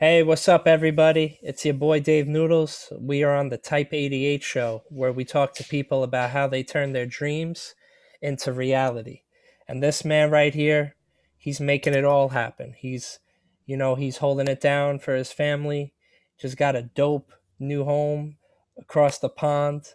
Hey, 0.00 0.22
what's 0.22 0.46
up, 0.46 0.68
everybody? 0.68 1.40
It's 1.42 1.64
your 1.64 1.74
boy 1.74 1.98
Dave 1.98 2.28
Noodles. 2.28 2.92
We 2.96 3.24
are 3.24 3.34
on 3.34 3.48
the 3.48 3.58
Type 3.58 3.92
88 3.92 4.44
show 4.44 4.84
where 4.90 5.12
we 5.12 5.24
talk 5.24 5.54
to 5.54 5.64
people 5.64 6.04
about 6.04 6.30
how 6.30 6.46
they 6.46 6.62
turn 6.62 6.92
their 6.92 7.04
dreams 7.04 7.74
into 8.22 8.52
reality. 8.52 9.22
And 9.66 9.82
this 9.82 10.04
man 10.04 10.30
right 10.30 10.54
here, 10.54 10.94
he's 11.36 11.58
making 11.58 11.94
it 11.94 12.04
all 12.04 12.28
happen. 12.28 12.76
He's, 12.78 13.18
you 13.66 13.76
know, 13.76 13.96
he's 13.96 14.18
holding 14.18 14.46
it 14.46 14.60
down 14.60 15.00
for 15.00 15.16
his 15.16 15.32
family. 15.32 15.94
Just 16.40 16.56
got 16.56 16.76
a 16.76 16.82
dope 16.82 17.32
new 17.58 17.82
home 17.82 18.36
across 18.78 19.18
the 19.18 19.28
pond, 19.28 19.94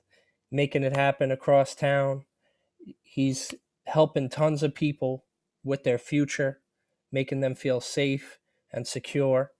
making 0.51 0.83
it 0.83 0.97
happen 0.97 1.31
across 1.31 1.75
town. 1.75 2.25
He's 3.03 3.53
helping 3.85 4.27
tons 4.27 4.63
of 4.63 4.75
people 4.75 5.23
with 5.63 5.85
their 5.85 5.97
future, 5.97 6.59
making 7.09 7.39
them 7.39 7.55
feel 7.55 7.79
safe 7.79 8.37
and 8.69 8.85
secure 8.85 9.52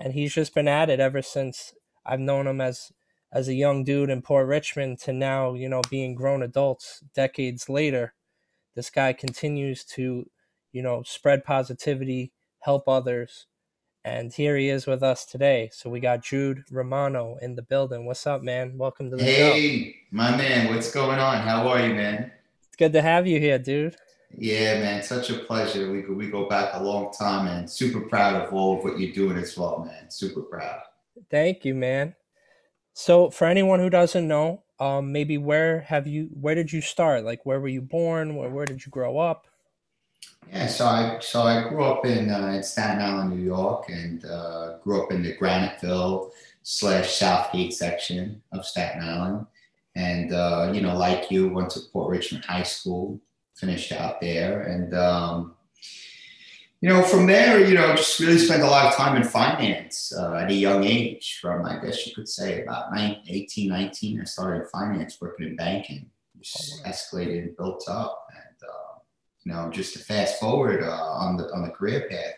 and 0.00 0.14
he's 0.14 0.34
just 0.34 0.54
been 0.54 0.66
at 0.66 0.88
it 0.88 0.98
ever 0.98 1.20
since 1.20 1.74
I've 2.06 2.20
known 2.20 2.46
him 2.46 2.60
as 2.60 2.90
as 3.32 3.46
a 3.46 3.54
young 3.54 3.84
dude 3.84 4.10
in 4.10 4.22
Port 4.22 4.48
Richmond 4.48 4.98
to 5.00 5.12
now, 5.12 5.54
you 5.54 5.68
know, 5.68 5.82
being 5.88 6.16
grown 6.16 6.42
adults 6.42 7.04
decades 7.14 7.68
later. 7.68 8.14
This 8.74 8.90
guy 8.90 9.12
continues 9.12 9.84
to, 9.84 10.28
you 10.72 10.82
know, 10.82 11.04
spread 11.06 11.44
positivity, 11.44 12.32
help 12.60 12.88
others. 12.88 13.46
And 14.04 14.32
here 14.32 14.56
he 14.56 14.68
is 14.68 14.86
with 14.86 15.04
us 15.04 15.24
today. 15.26 15.70
So 15.72 15.88
we 15.90 16.00
got 16.00 16.24
Jude 16.24 16.64
Romano 16.72 17.36
in 17.40 17.54
the 17.54 17.62
building. 17.62 18.04
What's 18.04 18.26
up, 18.26 18.42
man? 18.42 18.78
Welcome 18.78 19.10
to 19.10 19.16
the 19.16 19.22
hey, 19.22 19.36
show. 19.36 19.52
Hey, 19.52 19.96
my 20.10 20.36
man, 20.36 20.74
what's 20.74 20.90
going 20.90 21.20
on? 21.20 21.36
How 21.36 21.68
are 21.68 21.86
you, 21.86 21.94
man? 21.94 22.32
It's 22.66 22.76
good 22.76 22.94
to 22.94 23.02
have 23.02 23.28
you 23.28 23.38
here, 23.38 23.60
dude. 23.60 23.94
Yeah, 24.36 24.80
man, 24.80 25.02
such 25.02 25.30
a 25.30 25.34
pleasure. 25.34 25.90
We 25.90 26.02
go, 26.02 26.12
we 26.12 26.30
go 26.30 26.48
back 26.48 26.70
a 26.74 26.82
long 26.82 27.12
time 27.12 27.46
and 27.46 27.68
super 27.68 28.00
proud 28.00 28.40
of 28.40 28.52
all 28.52 28.78
of 28.78 28.84
what 28.84 28.98
you're 28.98 29.12
doing 29.12 29.36
as 29.36 29.56
well, 29.56 29.84
man. 29.84 30.10
Super 30.10 30.42
proud. 30.42 30.80
Thank 31.30 31.64
you, 31.64 31.74
man. 31.74 32.14
So, 32.92 33.30
for 33.30 33.46
anyone 33.46 33.80
who 33.80 33.90
doesn't 33.90 34.26
know, 34.26 34.62
um, 34.78 35.12
maybe 35.12 35.36
where 35.36 35.80
have 35.80 36.06
you, 36.06 36.30
where 36.32 36.54
did 36.54 36.72
you 36.72 36.80
start? 36.80 37.24
Like, 37.24 37.44
where 37.44 37.60
were 37.60 37.68
you 37.68 37.82
born? 37.82 38.36
Where, 38.36 38.48
where 38.48 38.66
did 38.66 38.84
you 38.86 38.90
grow 38.90 39.18
up? 39.18 39.46
Yeah, 40.52 40.66
so 40.66 40.86
I 40.86 41.18
so 41.20 41.42
I 41.42 41.68
grew 41.68 41.84
up 41.84 42.04
in, 42.04 42.30
uh, 42.30 42.46
in 42.48 42.62
Staten 42.62 43.02
Island, 43.02 43.30
New 43.30 43.44
York, 43.44 43.88
and 43.88 44.24
uh, 44.24 44.78
grew 44.78 45.02
up 45.02 45.12
in 45.12 45.22
the 45.22 45.36
Graniteville 45.36 46.30
slash 46.62 47.14
Southgate 47.14 47.72
section 47.72 48.42
of 48.52 48.66
Staten 48.66 49.02
Island. 49.02 49.46
And 49.94 50.32
uh, 50.32 50.72
you 50.74 50.80
know, 50.80 50.96
like 50.96 51.30
you, 51.30 51.48
went 51.48 51.70
to 51.70 51.80
Port 51.92 52.10
Richmond 52.10 52.44
High 52.44 52.64
School, 52.64 53.20
finished 53.60 53.92
out 53.92 54.20
there. 54.20 54.62
And, 54.62 54.94
um, 54.94 55.54
you 56.80 56.88
know, 56.88 57.02
from 57.02 57.26
there, 57.26 57.64
you 57.64 57.74
know, 57.74 57.94
just 57.94 58.18
really 58.18 58.38
spent 58.38 58.62
a 58.62 58.66
lot 58.66 58.86
of 58.86 58.94
time 58.94 59.16
in 59.16 59.22
finance 59.22 60.14
uh, 60.16 60.34
at 60.34 60.50
a 60.50 60.54
young 60.54 60.82
age. 60.84 61.38
From, 61.40 61.66
I 61.66 61.78
guess 61.78 62.06
you 62.06 62.14
could 62.14 62.28
say, 62.28 62.62
about 62.62 62.94
19, 62.94 63.22
18, 63.28 63.68
19, 63.68 64.20
I 64.20 64.24
started 64.24 64.62
in 64.62 64.68
finance, 64.68 65.18
working 65.20 65.48
in 65.48 65.56
banking. 65.56 66.10
Just 66.40 66.80
oh, 66.84 66.88
escalated 66.88 67.42
and 67.42 67.56
built 67.56 67.84
up. 67.86 68.26
And, 68.34 68.68
uh, 68.68 68.98
you 69.44 69.52
know, 69.52 69.70
just 69.70 69.92
to 69.92 69.98
fast 69.98 70.40
forward 70.40 70.82
uh, 70.82 70.90
on, 70.90 71.36
the, 71.36 71.52
on 71.52 71.62
the 71.62 71.70
career 71.70 72.08
path, 72.08 72.34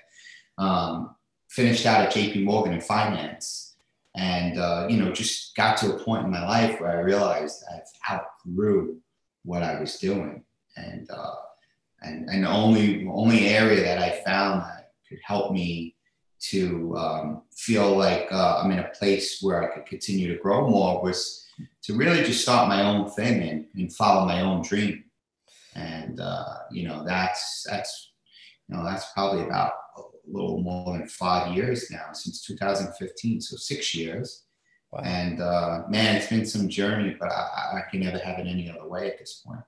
um, 0.59 1.15
finished 1.49 1.87
out 1.87 2.05
at 2.05 2.13
JP 2.13 2.43
Morgan 2.43 2.73
in 2.73 2.81
finance. 2.81 3.77
And, 4.17 4.59
uh, 4.59 4.89
you 4.91 4.97
know, 4.97 5.13
just 5.13 5.55
got 5.55 5.77
to 5.79 5.95
a 5.95 5.99
point 5.99 6.25
in 6.25 6.33
my 6.33 6.45
life 6.45 6.81
where 6.81 6.91
I 6.91 7.01
realized 7.01 7.63
I've 7.73 8.21
outgrew 8.45 9.01
what 9.45 9.63
I 9.63 9.81
was 9.81 9.99
doing 9.99 10.45
and 10.77 11.11
uh, 11.11 11.35
and 12.03 12.29
and 12.29 12.47
only 12.47 13.07
only 13.07 13.49
area 13.49 13.83
that 13.83 13.99
I 13.99 14.23
found 14.25 14.63
that 14.63 14.93
could 15.09 15.19
help 15.25 15.53
me 15.53 15.97
to 16.51 16.97
um, 16.97 17.43
feel 17.55 17.97
like 17.97 18.27
uh, 18.33 18.61
I'm 18.63 18.73
in 18.73 18.81
a 18.81 18.89
place 18.89 19.41
where 19.41 19.63
I 19.63 19.73
could 19.75 19.87
continue 19.87 20.35
to 20.35 20.43
grow 20.43 20.69
more 20.69 21.03
was 21.03 21.47
to 21.83 21.95
really 21.95 22.25
just 22.25 22.43
start 22.43 22.69
my 22.69 22.83
own 22.83 23.09
thing 23.11 23.49
and, 23.49 23.67
and 23.77 23.95
follow 23.95 24.27
my 24.27 24.41
own 24.41 24.63
dream. 24.63 25.05
And 25.75 26.21
uh, 26.21 26.55
you 26.71 26.87
know 26.87 27.05
that's 27.05 27.65
that's 27.69 28.13
you 28.69 28.77
know 28.77 28.85
that's 28.85 29.13
probably 29.13 29.45
about 29.45 29.73
a 29.97 30.03
little 30.27 30.61
more 30.61 30.99
than 30.99 31.07
five 31.09 31.55
years 31.57 31.91
now 31.91 32.13
since 32.13 32.45
2015, 32.45 33.41
so 33.41 33.57
six 33.57 33.95
years. 33.95 34.45
Wow. 34.91 35.01
And 35.05 35.41
uh, 35.41 35.85
man, 35.89 36.17
it's 36.17 36.29
been 36.29 36.45
some 36.45 36.69
journey, 36.69 37.17
but 37.19 37.33
I, 37.33 37.79
I 37.79 37.83
can 37.91 38.01
never 38.01 38.19
have 38.19 38.39
it 38.39 38.47
any 38.47 38.71
other 38.71 38.87
way 38.87 39.11
at 39.11 39.19
this 39.19 39.43
point. 39.47 39.61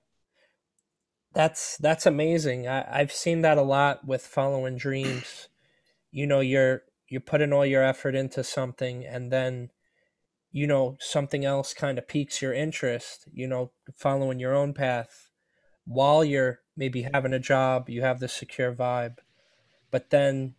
That's 1.35 1.77
that's 1.79 2.07
amazing. 2.07 2.69
I, 2.69 2.87
I've 3.01 3.13
seen 3.13 3.43
that 3.43 3.59
a 3.59 3.63
lot 3.63 4.07
with 4.07 4.27
following 4.27 4.77
dreams. 4.77 5.49
You 6.13 6.27
know, 6.27 6.41
you're 6.41 6.83
you're 7.09 7.21
putting 7.21 7.53
all 7.53 7.67
your 7.67 7.83
effort 7.83 8.15
into 8.15 8.43
something 8.43 9.05
and 9.05 9.31
then 9.31 9.71
you 10.55 10.67
know 10.67 10.97
something 11.01 11.45
else 11.45 11.75
kind 11.75 11.99
of 11.99 12.09
piques 12.09 12.41
your 12.41 12.55
interest 12.55 13.27
you 13.33 13.47
know 13.47 13.73
following 13.95 14.39
your 14.39 14.55
own 14.55 14.73
path 14.73 15.31
while 15.85 16.25
you're 16.25 16.61
maybe 16.77 17.03
having 17.13 17.33
a 17.33 17.39
job 17.39 17.89
you 17.91 18.03
have 18.03 18.21
the 18.21 18.29
secure 18.29 18.73
vibe 18.73 19.19
but 19.91 20.11
then 20.11 20.55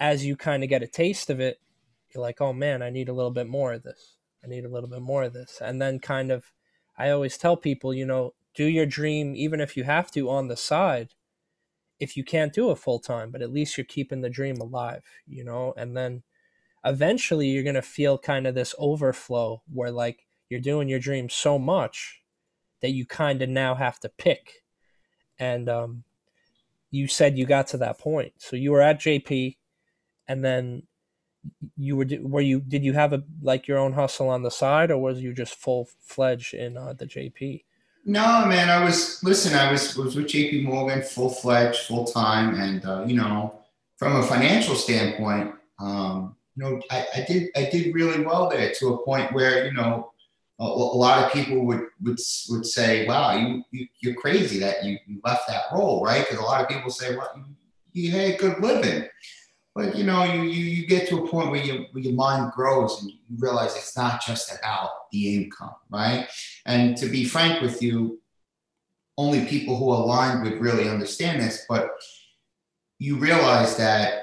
as 0.00 0.24
you 0.24 0.36
kind 0.36 0.62
of 0.62 0.68
get 0.68 0.82
a 0.82 0.86
taste 0.86 1.30
of 1.30 1.38
it 1.38 1.60
you're 2.12 2.22
like 2.22 2.40
oh 2.40 2.52
man 2.52 2.82
i 2.82 2.90
need 2.90 3.08
a 3.08 3.12
little 3.12 3.30
bit 3.30 3.46
more 3.46 3.74
of 3.74 3.82
this 3.82 4.16
i 4.42 4.46
need 4.46 4.64
a 4.64 4.70
little 4.70 4.88
bit 4.88 5.02
more 5.02 5.22
of 5.22 5.32
this 5.32 5.58
and 5.62 5.80
then 5.80 5.98
kind 5.98 6.32
of 6.32 6.52
i 6.98 7.10
always 7.10 7.36
tell 7.36 7.56
people 7.56 7.92
you 7.92 8.06
know 8.06 8.32
do 8.56 8.64
your 8.64 8.86
dream 8.86 9.36
even 9.36 9.60
if 9.60 9.76
you 9.76 9.84
have 9.84 10.10
to 10.10 10.28
on 10.28 10.48
the 10.48 10.56
side 10.56 11.10
if 12.00 12.16
you 12.16 12.24
can't 12.24 12.52
do 12.52 12.70
it 12.70 12.78
full 12.78 12.98
time 12.98 13.30
but 13.30 13.42
at 13.42 13.52
least 13.52 13.76
you're 13.76 13.84
keeping 13.84 14.20
the 14.22 14.30
dream 14.30 14.56
alive 14.60 15.04
you 15.26 15.44
know? 15.44 15.72
And 15.76 15.96
then 15.96 16.22
eventually 16.84 17.48
you're 17.48 17.62
going 17.62 17.74
to 17.74 17.82
feel 17.82 18.18
kind 18.18 18.46
of 18.46 18.54
this 18.54 18.74
overflow 18.78 19.62
where 19.72 19.90
like 19.90 20.26
you're 20.48 20.60
doing 20.60 20.88
your 20.88 21.00
dream 21.00 21.28
so 21.28 21.58
much 21.58 22.22
that 22.80 22.90
you 22.90 23.04
kind 23.06 23.42
of 23.42 23.48
now 23.48 23.74
have 23.74 23.98
to 24.00 24.08
pick. 24.08 24.64
And 25.38 25.68
um 25.68 26.04
you 26.90 27.08
said 27.08 27.36
you 27.36 27.44
got 27.44 27.66
to 27.68 27.76
that 27.78 27.98
point. 27.98 28.32
So 28.38 28.56
you 28.56 28.72
were 28.72 28.80
at 28.80 29.00
jp 29.00 29.56
and 30.28 30.44
then 30.44 30.84
you 31.76 31.96
were 31.96 32.06
were 32.20 32.40
you 32.40 32.60
did 32.60 32.84
you 32.84 32.92
have 32.92 33.12
a 33.12 33.22
like 33.40 33.68
your 33.68 33.78
own 33.78 33.92
hustle 33.92 34.28
on 34.28 34.42
the 34.42 34.50
side 34.50 34.90
or 34.90 34.98
was 34.98 35.20
you 35.20 35.32
just 35.32 35.54
full 35.54 35.88
fledged 36.00 36.54
in 36.54 36.76
uh, 36.76 36.92
the 36.92 37.06
jp 37.06 37.64
no, 38.06 38.46
man. 38.46 38.70
I 38.70 38.84
was 38.84 39.22
listen. 39.24 39.54
I 39.54 39.72
was 39.72 39.96
was 39.96 40.14
with 40.14 40.28
J.P. 40.28 40.62
Morgan, 40.62 41.02
full 41.02 41.28
fledged, 41.28 41.80
full 41.80 42.04
time, 42.04 42.54
and 42.54 42.84
uh, 42.86 43.04
you 43.04 43.16
know, 43.16 43.58
from 43.98 44.14
a 44.14 44.22
financial 44.22 44.76
standpoint, 44.76 45.54
um, 45.80 46.36
you 46.54 46.62
know, 46.62 46.80
I, 46.88 47.04
I, 47.16 47.24
did 47.26 47.50
I 47.56 47.68
did 47.68 47.92
really 47.94 48.24
well 48.24 48.48
there 48.48 48.72
to 48.78 48.94
a 48.94 49.04
point 49.04 49.32
where 49.32 49.66
you 49.66 49.72
know, 49.72 50.12
a, 50.60 50.64
a 50.64 50.64
lot 50.64 51.24
of 51.24 51.32
people 51.32 51.66
would 51.66 51.88
would 52.00 52.18
would 52.48 52.64
say, 52.64 53.08
"Wow, 53.08 53.36
you, 53.36 53.64
you 53.72 53.88
you're 54.00 54.14
crazy 54.14 54.60
that 54.60 54.84
you, 54.84 54.98
you 55.08 55.20
left 55.24 55.48
that 55.48 55.64
role, 55.72 56.04
right?" 56.04 56.24
Because 56.24 56.38
a 56.38 56.46
lot 56.46 56.62
of 56.62 56.68
people 56.68 56.90
say, 56.90 57.16
"Well, 57.16 57.30
you, 57.92 58.04
you 58.04 58.12
had 58.12 58.34
a 58.34 58.36
good 58.36 58.62
living." 58.62 59.08
But 59.76 59.94
you 59.94 60.04
know 60.04 60.24
you, 60.24 60.42
you, 60.42 60.64
you 60.64 60.86
get 60.86 61.06
to 61.06 61.18
a 61.18 61.28
point 61.28 61.50
where, 61.50 61.62
you, 61.62 61.84
where 61.92 62.02
your 62.02 62.14
mind 62.14 62.50
grows 62.52 63.02
and 63.02 63.10
you 63.10 63.18
realize 63.38 63.76
it's 63.76 63.96
not 63.96 64.24
just 64.24 64.50
about 64.58 65.10
the 65.12 65.36
income 65.36 65.74
right? 65.90 66.26
And 66.64 66.96
to 66.96 67.06
be 67.06 67.24
frank 67.24 67.60
with 67.60 67.80
you 67.82 68.20
only 69.18 69.44
people 69.44 69.76
who 69.76 69.92
align 69.92 70.42
would 70.42 70.60
really 70.60 70.88
understand 70.88 71.40
this 71.40 71.64
but 71.68 71.90
you 72.98 73.16
realize 73.16 73.76
that 73.76 74.22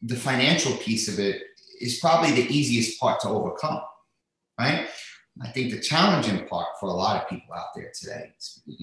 the 0.00 0.16
financial 0.16 0.74
piece 0.78 1.06
of 1.06 1.20
it 1.20 1.42
is 1.80 2.00
probably 2.00 2.32
the 2.32 2.48
easiest 2.52 2.98
part 2.98 3.20
to 3.20 3.28
overcome 3.28 3.82
right? 4.58 4.88
I 5.42 5.48
think 5.48 5.72
the 5.72 5.80
challenging 5.80 6.46
part 6.46 6.68
for 6.80 6.88
a 6.88 6.92
lot 6.92 7.22
of 7.22 7.28
people 7.28 7.54
out 7.54 7.74
there 7.76 7.92
today 7.94 8.32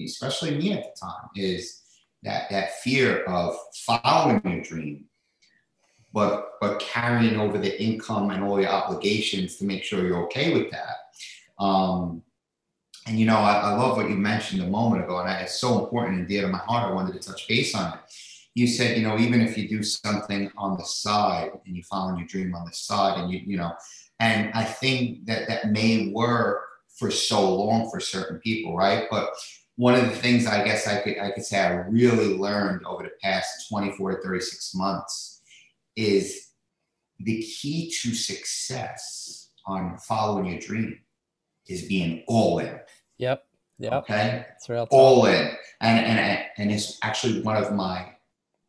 especially 0.04 0.56
me 0.56 0.72
at 0.72 0.84
the 0.84 1.00
time 1.00 1.28
is 1.34 1.82
that 2.22 2.50
that 2.50 2.76
fear 2.82 3.24
of 3.24 3.56
following 3.86 4.40
your 4.44 4.62
dream 4.62 5.06
but 6.12 6.52
but 6.60 6.80
carrying 6.80 7.38
over 7.38 7.58
the 7.58 7.82
income 7.82 8.30
and 8.30 8.44
all 8.44 8.60
your 8.60 8.70
obligations 8.70 9.56
to 9.56 9.64
make 9.64 9.84
sure 9.84 10.06
you're 10.06 10.24
okay 10.24 10.52
with 10.52 10.70
that. 10.70 11.62
Um, 11.62 12.22
and 13.06 13.18
you 13.18 13.26
know, 13.26 13.36
I, 13.36 13.70
I, 13.70 13.76
love 13.76 13.96
what 13.96 14.10
you 14.10 14.16
mentioned 14.16 14.62
a 14.62 14.66
moment 14.66 15.02
ago, 15.02 15.18
and 15.20 15.30
it's 15.42 15.58
so 15.58 15.82
important 15.82 16.18
and 16.18 16.28
dear 16.28 16.42
to 16.42 16.48
my 16.48 16.58
heart. 16.58 16.90
I 16.90 16.94
wanted 16.94 17.20
to 17.20 17.28
touch 17.28 17.48
base 17.48 17.74
on 17.74 17.94
it. 17.94 18.00
You 18.54 18.66
said, 18.66 18.96
you 18.96 19.06
know, 19.06 19.18
even 19.18 19.40
if 19.40 19.56
you 19.56 19.68
do 19.68 19.82
something 19.82 20.50
on 20.56 20.76
the 20.76 20.84
side 20.84 21.50
and 21.66 21.76
you 21.76 21.82
follow 21.84 22.16
your 22.16 22.26
dream 22.26 22.54
on 22.54 22.66
the 22.66 22.72
side, 22.72 23.18
and 23.18 23.32
you, 23.32 23.40
you 23.44 23.56
know, 23.56 23.72
and 24.18 24.50
I 24.54 24.64
think 24.64 25.26
that 25.26 25.48
that 25.48 25.70
may 25.70 26.12
work 26.12 26.62
for 26.98 27.10
so 27.10 27.54
long 27.54 27.90
for 27.90 28.00
certain 28.00 28.38
people, 28.40 28.76
right? 28.76 29.06
But 29.10 29.30
one 29.76 29.94
of 29.94 30.02
the 30.02 30.16
things 30.16 30.46
I 30.46 30.62
guess 30.64 30.86
I 30.86 31.00
could 31.00 31.18
I 31.18 31.30
could 31.30 31.44
say 31.44 31.58
I 31.58 31.72
really 31.88 32.36
learned 32.36 32.84
over 32.84 33.02
the 33.02 33.12
past 33.22 33.68
24 33.70 34.16
to 34.16 34.22
36 34.22 34.74
months 34.74 35.29
is 35.96 36.50
the 37.18 37.42
key 37.42 37.92
to 38.02 38.14
success 38.14 39.50
on 39.66 39.98
following 39.98 40.46
your 40.46 40.58
dream 40.58 40.98
is 41.68 41.82
being 41.82 42.24
all 42.26 42.58
in. 42.58 42.78
Yep. 43.18 43.44
Yep. 43.78 43.92
Okay. 43.92 44.44
That's 44.48 44.68
real. 44.68 44.86
All 44.90 45.26
in, 45.26 45.50
and 45.80 46.04
and 46.04 46.44
and 46.58 46.70
it's 46.70 46.98
actually 47.02 47.40
one 47.42 47.56
of 47.56 47.72
my 47.72 48.12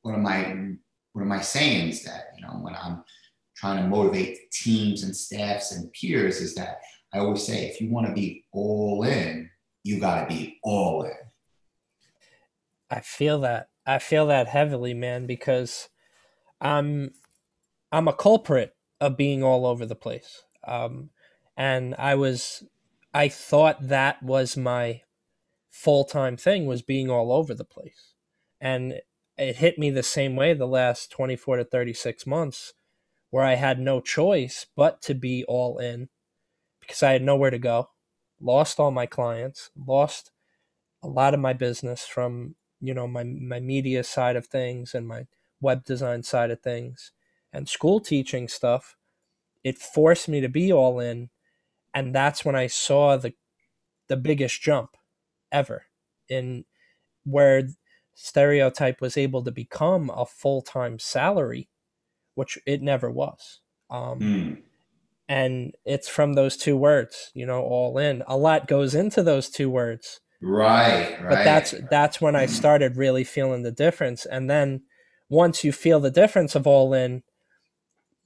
one 0.04 0.16
of 0.16 0.22
my 0.22 0.44
one 1.14 1.24
of 1.24 1.28
my 1.28 1.42
sayings 1.42 2.04
that 2.04 2.28
you 2.38 2.46
know 2.46 2.54
when 2.62 2.76
I'm 2.76 3.04
trying 3.58 3.84
to 3.84 3.90
motivate 3.90 4.52
teams 4.52 5.04
and 5.04 5.16
staffs 5.16 5.74
and 5.74 5.92
peers 5.94 6.40
is 6.40 6.56
that 6.56 6.80
I 7.14 7.20
always 7.20 7.46
say, 7.46 7.66
if 7.66 7.82
you 7.82 7.92
want 7.92 8.08
to 8.08 8.14
be 8.14 8.46
all 8.54 9.04
in, 9.04 9.50
you 9.84 10.00
got 10.00 10.22
to 10.22 10.34
be 10.34 10.60
all 10.64 11.04
in. 11.04 11.12
I 12.90 13.02
feel 13.02 13.42
that. 13.42 13.68
I 13.86 14.00
feel 14.00 14.28
that 14.28 14.48
heavily, 14.48 14.94
man, 14.94 15.26
because 15.26 15.90
I'm 16.62 17.14
I'm 17.92 18.08
a 18.08 18.14
culprit 18.14 18.76
of 19.02 19.18
being 19.18 19.44
all 19.44 19.66
over 19.66 19.86
the 19.86 19.96
place. 19.96 20.44
Um, 20.66 21.10
and 21.58 21.96
I 21.98 22.16
was 22.16 22.64
I 23.14 23.28
thought 23.28 23.88
that 23.90 24.24
was 24.24 24.56
my 24.56 25.02
full 25.70 26.06
time 26.06 26.38
thing 26.38 26.66
was 26.66 26.82
being 26.82 27.10
all 27.10 27.32
over 27.32 27.54
the 27.54 27.66
place. 27.66 28.14
And 28.60 29.02
it 29.38 29.58
hit 29.58 29.80
me 29.80 29.90
the 29.90 30.04
same 30.04 30.36
way 30.36 30.54
the 30.54 30.68
last 30.68 31.12
24 31.12 31.58
to 31.58 31.64
36 31.66 32.28
months 32.28 32.74
where 33.32 33.44
I 33.44 33.56
had 33.56 33.80
no 33.80 34.02
choice 34.02 34.68
but 34.76 35.02
to 35.04 35.16
be 35.16 35.44
all 35.48 35.80
in 35.80 36.10
because 36.82 37.02
I 37.02 37.14
had 37.14 37.24
nowhere 37.24 37.50
to 37.50 37.60
go. 37.60 37.90
Lost 38.40 38.80
all 38.80 38.92
my 38.92 39.06
clients, 39.06 39.72
lost 39.76 40.32
a 41.04 41.08
lot 41.08 41.34
of 41.34 41.40
my 41.40 41.54
business 41.54 42.06
from, 42.06 42.56
you 42.80 42.94
know, 42.94 43.08
my 43.08 43.24
my 43.24 43.60
media 43.60 44.04
side 44.04 44.36
of 44.36 44.48
things 44.48 44.94
and 44.96 45.08
my 45.08 45.28
web 45.62 45.86
design 45.86 46.24
side 46.24 46.52
of 46.52 46.62
things 46.62 47.12
and 47.54 47.70
school 47.70 48.00
teaching 48.00 48.48
stuff. 48.48 48.96
It 49.64 49.78
forced 49.78 50.28
me 50.28 50.42
to 50.42 50.50
be 50.50 50.72
all 50.72 51.00
in. 51.00 51.30
And 51.94 52.16
that's 52.16 52.44
when 52.44 52.56
I 52.56 52.68
saw 52.68 53.18
the 53.18 53.34
the 54.08 54.18
biggest 54.18 54.62
jump 54.62 54.98
ever 55.52 55.86
in 56.28 56.66
where 57.24 57.70
stereotype 58.14 59.00
was 59.00 59.16
able 59.16 59.44
to 59.44 59.52
become 59.52 60.10
a 60.10 60.26
full-time 60.26 61.00
salary 61.00 61.70
which 62.36 62.58
it 62.66 62.82
never 62.82 63.10
was. 63.10 63.60
Um, 63.90 64.20
mm. 64.20 64.62
and 65.28 65.74
it's 65.86 66.08
from 66.08 66.34
those 66.34 66.58
two 66.58 66.78
words 66.78 67.32
you 67.34 67.46
know 67.46 67.62
all 67.62 67.98
in. 67.98 68.24
A 68.28 68.38
lot 68.38 68.68
goes 68.68 68.96
into 68.96 69.24
those 69.24 69.50
two 69.50 69.70
words. 69.70 70.20
Right, 70.42 71.20
right 71.22 71.30
but 71.30 71.44
that's 71.44 71.76
that's 71.90 72.20
when 72.20 72.36
i 72.36 72.48
started 72.48 72.98
really 72.98 73.24
feeling 73.24 73.64
the 73.64 73.72
difference. 73.72 74.26
And 74.26 74.50
then 74.50 74.82
once 75.32 75.64
you 75.64 75.72
feel 75.72 76.02
the 76.02 76.12
difference 76.12 76.56
of 76.56 76.68
all 76.68 76.94
in 76.94 77.24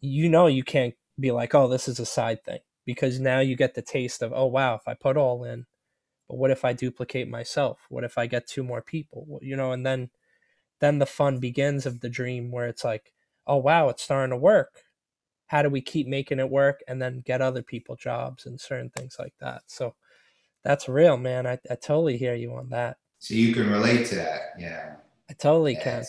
you 0.01 0.27
know 0.27 0.47
you 0.47 0.63
can't 0.63 0.95
be 1.19 1.31
like 1.31 1.53
oh 1.53 1.67
this 1.67 1.87
is 1.87 1.99
a 1.99 2.05
side 2.05 2.43
thing 2.43 2.59
because 2.83 3.19
now 3.19 3.39
you 3.39 3.55
get 3.55 3.75
the 3.75 3.81
taste 3.81 4.23
of 4.23 4.33
oh 4.35 4.47
wow 4.47 4.73
if 4.73 4.81
i 4.87 4.93
put 4.95 5.15
all 5.15 5.43
in 5.43 5.65
but 6.27 6.37
what 6.37 6.49
if 6.49 6.65
i 6.65 6.73
duplicate 6.73 7.29
myself? 7.29 7.79
What 7.89 8.03
if 8.03 8.17
i 8.17 8.25
get 8.25 8.47
two 8.47 8.63
more 8.63 8.81
people? 8.81 9.39
You 9.43 9.55
know 9.55 9.71
and 9.71 9.85
then 9.85 10.09
then 10.79 10.97
the 10.97 11.05
fun 11.05 11.39
begins 11.39 11.85
of 11.85 12.01
the 12.01 12.09
dream 12.09 12.51
where 12.51 12.67
it's 12.67 12.83
like 12.83 13.13
oh 13.45 13.57
wow 13.57 13.89
it's 13.89 14.03
starting 14.03 14.31
to 14.31 14.37
work. 14.37 14.83
How 15.47 15.61
do 15.61 15.69
we 15.69 15.81
keep 15.81 16.07
making 16.07 16.39
it 16.39 16.49
work 16.49 16.81
and 16.87 16.99
then 16.99 17.21
get 17.23 17.39
other 17.39 17.61
people 17.61 17.95
jobs 17.95 18.47
and 18.47 18.59
certain 18.59 18.89
things 18.89 19.17
like 19.19 19.35
that? 19.39 19.61
So 19.67 19.93
that's 20.63 20.89
real 20.89 21.17
man. 21.17 21.45
I, 21.45 21.59
I 21.69 21.75
totally 21.75 22.17
hear 22.17 22.33
you 22.33 22.55
on 22.55 22.69
that. 22.69 22.97
So 23.19 23.35
you 23.35 23.53
can 23.53 23.69
relate 23.69 24.07
to 24.07 24.15
that 24.15 24.55
yeah. 24.57 24.95
I 25.29 25.33
totally 25.33 25.73
yeah, 25.73 25.83
can 25.83 26.03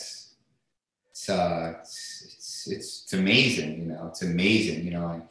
it's, 1.17 1.29
it's 1.29 1.29
uh 1.29 1.73
it's, 1.79 2.67
it's, 2.67 3.03
it's 3.03 3.13
amazing 3.13 3.79
you 3.79 3.85
know 3.85 4.07
it's 4.07 4.21
amazing 4.21 4.85
you 4.85 4.91
know 4.91 5.07
and, 5.09 5.23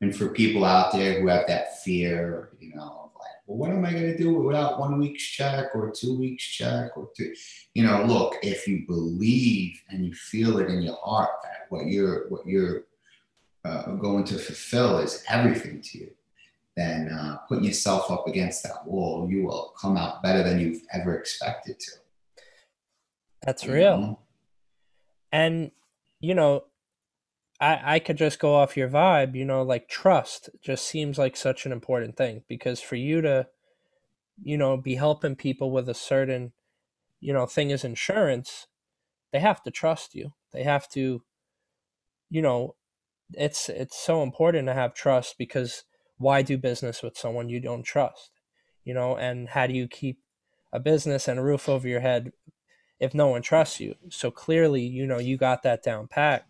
and 0.00 0.16
for 0.16 0.28
people 0.28 0.64
out 0.64 0.92
there 0.92 1.20
who 1.20 1.28
have 1.28 1.46
that 1.46 1.82
fear 1.82 2.50
you 2.58 2.74
know 2.74 3.04
well, 3.46 3.56
what 3.56 3.70
am 3.70 3.82
I 3.82 3.92
going 3.92 4.12
to 4.12 4.18
do 4.18 4.34
without 4.34 4.78
one 4.78 4.98
week's 4.98 5.22
check 5.22 5.74
or 5.74 5.90
two 5.90 6.18
weeks 6.18 6.44
check 6.44 6.94
or 6.98 7.08
two? 7.16 7.32
You 7.72 7.84
know, 7.84 8.04
look, 8.04 8.36
if 8.42 8.68
you 8.68 8.84
believe 8.86 9.80
and 9.88 10.04
you 10.04 10.12
feel 10.12 10.58
it 10.58 10.68
in 10.68 10.82
your 10.82 10.98
heart 11.02 11.30
that 11.44 11.64
what 11.70 11.86
you're 11.86 12.28
what 12.28 12.46
you're 12.46 12.82
uh, 13.64 13.92
going 13.92 14.24
to 14.24 14.38
fulfill 14.38 14.98
is 14.98 15.24
everything 15.30 15.80
to 15.80 15.98
you, 15.98 16.10
then 16.76 17.08
uh, 17.08 17.38
putting 17.48 17.64
yourself 17.64 18.10
up 18.10 18.26
against 18.26 18.64
that 18.64 18.86
wall, 18.86 19.26
you 19.30 19.46
will 19.46 19.72
come 19.80 19.96
out 19.96 20.22
better 20.22 20.42
than 20.42 20.60
you've 20.60 20.82
ever 20.92 21.18
expected 21.18 21.80
to. 21.80 21.92
That's 23.40 23.64
you 23.64 23.72
real. 23.72 23.98
Know? 23.98 24.18
And 25.32 25.70
you 26.20 26.34
know, 26.34 26.64
I, 27.60 27.94
I 27.94 27.98
could 27.98 28.16
just 28.16 28.38
go 28.38 28.54
off 28.54 28.76
your 28.76 28.88
vibe, 28.88 29.34
you 29.34 29.44
know, 29.44 29.62
like 29.62 29.88
trust 29.88 30.50
just 30.62 30.86
seems 30.86 31.18
like 31.18 31.36
such 31.36 31.66
an 31.66 31.72
important 31.72 32.16
thing 32.16 32.42
because 32.48 32.80
for 32.80 32.96
you 32.96 33.20
to, 33.22 33.48
you 34.42 34.56
know, 34.56 34.76
be 34.76 34.94
helping 34.94 35.34
people 35.36 35.70
with 35.70 35.88
a 35.88 35.94
certain, 35.94 36.52
you 37.20 37.32
know, 37.32 37.46
thing 37.46 37.72
as 37.72 37.84
insurance, 37.84 38.66
they 39.32 39.40
have 39.40 39.62
to 39.64 39.70
trust 39.70 40.14
you. 40.14 40.32
They 40.52 40.62
have 40.62 40.88
to, 40.90 41.22
you 42.30 42.42
know, 42.42 42.76
it's 43.34 43.68
it's 43.68 43.98
so 43.98 44.22
important 44.22 44.68
to 44.68 44.74
have 44.74 44.94
trust 44.94 45.36
because 45.36 45.84
why 46.16 46.42
do 46.42 46.56
business 46.56 47.02
with 47.02 47.16
someone 47.16 47.48
you 47.48 47.60
don't 47.60 47.82
trust? 47.82 48.30
You 48.84 48.94
know, 48.94 49.16
and 49.16 49.50
how 49.50 49.66
do 49.66 49.74
you 49.74 49.86
keep 49.88 50.20
a 50.72 50.80
business 50.80 51.28
and 51.28 51.38
a 51.38 51.42
roof 51.42 51.68
over 51.68 51.88
your 51.88 52.00
head 52.00 52.32
if 53.00 53.14
no 53.14 53.28
one 53.28 53.42
trusts 53.42 53.80
you? 53.80 53.94
So 54.10 54.30
clearly, 54.30 54.82
you 54.82 55.06
know, 55.06 55.18
you 55.18 55.36
got 55.36 55.62
that 55.62 55.82
down 55.82 56.08
pat. 56.08 56.46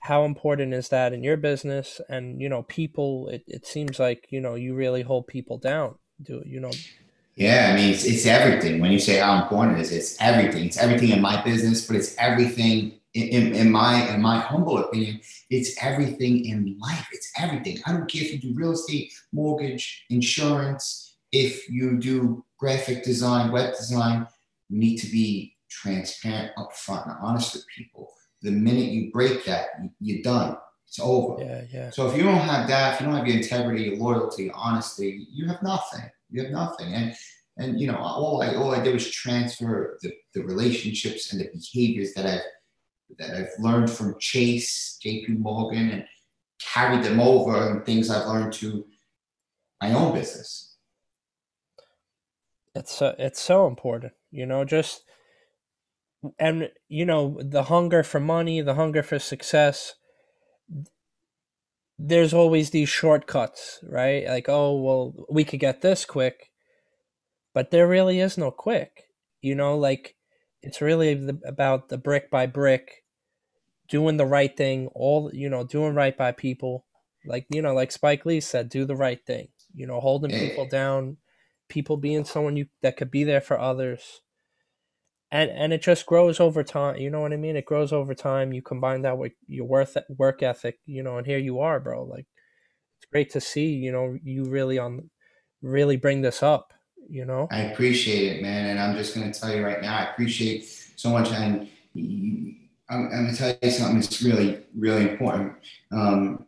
How 0.00 0.24
important 0.24 0.74
is 0.74 0.90
that 0.90 1.12
in 1.12 1.22
your 1.22 1.36
business? 1.36 2.00
And 2.08 2.40
you 2.40 2.48
know 2.48 2.62
people 2.64 3.28
it, 3.28 3.42
it 3.46 3.66
seems 3.66 3.98
like 3.98 4.26
you 4.30 4.40
know 4.40 4.54
you 4.54 4.74
really 4.74 5.02
hold 5.02 5.26
people 5.26 5.58
down. 5.58 5.96
Do 6.22 6.42
you 6.44 6.60
know. 6.60 6.72
Yeah 7.36 7.70
i 7.72 7.76
mean 7.76 7.92
it's, 7.92 8.04
it's 8.04 8.26
everything. 8.26 8.80
When 8.80 8.92
you 8.92 8.98
say 8.98 9.18
how 9.18 9.42
important 9.42 9.78
it 9.78 9.82
is 9.82 9.92
it's 9.92 10.20
everything. 10.20 10.66
It's 10.66 10.78
everything 10.78 11.10
in 11.10 11.22
my 11.22 11.42
business 11.42 11.86
but 11.86 11.96
it's 11.96 12.14
everything 12.18 13.00
in, 13.14 13.28
in, 13.28 13.54
in 13.54 13.72
my 13.72 14.06
in 14.14 14.20
my 14.20 14.38
humble 14.40 14.78
opinion 14.78 15.20
it's 15.48 15.82
everything 15.82 16.44
in 16.44 16.76
life. 16.78 17.08
It's 17.12 17.32
everything. 17.38 17.78
I 17.86 17.92
don't 17.92 18.10
care 18.10 18.22
if 18.22 18.32
you 18.32 18.38
do 18.38 18.54
real 18.54 18.72
estate 18.72 19.10
mortgage 19.32 20.04
insurance 20.10 21.16
if 21.32 21.68
you 21.68 21.98
do 21.98 22.44
graphic 22.58 23.04
design 23.04 23.50
web 23.50 23.74
design 23.74 24.26
you 24.68 24.78
need 24.78 24.96
to 24.98 25.10
be 25.10 25.56
transparent 25.70 26.52
upfront 26.56 27.08
and 27.08 27.16
honest 27.20 27.54
with 27.54 27.64
people 27.76 28.12
the 28.44 28.50
minute 28.50 28.92
you 28.92 29.10
break 29.10 29.44
that, 29.46 29.68
you're 30.00 30.22
done. 30.22 30.56
It's 30.86 31.00
over. 31.00 31.42
Yeah, 31.42 31.62
yeah. 31.72 31.90
So 31.90 32.06
if 32.08 32.16
you 32.16 32.22
don't 32.22 32.36
have 32.36 32.68
that, 32.68 32.94
if 32.94 33.00
you 33.00 33.06
don't 33.06 33.16
have 33.16 33.26
your 33.26 33.38
integrity, 33.38 33.84
your 33.84 33.96
loyalty, 33.96 34.52
honesty, 34.54 35.26
you 35.32 35.48
have 35.48 35.62
nothing. 35.62 36.04
You 36.30 36.42
have 36.42 36.52
nothing. 36.52 36.92
And 36.92 37.16
and 37.56 37.80
you 37.80 37.90
know, 37.90 37.96
all 37.96 38.42
I 38.42 38.54
all 38.54 38.74
I 38.74 38.82
did 38.82 38.92
was 38.92 39.10
transfer 39.10 39.98
the, 40.02 40.12
the 40.34 40.44
relationships 40.44 41.32
and 41.32 41.40
the 41.40 41.48
behaviors 41.52 42.12
that 42.14 42.26
I've 42.26 42.42
that 43.18 43.36
I've 43.36 43.58
learned 43.58 43.90
from 43.90 44.16
Chase, 44.20 44.98
JP 45.04 45.38
Morgan, 45.38 45.90
and 45.90 46.04
carried 46.60 47.02
them 47.02 47.20
over 47.20 47.70
and 47.70 47.84
things 47.84 48.10
I've 48.10 48.26
learned 48.26 48.52
to 48.54 48.84
my 49.80 49.92
own 49.92 50.14
business. 50.14 50.76
It's 52.74 52.92
so, 52.92 53.14
it's 53.18 53.40
so 53.40 53.66
important, 53.68 54.12
you 54.34 54.44
know, 54.44 54.64
just 54.64 55.04
and 56.38 56.70
you 56.88 57.06
know 57.06 57.38
the 57.40 57.64
hunger 57.64 58.02
for 58.02 58.18
money 58.18 58.60
the 58.60 58.74
hunger 58.74 59.02
for 59.02 59.18
success 59.18 59.94
there's 61.98 62.34
always 62.34 62.70
these 62.70 62.88
shortcuts 62.88 63.78
right? 63.88 64.26
Like 64.26 64.48
oh 64.48 64.76
well 64.80 65.26
we 65.30 65.44
could 65.44 65.60
get 65.60 65.80
this 65.80 66.04
quick 66.04 66.50
but 67.52 67.70
there 67.70 67.86
really 67.86 68.20
is 68.20 68.36
no 68.36 68.50
quick 68.50 69.04
you 69.40 69.54
know? 69.54 69.76
Like 69.76 70.16
it's 70.62 70.80
really 70.80 71.14
the, 71.14 71.38
about 71.46 71.88
the 71.88 71.98
brick 71.98 72.30
by 72.30 72.46
brick 72.46 73.04
doing 73.88 74.16
the 74.16 74.26
right 74.26 74.56
thing 74.56 74.88
all 74.94 75.30
you 75.32 75.48
know 75.48 75.62
doing 75.64 75.94
right 75.94 76.16
by 76.16 76.32
people. 76.32 76.86
Like 77.26 77.46
you 77.50 77.62
know 77.62 77.74
like 77.74 77.92
spike 77.92 78.26
lee 78.26 78.40
said 78.40 78.68
do 78.68 78.84
the 78.84 78.96
right 78.96 79.24
thing 79.24 79.48
you 79.74 79.86
know 79.86 80.00
holding 80.00 80.30
people 80.30 80.66
down 80.66 81.18
people 81.68 81.96
being 81.96 82.24
someone 82.24 82.56
you 82.56 82.66
that 82.82 82.96
could 82.96 83.10
be 83.10 83.24
there 83.24 83.40
for 83.40 83.58
others 83.58 84.20
and 85.34 85.50
and 85.50 85.72
it 85.72 85.82
just 85.82 86.06
grows 86.06 86.38
over 86.38 86.62
time. 86.62 86.96
You 86.96 87.10
know 87.10 87.20
what 87.20 87.32
I 87.32 87.36
mean? 87.36 87.56
It 87.56 87.64
grows 87.66 87.92
over 87.92 88.14
time. 88.14 88.52
You 88.52 88.62
combine 88.62 89.02
that 89.02 89.18
with 89.18 89.32
your 89.48 89.66
worth 89.66 89.96
work 90.08 90.42
ethic, 90.44 90.78
you 90.86 91.02
know, 91.02 91.18
and 91.18 91.26
here 91.26 91.38
you 91.38 91.58
are, 91.58 91.80
bro. 91.80 92.04
Like 92.04 92.26
it's 92.98 93.10
great 93.10 93.30
to 93.32 93.40
see, 93.40 93.72
you 93.72 93.90
know, 93.90 94.16
you 94.22 94.44
really 94.44 94.78
on 94.78 95.10
really 95.60 95.96
bring 95.96 96.22
this 96.22 96.42
up, 96.42 96.72
you 97.08 97.24
know. 97.24 97.48
I 97.50 97.62
appreciate 97.62 98.36
it, 98.36 98.42
man, 98.42 98.70
and 98.70 98.78
I'm 98.78 98.96
just 98.96 99.14
going 99.14 99.30
to 99.30 99.38
tell 99.38 99.52
you 99.52 99.64
right 99.64 99.82
now, 99.82 99.96
I 99.96 100.10
appreciate 100.10 100.66
so 100.94 101.10
much, 101.10 101.32
and 101.32 101.68
I'm, 101.96 102.68
I'm 102.88 103.10
going 103.10 103.30
to 103.32 103.36
tell 103.36 103.56
you 103.60 103.70
something 103.70 104.00
that's 104.00 104.22
really, 104.22 104.62
really 104.76 105.10
important. 105.10 105.54
Um, 105.90 106.46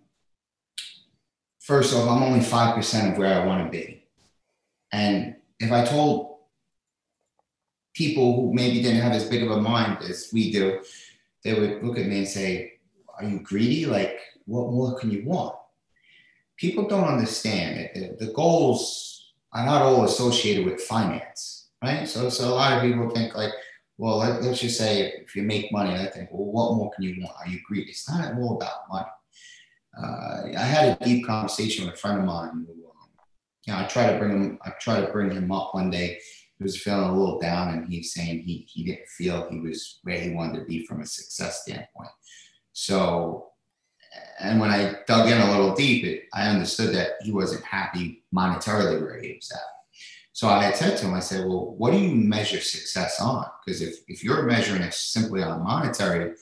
first 1.59 1.93
off, 1.93 2.09
I'm 2.09 2.23
only 2.23 2.41
five 2.41 2.77
percent 2.77 3.13
of 3.13 3.19
where 3.19 3.43
I 3.43 3.45
want 3.45 3.65
to 3.65 3.71
be, 3.71 3.96
and 4.97 5.37
if 5.61 5.71
I 5.73 5.85
told 5.85 6.39
people 7.93 8.35
who 8.35 8.55
maybe 8.55 8.81
didn't 8.81 9.03
have 9.03 9.13
as 9.13 9.29
big 9.29 9.43
of 9.43 9.51
a 9.51 9.61
mind 9.61 9.99
as 10.03 10.31
we 10.33 10.51
do, 10.51 10.81
they 11.45 11.53
would 11.53 11.85
look 11.85 11.99
at 11.99 12.07
me 12.07 12.19
and 12.19 12.29
say, 12.29 12.79
Are 13.19 13.25
you 13.25 13.41
greedy? 13.41 13.85
Like, 13.85 14.19
what 14.47 14.73
more 14.73 14.99
can 14.99 15.11
you 15.11 15.23
want? 15.27 15.55
People 16.57 16.89
don't 16.89 17.05
understand. 17.05 17.91
The 18.19 18.33
goals 18.35 19.35
are 19.53 19.67
not 19.67 19.83
all 19.83 20.05
associated 20.05 20.65
with 20.65 20.81
finance, 20.81 21.69
right? 21.85 22.09
So, 22.09 22.31
so 22.31 22.49
a 22.49 22.55
lot 22.55 22.73
of 22.73 22.83
people 22.83 23.11
think 23.11 23.35
like, 23.35 23.53
well, 23.99 24.19
let, 24.19 24.41
us 24.43 24.61
just 24.61 24.79
say 24.79 25.13
if 25.25 25.37
you 25.37 25.43
make 25.43 25.73
money, 25.73 25.93
I 25.93 26.07
think, 26.07 26.31
well, 26.33 26.47
what 26.47 26.77
more 26.77 26.91
can 26.95 27.05
you 27.05 27.17
want? 27.21 27.37
Are 27.39 27.49
you 27.49 27.61
greedy? 27.67 27.91
It's 27.91 28.09
not 28.09 28.35
all 28.39 28.57
about 28.57 28.89
money. 28.91 29.13
Uh, 29.99 30.59
I 30.59 30.65
had 30.65 30.99
a 30.99 31.05
deep 31.05 31.27
conversation 31.27 31.85
with 31.85 31.95
a 31.95 31.99
friend 31.99 32.21
of 32.21 32.25
mine. 32.25 32.67
Who, 32.67 32.86
you 33.67 33.73
know, 33.73 33.81
I 33.81 33.85
try 33.85 34.13
to 34.13 34.19
bring 34.19 34.31
him. 34.31 34.59
I 34.65 34.71
try 34.81 35.01
to 35.01 35.13
bring 35.13 35.31
him 35.31 35.51
up 35.51 35.75
one 35.75 35.91
day. 35.91 36.19
He 36.59 36.63
was 36.63 36.81
feeling 36.81 37.11
a 37.11 37.19
little 37.19 37.39
down, 37.39 37.75
and 37.75 37.93
he's 37.93 38.15
saying 38.15 38.43
he 38.43 38.67
he 38.69 38.85
didn't 38.85 39.09
feel 39.09 39.49
he 39.51 39.61
was 39.61 39.99
where 40.05 40.19
he 40.19 40.31
wanted 40.31 40.61
to 40.61 40.65
be 40.65 40.87
from 40.87 41.03
a 41.03 41.07
success 41.07 41.63
standpoint. 41.63 42.11
So, 42.73 43.49
and 44.39 44.61
when 44.61 44.71
I 44.71 44.97
dug 45.07 45.29
in 45.29 45.41
a 45.41 45.51
little 45.51 45.75
deep, 45.75 46.05
it, 46.05 46.25
I 46.33 46.49
understood 46.49 46.95
that 46.95 47.15
he 47.23 47.33
wasn't 47.33 47.65
happy 47.65 48.25
monetarily 48.35 49.01
where 49.01 49.21
he 49.21 49.35
was 49.35 49.51
at. 49.51 49.61
So 50.33 50.49
I 50.49 50.65
had 50.65 50.77
said 50.77 50.99
to 50.99 51.07
him, 51.07 51.15
I 51.15 51.21
said, 51.21 51.47
well, 51.47 51.75
what 51.79 51.93
do 51.93 51.99
you 51.99 52.15
measure 52.15 52.61
success 52.61 53.23
on? 53.23 53.47
Because 53.65 53.81
if, 53.81 54.01
if 54.07 54.23
you're 54.23 54.43
measuring 54.43 54.83
it 54.83 54.93
simply 54.93 55.43
on 55.43 55.65
monetary 55.65 56.35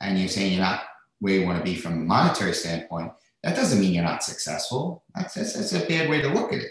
and 0.00 0.18
you're 0.18 0.26
saying 0.26 0.54
you're 0.54 0.62
not 0.62 0.82
where 1.20 1.34
you 1.34 1.46
want 1.46 1.58
to 1.58 1.64
be 1.64 1.76
from 1.76 1.92
a 1.92 1.96
monetary 2.04 2.52
standpoint, 2.52 3.12
that 3.48 3.56
doesn't 3.56 3.80
mean 3.80 3.94
you're 3.94 4.04
not 4.04 4.22
successful. 4.22 5.04
That's, 5.14 5.34
that's, 5.34 5.54
that's 5.54 5.72
a 5.72 5.86
bad 5.86 6.08
way 6.10 6.20
to 6.22 6.28
look 6.28 6.52
at 6.52 6.60
it. 6.60 6.70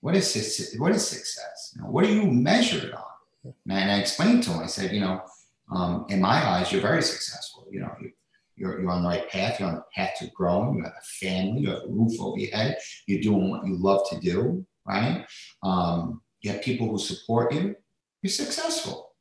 What 0.00 0.16
is, 0.16 0.74
what 0.78 0.92
is 0.92 1.06
success? 1.06 1.74
You 1.74 1.82
know, 1.82 1.90
what 1.90 2.04
do 2.04 2.12
you 2.12 2.26
measure 2.26 2.86
it 2.86 2.94
on? 2.94 3.54
And 3.68 3.90
I 3.90 3.98
explained 3.98 4.42
to 4.44 4.50
him, 4.50 4.60
I 4.60 4.66
said, 4.66 4.92
you 4.92 5.00
know, 5.00 5.22
um, 5.70 6.06
in 6.08 6.20
my 6.20 6.44
eyes, 6.44 6.72
you're 6.72 6.82
very 6.82 7.02
successful. 7.02 7.66
You 7.70 7.80
know, 7.80 7.94
you, 8.00 8.10
you're, 8.56 8.80
you're 8.80 8.90
on 8.90 9.02
the 9.02 9.08
right 9.08 9.28
path. 9.30 9.58
You're 9.58 9.68
on 9.68 9.76
the 9.76 9.84
path 9.94 10.14
to 10.18 10.26
growing. 10.34 10.76
You 10.76 10.84
have 10.84 10.92
a 10.92 11.26
family. 11.26 11.62
You 11.62 11.70
have 11.70 11.82
a 11.84 11.88
roof 11.88 12.20
over 12.20 12.38
your 12.38 12.54
head. 12.54 12.78
You're 13.06 13.22
doing 13.22 13.50
what 13.50 13.66
you 13.66 13.76
love 13.76 14.08
to 14.10 14.20
do 14.20 14.66
right? 14.86 15.26
Um, 15.62 16.22
you 16.40 16.50
have 16.52 16.62
people 16.62 16.88
who 16.88 16.98
support 16.98 17.52
you, 17.52 17.76
you're 18.22 18.30
successful. 18.30 19.12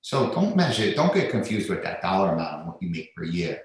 So 0.00 0.32
don't 0.32 0.56
measure, 0.56 0.84
it. 0.84 0.96
don't 0.96 1.14
get 1.14 1.30
confused 1.30 1.68
with 1.68 1.82
that 1.82 2.02
dollar 2.02 2.34
amount 2.34 2.60
of 2.60 2.66
what 2.66 2.82
you 2.82 2.90
make 2.90 3.14
per 3.14 3.24
year 3.24 3.60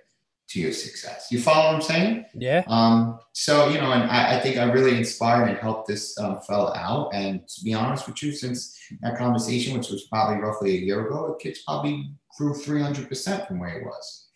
to 0.51 0.59
your 0.59 0.73
success. 0.73 1.27
You 1.31 1.39
follow 1.39 1.67
what 1.67 1.75
I'm 1.75 1.81
saying? 1.81 2.25
Yeah. 2.35 2.63
Um, 2.67 3.19
so, 3.31 3.69
you 3.69 3.79
know, 3.79 3.91
and 3.91 4.09
I, 4.09 4.37
I, 4.37 4.39
think 4.39 4.57
I 4.57 4.63
really 4.63 4.97
inspired 4.97 5.47
and 5.47 5.57
helped 5.57 5.87
this 5.87 6.17
um, 6.19 6.41
fella 6.41 6.75
out. 6.75 7.13
And 7.13 7.47
to 7.47 7.63
be 7.63 7.73
honest 7.73 8.07
with 8.07 8.21
you, 8.21 8.33
since 8.33 8.77
that 9.01 9.17
conversation, 9.17 9.77
which 9.77 9.89
was 9.89 10.07
probably 10.07 10.41
roughly 10.41 10.71
a 10.71 10.81
year 10.81 11.07
ago, 11.07 11.27
the 11.27 11.41
kid's 11.41 11.63
probably 11.63 12.11
grew 12.37 12.53
300% 12.53 13.47
from 13.47 13.59
where 13.59 13.79
he 13.79 13.85
was. 13.85 14.27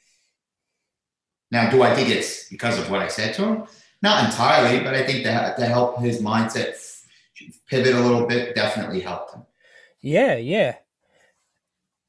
Now, 1.51 1.69
do 1.69 1.83
I 1.83 1.93
think 1.93 2.09
it's 2.09 2.49
because 2.49 2.79
of 2.79 2.89
what 2.89 3.01
I 3.01 3.07
said 3.07 3.33
to 3.35 3.45
him? 3.45 3.63
Not 4.01 4.25
entirely, 4.25 4.83
but 4.83 4.93
I 4.93 5.05
think 5.05 5.23
that 5.25 5.57
to 5.57 5.65
help 5.65 5.99
his 5.99 6.21
mindset 6.21 6.75
pivot 7.67 7.93
a 7.93 7.99
little 7.99 8.25
bit 8.25 8.55
definitely 8.55 9.01
helped 9.01 9.33
him. 9.33 9.43
Yeah, 10.01 10.35
yeah. 10.35 10.75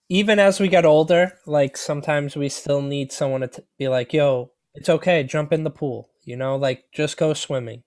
Even 0.09 0.39
as 0.39 0.61
we 0.61 0.69
get 0.69 0.85
older, 0.85 1.33
like 1.47 1.77
sometimes 1.77 2.37
we 2.37 2.49
still 2.49 2.83
need 2.83 3.11
someone 3.13 3.41
to 3.41 3.49
t- 3.49 3.63
be 3.79 3.89
like, 3.89 4.13
"Yo, 4.13 4.53
it's 4.75 4.89
okay, 4.89 5.25
jump 5.25 5.53
in 5.53 5.65
the 5.65 5.71
pool." 5.71 6.11
You 6.25 6.37
know, 6.37 6.57
like 6.57 6.85
just 6.93 7.17
go 7.17 7.35
swimming. 7.35 7.83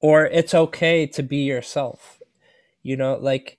Or 0.00 0.26
it's 0.26 0.54
okay 0.54 1.06
to 1.06 1.22
be 1.22 1.38
yourself. 1.38 2.20
You 2.82 2.96
know, 2.96 3.14
like 3.14 3.58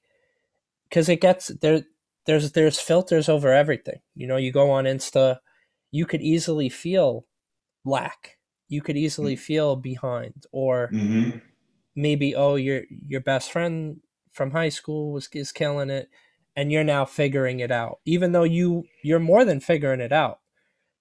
cuz 0.92 1.10
it 1.10 1.22
gets 1.22 1.48
there 1.48 1.84
there's 2.26 2.52
there's 2.52 2.80
filters 2.80 3.30
over 3.30 3.54
everything. 3.54 4.02
You 4.16 4.28
know, 4.28 4.38
you 4.38 4.52
go 4.52 4.70
on 4.72 4.86
Insta, 4.86 5.40
you 5.92 6.06
could 6.06 6.22
easily 6.22 6.70
feel 6.70 7.26
lack. 7.86 8.38
You 8.68 8.82
could 8.82 8.98
easily 8.98 9.36
mm-hmm. 9.36 9.42
feel 9.42 9.76
behind 9.76 10.46
or 10.52 10.90
mm-hmm 10.94 11.40
maybe 11.96 12.36
oh 12.36 12.56
your 12.56 12.84
your 12.90 13.22
best 13.22 13.52
friend 13.52 13.98
from 14.32 14.52
high 14.52 14.70
school 14.70 15.12
was 15.12 15.30
is 15.34 15.52
killing 15.52 15.90
it 15.90 16.10
and 16.56 16.72
you're 16.72 16.84
now 16.84 17.06
figuring 17.06 17.60
it 17.60 17.72
out 17.72 18.00
even 18.06 18.32
though 18.32 18.44
you 18.44 18.84
you're 19.04 19.20
more 19.20 19.46
than 19.46 19.60
figuring 19.60 20.00
it 20.00 20.12
out. 20.12 20.40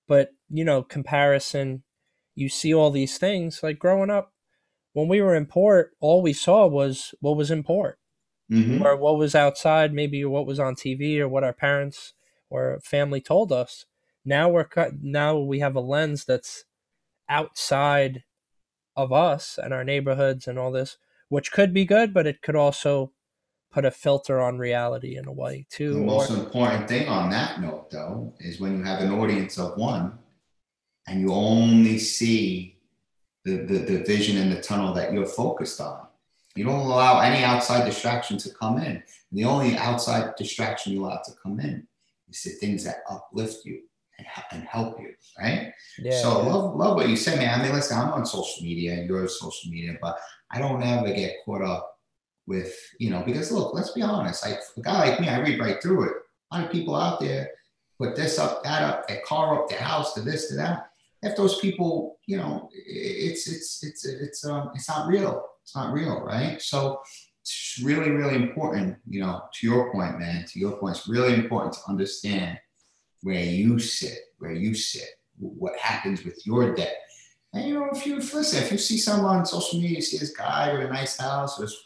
But 0.09 0.31
you 0.51 0.65
know 0.65 0.83
comparison 0.83 1.83
you 2.35 2.49
see 2.49 2.75
all 2.75 2.91
these 2.91 3.19
things 3.19 3.63
like 3.63 3.79
growing 3.79 4.11
up 4.11 4.33
when 4.95 5.09
we 5.09 5.21
were 5.21 5.35
in 5.35 5.47
port 5.47 5.93
all 6.01 6.23
we 6.23 6.33
saw 6.33 6.67
was 6.67 7.15
what 7.21 7.37
was 7.37 7.51
in 7.51 7.63
port. 7.63 7.99
Mm-hmm. 8.51 8.85
or 8.85 8.97
what 8.97 9.17
was 9.17 9.35
outside 9.35 9.95
maybe 9.95 10.23
what 10.27 10.47
was 10.47 10.59
on 10.59 10.75
tv 10.75 11.19
or 11.19 11.29
what 11.29 11.45
our 11.45 11.55
parents 11.55 12.13
or 12.53 12.81
family 12.85 13.21
told 13.21 13.51
us. 13.51 13.87
Now 14.25 14.49
we're 14.51 14.65
cut 14.65 15.03
now 15.03 15.39
we 15.39 15.61
have 15.61 15.75
a 15.75 15.81
lens 15.81 16.25
that's 16.25 16.65
outside 17.29 18.25
of 18.95 19.13
us 19.13 19.59
and 19.61 19.73
our 19.73 19.85
neighborhoods 19.85 20.47
and 20.47 20.59
all 20.59 20.71
this, 20.71 20.99
which 21.31 21.51
could 21.51 21.73
be 21.73 21.87
good, 21.87 22.13
but 22.13 22.27
it 22.27 22.43
could 22.43 22.55
also 22.55 23.13
put 23.73 23.85
a 23.87 23.91
filter 23.91 24.41
on 24.41 24.59
reality 24.59 25.17
in 25.17 25.27
a 25.27 25.33
way 25.33 25.67
too. 25.71 25.95
The 25.95 26.01
most 26.01 26.31
or, 26.31 26.37
important 26.37 26.89
thing 26.89 27.09
on 27.09 27.31
that 27.31 27.61
note, 27.61 27.91
though, 27.91 28.35
is 28.39 28.61
when 28.61 28.79
you 28.79 28.85
have 28.85 29.01
an 29.01 29.13
audience 29.13 29.59
of 29.59 29.77
one 29.77 30.19
and 31.09 31.21
you 31.21 31.33
only 31.33 31.99
see 31.99 32.77
the, 33.45 33.57
the, 33.57 33.79
the 33.79 34.05
vision 34.05 34.37
and 34.37 34.53
the 34.53 34.61
tunnel 34.61 34.95
that 34.95 35.13
you're 35.13 35.27
focused 35.27 35.81
on. 35.81 36.07
You 36.55 36.65
don't 36.65 36.81
allow 36.81 37.21
any 37.21 37.43
outside 37.43 37.87
distraction 37.87 38.37
to 38.39 38.51
come 38.51 38.79
in. 38.79 39.03
The 39.33 39.45
only 39.45 39.77
outside 39.77 40.37
distraction 40.37 40.93
you 40.93 41.05
allow 41.05 41.23
to 41.25 41.33
come 41.43 41.59
in 41.59 41.87
is 42.29 42.43
the 42.43 42.51
things 42.51 42.85
that 42.85 42.97
uplift 43.11 43.65
you 43.65 43.81
and, 44.53 44.63
help 44.65 45.01
you, 45.01 45.15
right? 45.41 45.73
Yeah, 45.99 46.21
so 46.23 46.43
yeah. 46.43 46.53
love 46.53 46.77
love 46.77 46.97
what 46.97 47.09
you 47.09 47.17
said, 47.17 47.39
man. 47.39 47.59
I 47.59 47.63
mean, 47.63 47.73
listen, 47.73 47.99
I'm 47.99 48.13
on 48.13 48.25
social 48.25 48.63
media, 48.63 49.03
you're 49.03 49.23
on 49.23 49.29
social 49.29 49.71
media, 49.71 49.97
but 50.01 50.17
I 50.51 50.59
don't 50.61 50.83
ever 50.83 51.13
get 51.13 51.37
caught 51.45 51.63
up 51.63 51.99
with, 52.47 52.75
you 52.99 53.11
know, 53.11 53.23
because 53.25 53.53
look, 53.53 53.75
let's 53.75 53.93
be 53.93 54.03
honest, 54.03 54.45
like 54.47 54.59
a 54.77 54.81
guy 54.81 55.09
like 55.09 55.21
me, 55.21 55.29
I 55.29 55.41
read 55.41 55.61
right 55.61 55.83
through 55.83 56.05
it. 56.05 56.17
A 56.51 56.57
lot 56.57 56.67
of 56.67 56.73
people 56.73 56.95
out 56.95 57.21
there 57.21 57.51
put 57.99 58.17
this 58.17 58.39
up, 58.39 58.63
that 58.65 58.83
up, 58.83 59.09
their 59.09 59.23
car 59.25 59.59
up, 59.59 59.69
their 59.69 59.81
house, 59.81 60.15
to 60.15 60.21
this, 60.21 60.49
to 60.49 60.57
that. 60.57 60.89
If 61.23 61.37
those 61.37 61.61
people, 61.61 62.19
you 62.27 62.37
know, 62.37 62.69
it's 62.75 63.49
it's 63.49 63.85
it's 63.85 64.05
it's 64.05 64.45
um 64.45 64.71
it's 64.75 64.89
not 64.89 65.07
real. 65.07 65.45
It's 65.63 65.77
not 65.77 65.93
real, 65.93 66.21
right? 66.21 66.61
So 66.61 67.01
it's 67.43 67.81
really, 67.83 68.11
really 68.11 68.37
important, 68.37 68.97
you 69.09 69.21
know, 69.21 69.43
to 69.53 69.67
your 69.67 69.93
point, 69.93 70.19
man, 70.19 70.45
to 70.47 70.59
your 70.59 70.73
point, 70.73 70.97
it's 70.97 71.09
really 71.09 71.35
important 71.35 71.75
to 71.75 71.81
understand 71.89 72.59
where 73.23 73.45
you 73.45 73.79
sit, 73.79 74.19
where 74.39 74.53
you 74.53 74.75
sit, 74.75 75.09
what 75.39 75.77
happens 75.79 76.25
with 76.25 76.45
your 76.47 76.75
debt. 76.75 76.97
And 77.53 77.69
you 77.69 77.75
know, 77.75 77.89
if 77.93 78.07
you 78.07 78.17
listen, 78.17 78.63
if 78.63 78.73
you 78.73 78.79
see 78.79 78.97
someone 78.97 79.37
on 79.37 79.47
social 79.47 79.79
media, 79.79 79.97
you 79.97 80.03
see 80.03 80.19
this 80.19 80.35
guy 80.35 80.73
with 80.73 80.89
a 80.89 80.93
nice 80.93 81.19
house, 81.19 81.59
this 81.59 81.77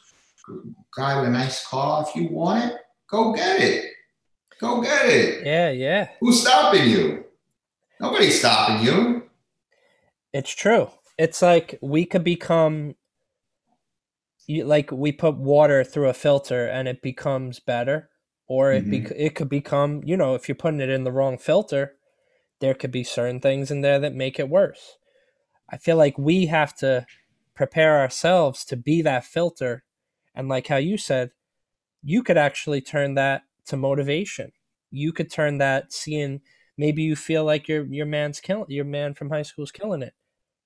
guy 0.95 1.19
with 1.19 1.29
a 1.29 1.33
nice 1.33 1.67
car, 1.67 2.05
if 2.07 2.15
you 2.15 2.29
want 2.29 2.65
it, 2.65 2.77
go 3.09 3.33
get 3.33 3.61
it. 3.61 3.93
Go 4.61 4.81
get 4.81 5.07
it. 5.07 5.47
Yeah, 5.47 5.71
yeah. 5.71 6.09
Who's 6.21 6.41
stopping 6.41 6.89
you? 6.89 7.25
Nobody's 8.01 8.39
stopping 8.39 8.85
you. 8.85 9.25
It's 10.33 10.55
true. 10.55 10.91
It's 11.19 11.43
like 11.43 11.79
we 11.83 12.05
could 12.05 12.25
become 12.25 12.95
you, 14.47 14.65
like 14.65 14.93
we 14.93 15.13
put 15.13 15.37
water 15.37 15.85
through 15.85 16.09
a 16.09 16.15
filter 16.15 16.67
and 16.67 16.89
it 16.89 17.03
becomes 17.03 17.61
better 17.61 18.11
or 18.47 18.73
it 18.73 18.87
mm-hmm. 18.87 19.13
it 19.17 19.35
could 19.35 19.49
become 19.49 20.03
you 20.05 20.17
know 20.17 20.35
if 20.35 20.49
you're 20.49 20.55
putting 20.55 20.81
it 20.81 20.89
in 20.89 21.05
the 21.05 21.13
wrong 21.13 21.37
filter 21.37 21.97
there 22.61 22.75
could 22.75 22.93
be 22.93 23.05
certain 23.05 23.41
things 23.41 23.71
in 23.71 23.81
there 23.81 23.99
that 23.99 24.15
make 24.15 24.39
it 24.39 24.49
worse 24.49 24.99
i 25.69 25.77
feel 25.77 25.97
like 25.97 26.17
we 26.17 26.47
have 26.47 26.75
to 26.75 27.05
prepare 27.55 27.99
ourselves 27.99 28.65
to 28.65 28.77
be 28.77 29.03
that 29.03 29.25
filter 29.25 29.83
and 30.37 30.49
like 30.49 30.69
how 30.69 30.77
you 30.77 30.97
said 30.97 31.31
you 32.03 32.23
could 32.23 32.37
actually 32.37 32.81
turn 32.81 33.15
that 33.15 33.43
to 33.65 33.77
motivation 33.77 34.53
you 34.91 35.13
could 35.13 35.31
turn 35.31 35.59
that 35.59 35.93
seeing 35.93 36.41
maybe 36.79 37.03
you 37.03 37.17
feel 37.17 37.45
like 37.45 37.67
your 37.69 37.85
your 37.87 38.07
man's 38.07 38.41
killing 38.41 38.67
your 38.69 38.85
man 38.85 39.15
from 39.15 39.31
high 39.31 39.43
school 39.43 39.65
is 39.65 39.73
killing 39.73 40.03
it 40.03 40.15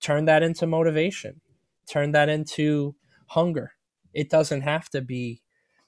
turn 0.00 0.24
that 0.26 0.42
into 0.42 0.66
motivation 0.66 1.40
turn 1.88 2.12
that 2.12 2.28
into 2.28 2.94
hunger 3.28 3.72
it 4.12 4.28
doesn't 4.28 4.62
have 4.62 4.90
to 4.90 5.00
be 5.00 5.40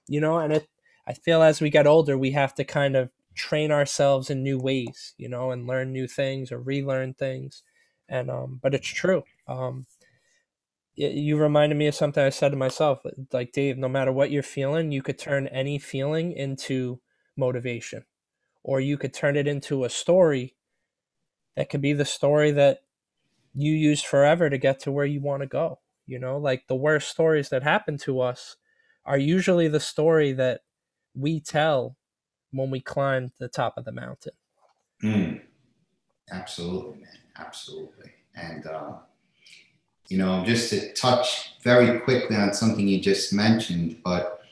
you 0.09 0.21
know 0.21 0.39
and 0.39 0.53
it 0.53 0.69
I 1.07 1.15
feel 1.15 1.43
as 1.43 1.61
we 1.61 1.71
get 1.71 1.87
older, 1.87 2.17
we 2.17 2.31
have 2.33 2.55
to 2.55 2.65
kind 2.65 2.97
of 2.97 3.11
train 3.35 3.73
ourselves 3.73 4.31
in 4.31 4.43
new 4.43 4.59
ways, 4.59 5.15
you 5.19 5.29
know, 5.29 5.51
and 5.51 5.67
learn 5.67 5.93
new 5.93 6.07
things 6.07 6.53
or 6.53 6.61
relearn 6.61 7.15
things. 7.15 7.63
And 8.09 8.31
um, 8.31 8.61
but 8.63 8.75
it's 8.75 8.89
true. 8.89 9.25
Um, 9.49 9.87
you 10.95 11.37
reminded 11.37 11.77
me 11.79 11.87
of 11.87 11.95
something 11.95 12.23
I 12.23 12.31
said 12.31 12.51
to 12.51 12.57
myself, 12.57 13.01
like 13.33 13.53
Dave. 13.53 13.79
No 13.79 13.89
matter 13.89 14.13
what 14.13 14.31
you're 14.31 14.43
feeling, 14.43 14.93
you 14.93 15.03
could 15.03 15.19
turn 15.19 15.47
any 15.49 15.79
feeling 15.79 16.33
into 16.33 17.01
motivation, 17.37 18.05
or 18.63 18.81
you 18.81 18.99
could 18.99 19.15
turn 19.15 19.37
it 19.37 19.49
into 19.49 19.85
a 19.85 19.91
story. 19.91 20.57
That 21.57 21.71
could 21.71 21.83
be 21.83 21.93
the 21.93 22.05
story 22.05 22.51
that 22.53 22.81
you 23.55 23.73
use 23.73 24.03
forever 24.03 24.51
to 24.51 24.59
get 24.59 24.81
to 24.81 24.93
where 24.93 25.07
you 25.07 25.21
want 25.21 25.43
to 25.43 25.47
go. 25.49 25.81
You 26.07 26.19
know, 26.19 26.39
like 26.39 26.67
the 26.69 26.77
worst 26.77 27.11
stories 27.11 27.49
that 27.51 27.63
happen 27.63 27.99
to 27.99 28.21
us 28.21 28.57
are 29.05 29.19
usually 29.19 29.69
the 29.69 29.81
story 29.81 30.33
that 30.35 30.63
we 31.15 31.41
tell 31.41 31.97
when 32.53 32.71
we 32.71 32.81
climb 32.81 33.33
the 33.39 33.49
top 33.49 33.79
of 33.79 33.85
the 33.85 33.93
mountain. 33.93 34.33
Mm. 35.03 35.43
Absolutely, 36.33 37.01
man. 37.01 37.19
Absolutely. 37.39 38.13
And, 38.35 38.67
uh, 38.67 38.99
you 40.13 40.19
know, 40.19 40.45
just 40.45 40.69
to 40.69 40.93
touch 40.93 41.55
very 41.63 41.99
quickly 42.01 42.37
on 42.37 42.53
something 42.53 42.87
you 42.87 43.01
just 43.01 43.33
mentioned, 43.33 43.97
but 44.05 44.43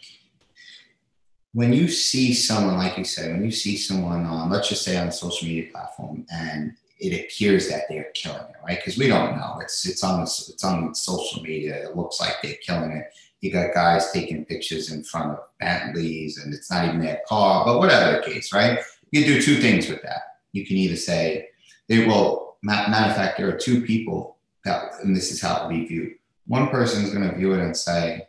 when 1.52 1.70
you 1.74 1.86
see 1.86 2.32
someone, 2.32 2.78
like 2.78 2.96
you 2.96 3.04
said, 3.04 3.30
when 3.30 3.44
you 3.44 3.50
see 3.50 3.76
someone 3.76 4.24
on, 4.24 4.48
let's 4.48 4.70
just 4.70 4.82
say 4.82 4.96
on 4.96 5.08
a 5.08 5.12
social 5.12 5.46
media 5.46 5.70
platform, 5.70 6.24
and 6.32 6.72
it 6.98 7.12
appears 7.24 7.68
that 7.68 7.82
they're 7.90 8.10
killing 8.14 8.40
it, 8.40 8.56
right? 8.66 8.78
Because 8.78 8.96
we 8.96 9.06
don't 9.06 9.36
know. 9.36 9.58
It's 9.60 9.86
it's 9.86 10.02
on 10.02 10.22
it's 10.22 10.64
on 10.64 10.94
social 10.94 11.42
media. 11.42 11.90
It 11.90 11.94
looks 11.94 12.20
like 12.20 12.36
they're 12.42 12.54
killing 12.62 12.92
it. 12.92 13.12
You 13.42 13.52
got 13.52 13.74
guys 13.74 14.10
taking 14.12 14.46
pictures 14.46 14.90
in 14.90 15.04
front 15.04 15.32
of 15.32 15.40
Bentleys, 15.58 16.38
and 16.38 16.54
it's 16.54 16.70
not 16.70 16.86
even 16.86 17.02
their 17.02 17.20
car, 17.28 17.66
but 17.66 17.78
whatever 17.78 18.16
the 18.16 18.32
case, 18.32 18.50
right? 18.54 18.78
You 19.10 19.26
do 19.26 19.42
two 19.42 19.56
things 19.56 19.90
with 19.90 20.00
that. 20.04 20.22
You 20.52 20.64
can 20.64 20.78
either 20.78 20.96
say 20.96 21.48
they 21.86 22.06
will. 22.06 22.56
Matter 22.62 23.10
of 23.10 23.16
fact, 23.16 23.36
there 23.36 23.48
are 23.48 23.58
two 23.58 23.82
people 23.82 24.38
that, 24.64 24.92
and 25.02 25.14
this 25.14 25.30
is 25.30 25.40
how 25.40 25.68
we 25.68 25.86
view. 25.86 26.14
One 26.46 26.68
person 26.68 27.04
is 27.04 27.12
going 27.14 27.28
to 27.28 27.36
view 27.36 27.52
it 27.52 27.60
and 27.60 27.76
say, 27.76 28.26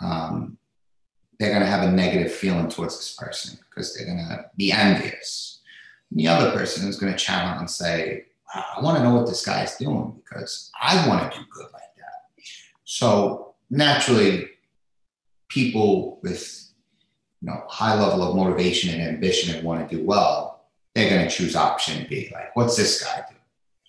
um, 0.00 0.56
they're 1.38 1.50
going 1.50 1.62
to 1.62 1.66
have 1.66 1.82
a 1.88 1.92
negative 1.92 2.32
feeling 2.32 2.68
towards 2.68 2.96
this 2.96 3.14
person 3.14 3.58
because 3.68 3.94
they're 3.94 4.06
going 4.06 4.18
to 4.18 4.46
be 4.56 4.72
envious. 4.72 5.60
And 6.10 6.20
the 6.20 6.28
other 6.28 6.52
person 6.52 6.88
is 6.88 6.98
going 6.98 7.12
to 7.12 7.18
challenge 7.18 7.60
and 7.60 7.70
say, 7.70 8.26
I 8.54 8.80
want 8.80 8.98
to 8.98 9.02
know 9.02 9.14
what 9.14 9.26
this 9.26 9.44
guy 9.44 9.64
is 9.64 9.74
doing 9.74 10.14
because 10.16 10.70
I 10.80 11.08
want 11.08 11.30
to 11.32 11.38
do 11.38 11.44
good 11.50 11.66
like 11.72 11.82
that. 11.96 12.44
So 12.84 13.54
naturally, 13.68 14.48
people 15.48 16.20
with 16.22 16.70
you 17.40 17.48
know 17.48 17.64
high 17.68 18.00
level 18.00 18.22
of 18.22 18.36
motivation 18.36 18.94
and 18.94 19.02
ambition 19.02 19.54
and 19.54 19.64
want 19.64 19.88
to 19.88 19.96
do 19.96 20.04
well, 20.04 20.66
they're 20.94 21.10
going 21.10 21.28
to 21.28 21.34
choose 21.34 21.56
option 21.56 22.06
B. 22.08 22.30
Like, 22.32 22.54
what's 22.54 22.76
this 22.76 23.02
guy 23.02 23.24
do? 23.28 23.34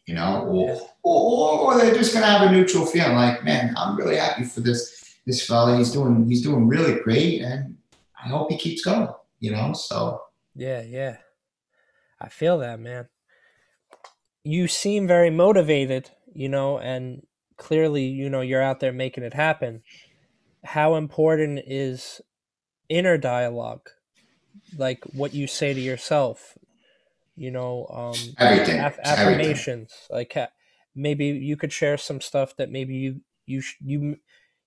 You 0.07 0.15
know, 0.15 0.45
or, 0.45 0.89
or, 1.05 1.59
or 1.59 1.77
they're 1.77 1.93
just 1.93 2.13
going 2.13 2.23
to 2.23 2.29
have 2.29 2.49
a 2.49 2.51
neutral 2.51 2.85
feeling 2.85 3.13
like, 3.13 3.43
man, 3.43 3.73
I'm 3.77 3.95
really 3.95 4.17
happy 4.17 4.43
for 4.43 4.61
this 4.61 4.95
this 5.25 5.45
fella, 5.45 5.77
he's 5.77 5.91
doing 5.91 6.27
he's 6.27 6.43
doing 6.43 6.67
really 6.67 6.99
great, 7.01 7.41
and 7.41 7.77
I 8.23 8.29
hope 8.29 8.51
he 8.51 8.57
keeps 8.57 8.83
going. 8.83 9.09
You 9.39 9.51
know, 9.51 9.73
so 9.73 10.21
yeah, 10.55 10.81
yeah, 10.81 11.17
I 12.21 12.29
feel 12.29 12.59
that, 12.59 12.79
man. 12.79 13.07
You 14.43 14.67
seem 14.67 15.07
very 15.07 15.31
motivated, 15.31 16.11
you 16.33 16.47
know, 16.47 16.77
and 16.77 17.25
clearly, 17.57 18.05
you 18.05 18.29
know, 18.29 18.41
you're 18.41 18.61
out 18.61 18.79
there 18.79 18.93
making 18.93 19.23
it 19.23 19.33
happen. 19.33 19.81
How 20.63 20.95
important 20.95 21.61
is 21.65 22.21
inner 22.87 23.17
dialogue, 23.17 23.89
like 24.77 25.03
what 25.05 25.33
you 25.33 25.47
say 25.47 25.73
to 25.73 25.81
yourself? 25.81 26.55
You 27.35 27.51
know, 27.51 27.87
um, 27.89 28.35
everything, 28.37 28.79
aff- 28.79 28.99
affirmations. 29.03 29.91
Everything. 30.11 30.37
Like 30.37 30.51
maybe 30.95 31.25
you 31.25 31.57
could 31.57 31.73
share 31.73 31.97
some 31.97 32.21
stuff 32.21 32.55
that 32.55 32.71
maybe 32.71 32.95
you 32.95 33.21
you 33.45 33.61
you 33.81 34.17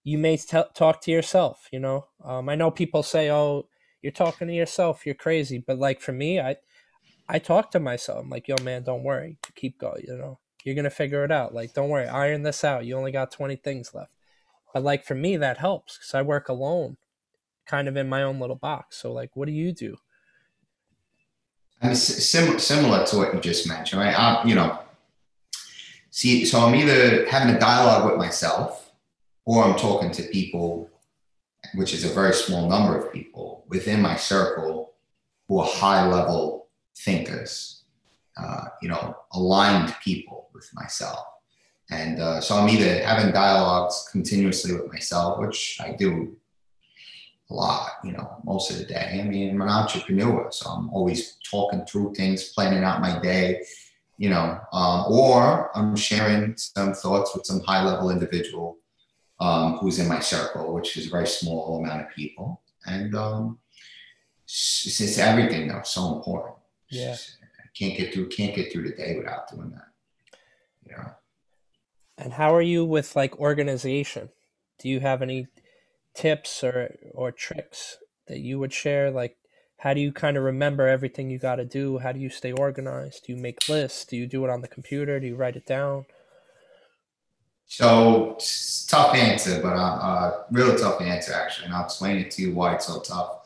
you 0.05 0.19
may 0.19 0.37
t- 0.37 0.63
talk 0.75 1.01
to 1.01 1.11
yourself 1.11 1.69
you 1.73 1.81
know? 1.81 2.07
Um, 2.23 2.49
i 2.49 2.55
know 2.55 2.71
people 2.71 3.03
say 3.03 3.31
oh 3.31 3.69
you're 4.03 4.13
talking 4.13 4.47
to 4.49 4.55
yourself 4.55 5.07
you're 5.07 5.15
crazy 5.15 5.63
but 5.65 5.79
like 5.79 6.01
for 6.01 6.13
me 6.13 6.39
i 6.39 6.57
i 7.29 7.39
talk 7.39 7.71
to 7.73 7.81
myself. 7.81 8.23
I'm 8.23 8.31
like 8.31 8.47
yo 8.47 8.57
man 8.63 8.85
don't 8.85 9.03
worry 9.03 9.39
keep 9.55 9.79
going 9.79 10.05
you 10.07 10.17
know? 10.17 10.39
You're 10.65 10.75
gonna 10.75 10.91
figure 10.91 11.25
it 11.25 11.33
out. 11.33 11.55
Like 11.55 11.73
don't 11.73 11.89
worry 11.89 12.07
iron 12.07 12.43
this 12.43 12.65
out. 12.65 12.85
You 12.85 12.97
only 12.97 13.13
got 13.13 13.31
20 13.31 13.57
things 13.57 13.93
left. 13.95 14.13
But 14.75 14.83
like 14.83 15.05
for 15.05 15.15
me 15.15 15.37
that 15.39 15.59
helps 15.59 15.97
because 15.97 16.15
i 16.15 16.23
work 16.23 16.49
alone 16.49 16.97
kind 17.67 17.89
of 17.89 17.97
in 17.97 18.09
my 18.09 18.23
own 18.23 18.39
little 18.39 18.57
box. 18.57 19.01
So 19.01 19.13
like 19.13 19.31
what 19.35 19.47
do 19.47 19.53
you 19.53 19.73
do? 19.73 19.97
I 21.81 21.87
mean, 21.87 21.97
sim- 21.97 22.59
similar 22.59 23.07
to 23.07 23.17
what 23.17 23.33
you 23.33 23.41
just 23.41 23.69
mentioned 23.69 24.03
right? 24.03 24.19
I, 24.19 24.45
you 24.45 24.55
know 24.55 24.79
see 26.19 26.45
so 26.45 26.57
i'm 26.61 26.75
either 26.75 27.27
having 27.35 27.55
a 27.55 27.59
dialogue 27.59 28.05
with 28.09 28.19
myself 28.27 28.89
or 29.49 29.65
I'm 29.65 29.79
talking 29.79 30.11
to 30.11 30.25
people, 30.25 30.91
which 31.73 31.95
is 31.95 32.05
a 32.05 32.13
very 32.13 32.35
small 32.35 32.69
number 32.69 32.99
of 32.99 33.11
people 33.11 33.65
within 33.69 34.03
my 34.03 34.15
circle 34.15 34.93
who 35.49 35.61
are 35.61 35.67
high 35.67 36.07
level 36.07 36.69
thinkers, 36.99 37.85
uh, 38.37 38.67
you 38.83 38.91
know, 38.91 39.17
aligned 39.33 39.97
people 40.05 40.51
with 40.53 40.69
myself. 40.75 41.25
And 41.91 42.21
uh, 42.21 42.43
so 42.43 42.57
I'm 42.57 42.69
either 42.69 43.03
having 43.03 43.33
dialogues 43.33 44.07
continuously 44.13 44.75
with 44.75 44.93
myself, 44.93 45.39
which 45.39 45.79
I 45.81 45.93
do 45.93 46.37
a 47.49 47.55
lot, 47.55 47.93
you 48.05 48.13
know, 48.13 48.43
most 48.45 48.71
of 48.71 48.77
the 48.77 48.85
day. 48.85 49.19
I 49.19 49.27
mean, 49.27 49.55
I'm 49.55 49.63
an 49.63 49.71
entrepreneur, 49.71 50.49
so 50.51 50.69
I'm 50.69 50.91
always 50.91 51.39
talking 51.51 51.87
through 51.87 52.13
things, 52.17 52.51
planning 52.51 52.85
out 52.85 53.01
my 53.01 53.19
day, 53.21 53.63
you 54.19 54.29
know, 54.29 54.61
um, 54.73 55.05
or 55.09 55.71
I'm 55.77 55.95
sharing 55.97 56.57
some 56.57 56.93
thoughts 56.93 57.35
with 57.35 57.47
some 57.47 57.61
high 57.61 57.85
level 57.85 58.11
individual 58.11 58.79
um, 59.41 59.79
who's 59.79 60.01
in 60.01 60.09
my 60.09 60.19
circle, 60.19 60.75
which 60.75 60.97
is 60.97 61.07
a 61.07 61.11
very 61.11 61.27
small 61.27 61.79
amount 61.79 62.03
of 62.03 62.11
people. 62.11 62.61
And 62.87 63.15
um, 63.15 63.59
it's, 64.45 65.01
it's 65.01 65.19
everything 65.19 65.69
though, 65.69 65.83
so 65.85 66.17
important. 66.17 66.57
Yeah. 66.91 67.15
I 67.15 67.69
can't 67.79 67.97
get 67.97 68.13
through, 68.13 68.29
can't 68.31 68.57
get 68.57 68.73
through 68.73 68.89
the 68.89 68.97
day 68.97 69.17
without 69.17 69.49
doing 69.49 69.71
that. 69.71 69.89
You 70.85 70.97
know? 70.97 71.11
And 72.19 72.33
how 72.33 72.53
are 72.53 72.63
you 72.63 72.85
with 72.85 73.15
like 73.15 73.39
organization? 73.39 74.31
Do 74.81 74.89
you 74.89 74.99
have 74.99 75.23
any 75.23 75.47
tips 76.15 76.65
or, 76.65 76.97
or 77.15 77.31
tricks 77.31 77.99
that 78.27 78.41
you 78.41 78.59
would 78.59 78.73
share? 78.73 79.13
Like, 79.13 79.37
how 79.79 79.95
do 79.95 80.01
you 80.01 80.13
kind 80.13 80.37
of 80.37 80.43
remember 80.43 80.87
everything 80.87 81.31
you 81.31 81.39
got 81.39 81.57
to 81.57 81.65
do? 81.65 81.99
How 81.99 82.13
do 82.13 82.19
you 82.19 82.29
stay 82.29 82.53
organized? 82.53 83.27
Do 83.27 83.33
you 83.33 83.41
make 83.41 83.69
lists? 83.69 84.05
Do 84.05 84.17
you 84.17 84.27
do 84.27 84.45
it 84.45 84.51
on 84.51 84.61
the 84.61 84.69
computer? 84.69 85.21
Do 85.21 85.27
you 85.27 85.37
write 85.37 85.57
it 85.57 85.67
down? 85.67 86.07
So 87.67 88.39
tough 88.89 89.15
answer, 89.15 89.61
but 89.63 89.75
uh, 89.75 89.99
uh, 90.01 90.43
real 90.51 90.75
tough 90.77 91.01
answer 91.01 91.33
actually, 91.33 91.67
and 91.67 91.75
I'll 91.75 91.85
explain 91.85 92.17
it 92.17 92.31
to 92.33 92.43
you 92.43 92.55
why 92.55 92.75
it's 92.75 92.87
so 92.87 93.01
tough. 93.01 93.41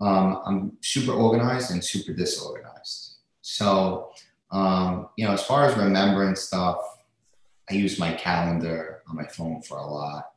Um, 0.00 0.42
I'm 0.46 0.72
super 0.80 1.12
organized 1.12 1.70
and 1.70 1.84
super 1.84 2.12
disorganized. 2.12 3.16
So 3.42 4.10
um, 4.50 5.08
you 5.16 5.26
know, 5.26 5.32
as 5.32 5.44
far 5.44 5.66
as 5.66 5.76
remembering 5.76 6.34
stuff, 6.34 6.78
I 7.70 7.74
use 7.74 7.98
my 7.98 8.12
calendar 8.14 9.02
on 9.08 9.16
my 9.16 9.26
phone 9.26 9.62
for 9.62 9.76
a 9.76 9.86
lot. 9.86 10.30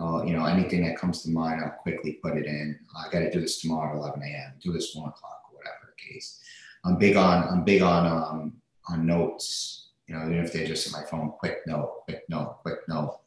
Uh, 0.00 0.22
you 0.24 0.32
know, 0.32 0.44
anything 0.44 0.84
that 0.84 0.96
comes 0.96 1.22
to 1.22 1.30
mind, 1.30 1.60
I'll 1.62 1.70
quickly 1.70 2.20
put 2.22 2.36
it 2.36 2.46
in. 2.46 2.78
I 2.96 3.10
got 3.10 3.20
to 3.20 3.30
do 3.30 3.40
this 3.40 3.60
tomorrow 3.60 3.96
at 3.96 3.98
11 3.98 4.22
a.m. 4.22 4.52
Do 4.62 4.72
this 4.72 4.94
one 4.94 5.08
o'clock, 5.08 5.42
or 5.50 5.56
whatever 5.56 5.92
the 5.96 6.12
case. 6.12 6.40
I'm 6.84 6.98
big 6.98 7.16
on 7.16 7.48
I'm 7.48 7.64
big 7.64 7.82
on 7.82 8.06
um, 8.06 8.52
on 8.88 9.06
notes 9.06 9.88
you 10.08 10.14
know, 10.14 10.24
even 10.24 10.38
if 10.38 10.52
they're 10.52 10.66
just 10.66 10.86
in 10.86 10.92
my 10.92 11.06
phone, 11.06 11.32
quick 11.38 11.58
note, 11.66 12.04
quick 12.04 12.24
note, 12.30 12.58
quick 12.62 12.78
note. 12.88 13.20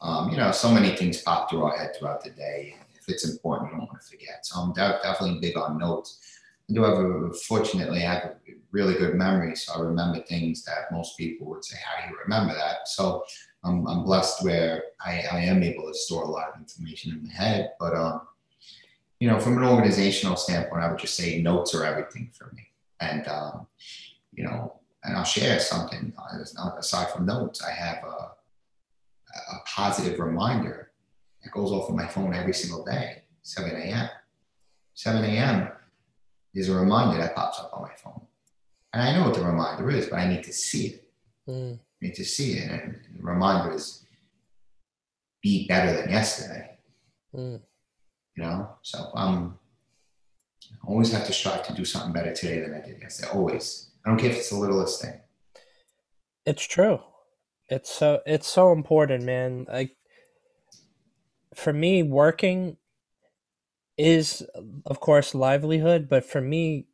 Um, 0.00 0.30
you 0.30 0.38
know, 0.38 0.50
so 0.50 0.72
many 0.72 0.96
things 0.96 1.20
pop 1.20 1.50
through 1.50 1.62
our 1.62 1.76
head 1.76 1.94
throughout 1.94 2.24
the 2.24 2.30
day. 2.30 2.74
If 2.98 3.08
it's 3.08 3.28
important, 3.28 3.70
you 3.70 3.78
don't 3.78 3.86
want 3.86 4.00
to 4.00 4.08
forget. 4.08 4.44
So 4.46 4.60
I'm 4.60 4.72
definitely 4.72 5.40
big 5.40 5.58
on 5.58 5.78
notes. 5.78 6.38
I 6.70 6.72
do 6.72 6.82
have 6.84 6.98
a, 6.98 7.32
fortunately, 7.46 8.06
I 8.06 8.14
have 8.14 8.24
a 8.24 8.36
really 8.70 8.94
good 8.94 9.14
memory. 9.14 9.54
So 9.54 9.74
I 9.74 9.80
remember 9.80 10.20
things 10.22 10.64
that 10.64 10.90
most 10.90 11.18
people 11.18 11.48
would 11.48 11.64
say, 11.64 11.76
how 11.84 12.02
do 12.02 12.10
you 12.10 12.18
remember 12.22 12.54
that? 12.54 12.88
So 12.88 13.24
I'm, 13.64 13.86
I'm 13.86 14.04
blessed 14.04 14.44
where 14.44 14.84
I, 15.00 15.24
I 15.30 15.40
am 15.40 15.62
able 15.62 15.86
to 15.88 15.94
store 15.94 16.24
a 16.24 16.28
lot 16.28 16.48
of 16.48 16.60
information 16.60 17.12
in 17.12 17.24
my 17.24 17.32
head. 17.32 17.72
But, 17.78 17.94
um, 17.94 18.22
you 19.20 19.28
know, 19.28 19.38
from 19.38 19.58
an 19.58 19.64
organizational 19.64 20.36
standpoint, 20.36 20.82
I 20.82 20.90
would 20.90 20.98
just 20.98 21.16
say 21.16 21.40
notes 21.40 21.74
are 21.74 21.84
everything 21.84 22.30
for 22.32 22.52
me. 22.54 22.68
And, 23.00 23.26
um, 23.28 23.66
you 24.32 24.44
know, 24.44 24.80
and 25.04 25.16
I'll 25.16 25.24
share 25.24 25.58
something 25.60 26.12
aside 26.78 27.10
from 27.10 27.26
notes. 27.26 27.62
I 27.62 27.70
have 27.70 28.04
a, 28.04 28.08
a 28.08 29.60
positive 29.66 30.18
reminder 30.18 30.92
that 31.42 31.52
goes 31.52 31.72
off 31.72 31.88
of 31.88 31.96
my 31.96 32.06
phone 32.06 32.34
every 32.34 32.54
single 32.54 32.84
day, 32.84 33.22
7 33.42 33.70
a.m. 33.70 34.08
7 34.94 35.24
a.m. 35.24 35.68
is 36.54 36.68
a 36.68 36.74
reminder 36.74 37.18
that 37.18 37.34
pops 37.34 37.58
up 37.58 37.70
on 37.72 37.82
my 37.82 37.94
phone. 37.96 38.20
And 38.92 39.02
I 39.02 39.16
know 39.16 39.26
what 39.26 39.34
the 39.34 39.44
reminder 39.44 39.90
is, 39.90 40.06
but 40.06 40.18
I 40.18 40.28
need 40.28 40.44
to 40.44 40.52
see 40.52 40.86
it. 40.88 41.08
Mm. 41.48 41.78
Need 42.02 42.14
to 42.16 42.24
see 42.24 42.54
it. 42.54 42.68
And 42.68 42.98
the 43.16 43.22
reminder 43.22 43.74
is 43.74 44.04
be 45.40 45.66
better 45.68 45.96
than 46.00 46.10
yesterday. 46.10 46.70
Mm. 47.34 47.60
You 48.36 48.42
know, 48.42 48.70
so 48.82 49.10
um, 49.14 49.58
I 50.82 50.88
always 50.88 51.12
have 51.12 51.26
to 51.26 51.32
strive 51.32 51.64
to 51.66 51.74
do 51.74 51.84
something 51.84 52.12
better 52.12 52.32
today 52.32 52.60
than 52.60 52.74
I 52.74 52.84
did 52.84 53.00
yesterday. 53.00 53.30
Always. 53.32 53.90
I 54.04 54.10
don't 54.10 54.18
care 54.18 54.30
if 54.30 54.36
it's 54.36 54.50
the 54.50 54.56
littlest 54.56 55.00
thing. 55.00 55.20
It's 56.44 56.64
true. 56.64 56.98
It's 57.68 57.90
so 57.90 58.20
it's 58.26 58.48
so 58.48 58.72
important, 58.72 59.22
man. 59.22 59.66
Like 59.68 59.96
for 61.54 61.72
me, 61.72 62.02
working 62.02 62.78
is 63.96 64.44
of 64.86 64.98
course 64.98 65.34
livelihood, 65.34 66.08
but 66.08 66.24
for 66.24 66.40
me, 66.40 66.86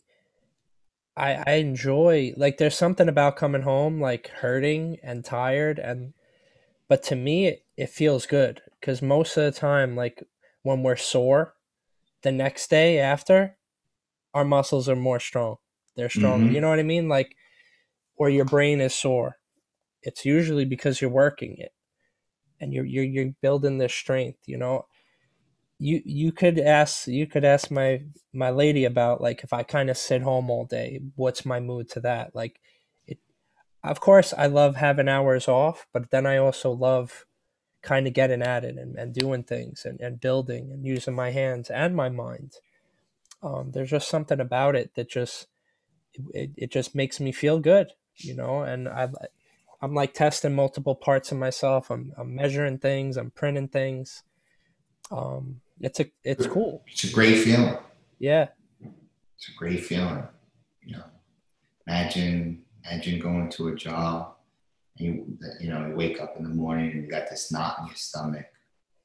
I 1.19 1.43
I 1.47 1.53
enjoy 1.55 2.35
like 2.37 2.59
there's 2.59 2.77
something 2.77 3.09
about 3.09 3.37
coming 3.37 3.63
home 3.63 4.01
like 4.01 4.29
hurting 4.29 4.99
and 5.03 5.25
tired 5.25 5.79
and 5.79 6.15
but 6.89 7.03
to 7.05 7.17
me 7.17 7.47
it, 7.47 7.67
it 7.77 7.91
feels 7.91 8.27
good 8.27 8.63
because 8.81 9.03
most 9.03 9.37
of 9.37 9.45
the 9.45 9.59
time 9.59 9.97
like 9.97 10.23
when 10.63 10.83
we're 10.83 10.97
sore 10.97 11.55
the 12.23 12.33
next 12.33 12.71
day 12.71 12.99
after 12.99 13.57
our 14.35 14.45
muscles 14.45 14.89
are 14.89 14.97
more 14.97 15.21
strong 15.21 15.57
they're 15.99 16.09
strong. 16.09 16.45
Mm-hmm. 16.45 16.55
You 16.55 16.61
know 16.61 16.69
what 16.71 16.79
I 16.79 16.85
mean? 16.85 17.09
Like, 17.09 17.35
or 18.17 18.31
your 18.31 18.45
brain 18.45 18.81
is 18.81 18.95
sore. 18.95 19.39
It's 20.01 20.25
usually 20.25 20.65
because 20.65 21.01
you're 21.01 21.11
working 21.11 21.57
it, 21.59 21.73
and 22.61 22.73
you're 22.73 22.85
you're 22.85 23.05
you're 23.05 23.33
building 23.43 23.79
this 23.79 23.93
strength. 23.93 24.39
You 24.47 24.59
know, 24.59 24.87
you 25.79 26.03
you 26.05 26.33
could 26.33 26.59
ask 26.59 27.07
you 27.07 27.27
could 27.27 27.45
ask 27.45 27.71
my 27.71 28.03
my 28.33 28.51
lady 28.51 28.85
about 28.85 29.21
like 29.21 29.45
if 29.45 29.53
I 29.53 29.63
kind 29.63 29.91
of 29.91 29.97
sit 29.97 30.23
home 30.23 30.51
all 30.51 30.65
day, 30.65 31.01
what's 31.15 31.47
my 31.47 31.61
mood 31.61 31.89
to 31.91 32.01
that? 32.01 32.35
Like 32.35 32.61
it 33.07 33.19
of 33.85 34.01
course 34.01 34.35
I 34.37 34.47
love 34.47 34.77
having 34.77 35.09
hours 35.09 35.49
off, 35.49 35.87
but 35.93 36.11
then 36.11 36.27
I 36.27 36.37
also 36.39 36.71
love 36.71 37.27
kind 37.83 38.09
of 38.09 38.13
getting 38.13 38.43
at 38.43 38.65
it 38.65 38.77
and, 38.77 38.97
and 38.97 39.15
doing 39.15 39.45
things 39.45 39.85
and, 39.85 40.01
and 40.01 40.21
building 40.21 40.73
and 40.73 40.85
using 40.85 41.15
my 41.15 41.31
hands 41.31 41.71
and 41.71 41.95
my 41.95 42.09
mind. 42.09 42.55
Um, 43.41 43.71
there's 43.73 43.91
just 43.91 44.09
something 44.09 44.41
about 44.41 44.75
it 44.75 44.95
that 44.97 45.09
just 45.09 45.47
it, 46.35 46.51
it 46.57 46.73
just 46.73 46.97
makes 46.97 47.21
me 47.21 47.31
feel 47.31 47.61
good, 47.61 47.93
you 48.17 48.35
know, 48.35 48.63
and 48.63 48.89
I 48.89 49.09
I'm 49.81 49.95
like 49.95 50.13
testing 50.13 50.55
multiple 50.55 50.97
parts 50.97 51.31
of 51.31 51.39
myself. 51.39 51.91
I'm, 51.91 52.13
I'm 52.19 52.35
measuring 52.35 52.79
things. 52.79 53.17
I'm 53.17 53.31
printing 53.31 53.69
things. 53.69 54.25
Um, 55.11 55.61
it's 55.81 56.01
a 56.01 56.07
it's 56.25 56.47
cool. 56.47 56.83
It's 56.87 57.05
a 57.05 57.13
great 57.13 57.43
feeling. 57.43 57.77
Yeah, 58.19 58.49
it's 59.37 59.49
a 59.49 59.57
great 59.57 59.85
feeling. 59.85 60.23
You 60.83 60.97
know, 60.97 61.05
imagine 61.87 62.65
imagine 62.85 63.21
going 63.21 63.51
to 63.51 63.69
a 63.69 63.75
job 63.75 64.35
and 64.99 65.07
you 65.07 65.39
you 65.61 65.71
know 65.71 65.87
you 65.87 65.95
wake 65.95 66.21
up 66.21 66.37
in 66.37 66.43
the 66.43 66.49
morning 66.51 66.91
and 66.91 67.05
you 67.05 67.11
got 67.11 67.29
this 67.31 67.53
knot 67.53 67.77
in 67.81 67.87
your 67.87 67.97
stomach 67.97 68.47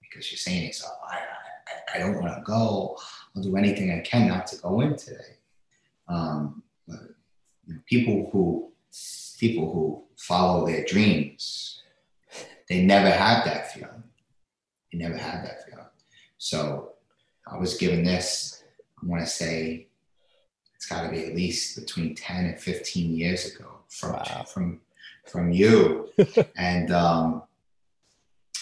because 0.02 0.32
you're 0.32 0.38
saying 0.38 0.62
to 0.62 0.68
yourself, 0.68 0.98
I 1.08 1.18
I, 1.18 1.96
I 1.96 2.00
don't 2.00 2.22
want 2.22 2.34
to 2.36 2.42
go. 2.44 2.98
I'll 3.36 3.44
do 3.44 3.56
anything 3.58 3.92
I 3.92 4.00
can 4.00 4.28
not 4.28 4.48
to 4.48 4.58
go 4.58 4.82
in 4.82 4.96
today. 4.96 5.38
Um, 6.08 6.64
but, 6.88 7.00
you 7.66 7.74
know, 7.74 7.80
people 7.86 8.30
who 8.32 8.72
people 9.40 9.72
who 9.74 10.04
follow 10.18 10.66
their 10.66 10.86
dreams, 10.86 11.82
they 12.70 12.84
never 12.84 13.10
have 13.10 13.46
that 13.46 13.72
feeling. 13.72 14.04
They 14.92 15.00
never 15.00 15.18
have 15.18 15.44
that 15.44 15.66
feeling. 15.66 15.83
So 16.44 16.90
I 17.48 17.58
was 17.58 17.78
given 17.78 18.04
this, 18.04 18.66
I 19.02 19.06
want 19.06 19.24
to 19.24 19.30
say 19.30 19.88
it's 20.76 20.86
got 20.86 21.04
to 21.04 21.10
be 21.10 21.24
at 21.26 21.36
least 21.36 21.80
between 21.80 22.16
10 22.16 22.46
and 22.48 22.60
15 22.60 23.16
years 23.16 23.56
ago 23.56 23.70
from, 23.88 24.12
wow. 24.12 24.46
from, 24.46 24.82
from 25.26 25.54
you. 25.54 26.10
and 26.58 26.92
um, 26.92 27.44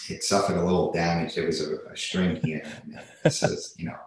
it 0.08 0.22
suffered 0.22 0.58
a 0.58 0.64
little 0.64 0.92
damage. 0.92 1.34
There 1.34 1.44
was 1.46 1.60
a, 1.60 1.78
a 1.90 1.96
string 1.96 2.36
here. 2.44 2.62
This 3.24 3.42
is, 3.42 3.74
you 3.76 3.86
know, 3.86 3.98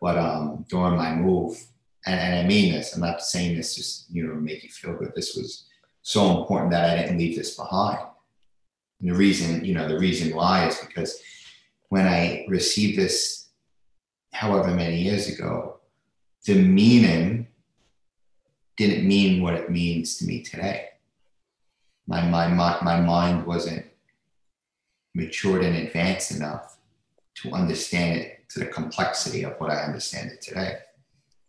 but 0.00 0.16
um, 0.16 0.64
during 0.70 0.96
my 0.96 1.14
move, 1.14 1.62
and, 2.06 2.18
and, 2.18 2.34
I 2.34 2.48
mean 2.48 2.72
this, 2.72 2.94
I'm 2.94 3.02
not 3.02 3.20
saying 3.20 3.58
this 3.58 3.76
just, 3.76 4.10
you 4.10 4.26
know, 4.26 4.36
make 4.36 4.64
you 4.64 4.70
feel 4.70 4.96
good. 4.96 5.12
This 5.14 5.36
was 5.36 5.66
so 6.00 6.40
important 6.40 6.70
that 6.70 6.88
I 6.88 7.02
didn't 7.02 7.18
leave 7.18 7.36
this 7.36 7.56
behind. 7.56 7.98
And 9.00 9.10
the 9.10 9.14
reason, 9.14 9.66
you 9.66 9.74
know, 9.74 9.86
the 9.86 9.98
reason 9.98 10.34
why 10.34 10.66
is 10.68 10.78
because 10.78 11.20
when 11.88 12.06
I 12.06 12.44
received 12.48 12.98
this, 12.98 13.48
however 14.32 14.70
many 14.74 15.02
years 15.02 15.28
ago, 15.28 15.80
the 16.46 16.54
meaning 16.54 17.48
didn't 18.76 19.06
mean 19.06 19.42
what 19.42 19.54
it 19.54 19.70
means 19.70 20.16
to 20.18 20.24
me 20.24 20.42
today. 20.42 20.88
My, 22.06 22.22
my, 22.22 22.48
my, 22.48 22.78
my 22.82 23.00
mind 23.00 23.46
wasn't 23.46 23.84
matured 25.14 25.64
and 25.64 25.76
advanced 25.76 26.30
enough 26.30 26.78
to 27.36 27.52
understand 27.52 28.20
it 28.20 28.48
to 28.50 28.60
the 28.60 28.66
complexity 28.66 29.42
of 29.44 29.54
what 29.58 29.70
I 29.70 29.82
understand 29.82 30.30
it 30.30 30.40
today. 30.40 30.78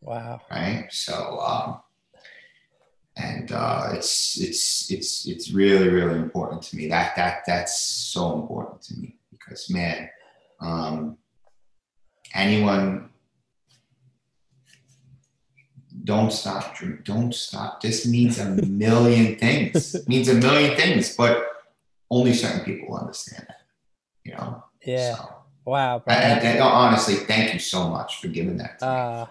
Wow. 0.01 0.41
Right. 0.49 0.87
So, 0.91 1.39
um, 1.39 1.81
and 3.17 3.51
uh, 3.51 3.89
it's 3.93 4.39
it's 4.39 4.89
it's 4.91 5.27
it's 5.27 5.51
really 5.51 5.89
really 5.89 6.17
important 6.17 6.61
to 6.63 6.77
me. 6.77 6.87
That 6.87 7.15
that 7.17 7.41
that's 7.45 7.81
so 7.81 8.39
important 8.39 8.81
to 8.83 8.95
me 8.95 9.17
because 9.29 9.69
man, 9.69 10.09
um, 10.61 11.17
anyone 12.33 13.09
don't 16.03 16.31
stop 16.31 16.75
drink 16.75 17.03
don't 17.03 17.33
stop. 17.33 17.81
This 17.81 18.07
means 18.07 18.39
a 18.39 18.45
million 18.67 19.35
things. 19.37 19.95
It 19.95 20.07
means 20.07 20.27
a 20.29 20.35
million 20.35 20.75
things 20.75 21.15
but 21.15 21.45
only 22.09 22.33
certain 22.33 22.65
people 22.65 22.95
understand 22.95 23.45
that 23.47 23.61
you 24.23 24.33
know? 24.33 24.63
Yeah. 24.85 25.15
So, 25.15 25.29
wow 25.65 25.99
bro. 25.99 26.13
And, 26.13 26.41
and, 26.45 26.61
honestly 26.61 27.15
thank 27.15 27.53
you 27.53 27.59
so 27.59 27.89
much 27.89 28.21
for 28.21 28.27
giving 28.27 28.57
that 28.57 28.81
uh, 28.81 29.27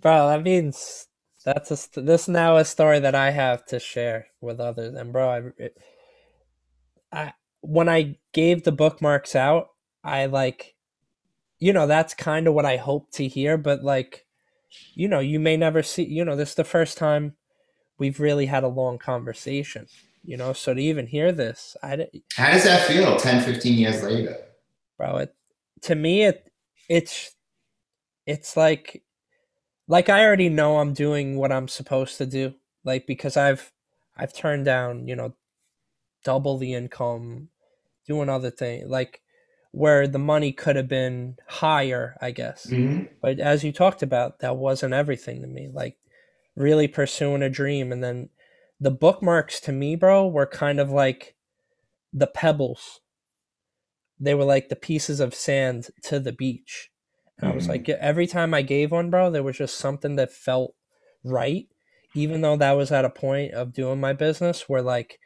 bro 0.00 0.28
that 0.28 0.42
means 0.42 1.08
that's 1.44 1.70
a 1.96 2.00
this 2.00 2.28
now 2.28 2.56
a 2.56 2.64
story 2.64 2.98
that 3.00 3.14
I 3.14 3.30
have 3.30 3.64
to 3.66 3.80
share 3.80 4.26
with 4.40 4.60
others. 4.60 4.94
And 4.94 5.12
bro, 5.12 5.30
I, 5.30 5.42
it, 5.56 5.78
I 7.12 7.32
when 7.60 7.88
I 7.88 8.18
gave 8.32 8.64
the 8.64 8.72
bookmarks 8.72 9.34
out, 9.34 9.68
I 10.04 10.26
like, 10.26 10.74
you 11.58 11.72
know, 11.72 11.86
that's 11.86 12.14
kind 12.14 12.46
of 12.46 12.54
what 12.54 12.66
I 12.66 12.76
hope 12.76 13.10
to 13.12 13.26
hear. 13.28 13.56
But 13.56 13.82
like, 13.82 14.26
you 14.94 15.08
know, 15.08 15.20
you 15.20 15.40
may 15.40 15.56
never 15.56 15.82
see. 15.82 16.04
You 16.04 16.24
know, 16.24 16.36
this 16.36 16.50
is 16.50 16.54
the 16.54 16.64
first 16.64 16.98
time 16.98 17.34
we've 17.98 18.20
really 18.20 18.46
had 18.46 18.64
a 18.64 18.68
long 18.68 18.98
conversation. 18.98 19.86
You 20.24 20.36
know, 20.36 20.52
so 20.52 20.74
to 20.74 20.80
even 20.80 21.06
hear 21.06 21.32
this, 21.32 21.76
I 21.82 21.96
did. 21.96 22.22
how 22.36 22.52
does 22.52 22.64
that 22.64 22.86
feel 22.86 23.16
10, 23.16 23.44
15 23.44 23.78
years 23.78 24.02
later, 24.02 24.36
bro? 24.96 25.18
It 25.18 25.34
to 25.82 25.94
me, 25.94 26.24
it 26.24 26.50
it's 26.88 27.34
it's 28.26 28.56
like 28.56 29.02
like 29.86 30.08
I 30.08 30.24
already 30.24 30.48
know 30.50 30.78
I'm 30.78 30.92
doing 30.92 31.36
what 31.36 31.52
I'm 31.52 31.68
supposed 31.68 32.18
to 32.18 32.26
do. 32.26 32.54
Like 32.84 33.06
because 33.06 33.36
I've 33.36 33.72
I've 34.16 34.34
turned 34.34 34.64
down, 34.64 35.08
you 35.08 35.16
know, 35.16 35.34
double 36.24 36.58
the 36.58 36.74
income, 36.74 37.48
doing 38.06 38.28
other 38.28 38.50
things 38.50 38.88
like 38.88 39.22
where 39.72 40.08
the 40.08 40.18
money 40.18 40.52
could 40.52 40.76
have 40.76 40.88
been 40.88 41.36
higher, 41.46 42.16
I 42.20 42.30
guess. 42.30 42.66
Mm-hmm. 42.66 43.04
But 43.20 43.38
as 43.38 43.64
you 43.64 43.72
talked 43.72 44.02
about, 44.02 44.40
that 44.40 44.56
wasn't 44.56 44.94
everything 44.94 45.42
to 45.42 45.46
me. 45.46 45.68
Like 45.72 45.96
really 46.56 46.88
pursuing 46.88 47.42
a 47.42 47.50
dream 47.50 47.92
and 47.92 48.02
then 48.02 48.30
the 48.80 48.90
bookmarks 48.90 49.60
to 49.60 49.72
me, 49.72 49.96
bro, 49.96 50.26
were 50.26 50.46
kind 50.46 50.80
of 50.80 50.90
like 50.90 51.34
the 52.12 52.26
pebbles. 52.26 53.00
They 54.20 54.34
were 54.34 54.44
like 54.44 54.68
the 54.68 54.76
pieces 54.76 55.20
of 55.20 55.34
sand 55.34 55.88
to 56.04 56.18
the 56.18 56.32
beach. 56.32 56.90
And 57.38 57.50
I 57.50 57.54
was 57.54 57.68
like, 57.68 57.84
mm-hmm. 57.84 58.00
every 58.00 58.26
time 58.26 58.54
I 58.54 58.62
gave 58.62 58.90
one, 58.90 59.10
bro, 59.10 59.30
there 59.30 59.42
was 59.42 59.58
just 59.58 59.76
something 59.76 60.16
that 60.16 60.32
felt 60.32 60.74
right, 61.22 61.68
even 62.14 62.40
though 62.40 62.56
that 62.56 62.72
was 62.72 62.90
at 62.90 63.04
a 63.04 63.10
point 63.10 63.52
of 63.52 63.72
doing 63.72 64.00
my 64.00 64.12
business 64.12 64.68
where 64.68 64.82
like 64.82 65.20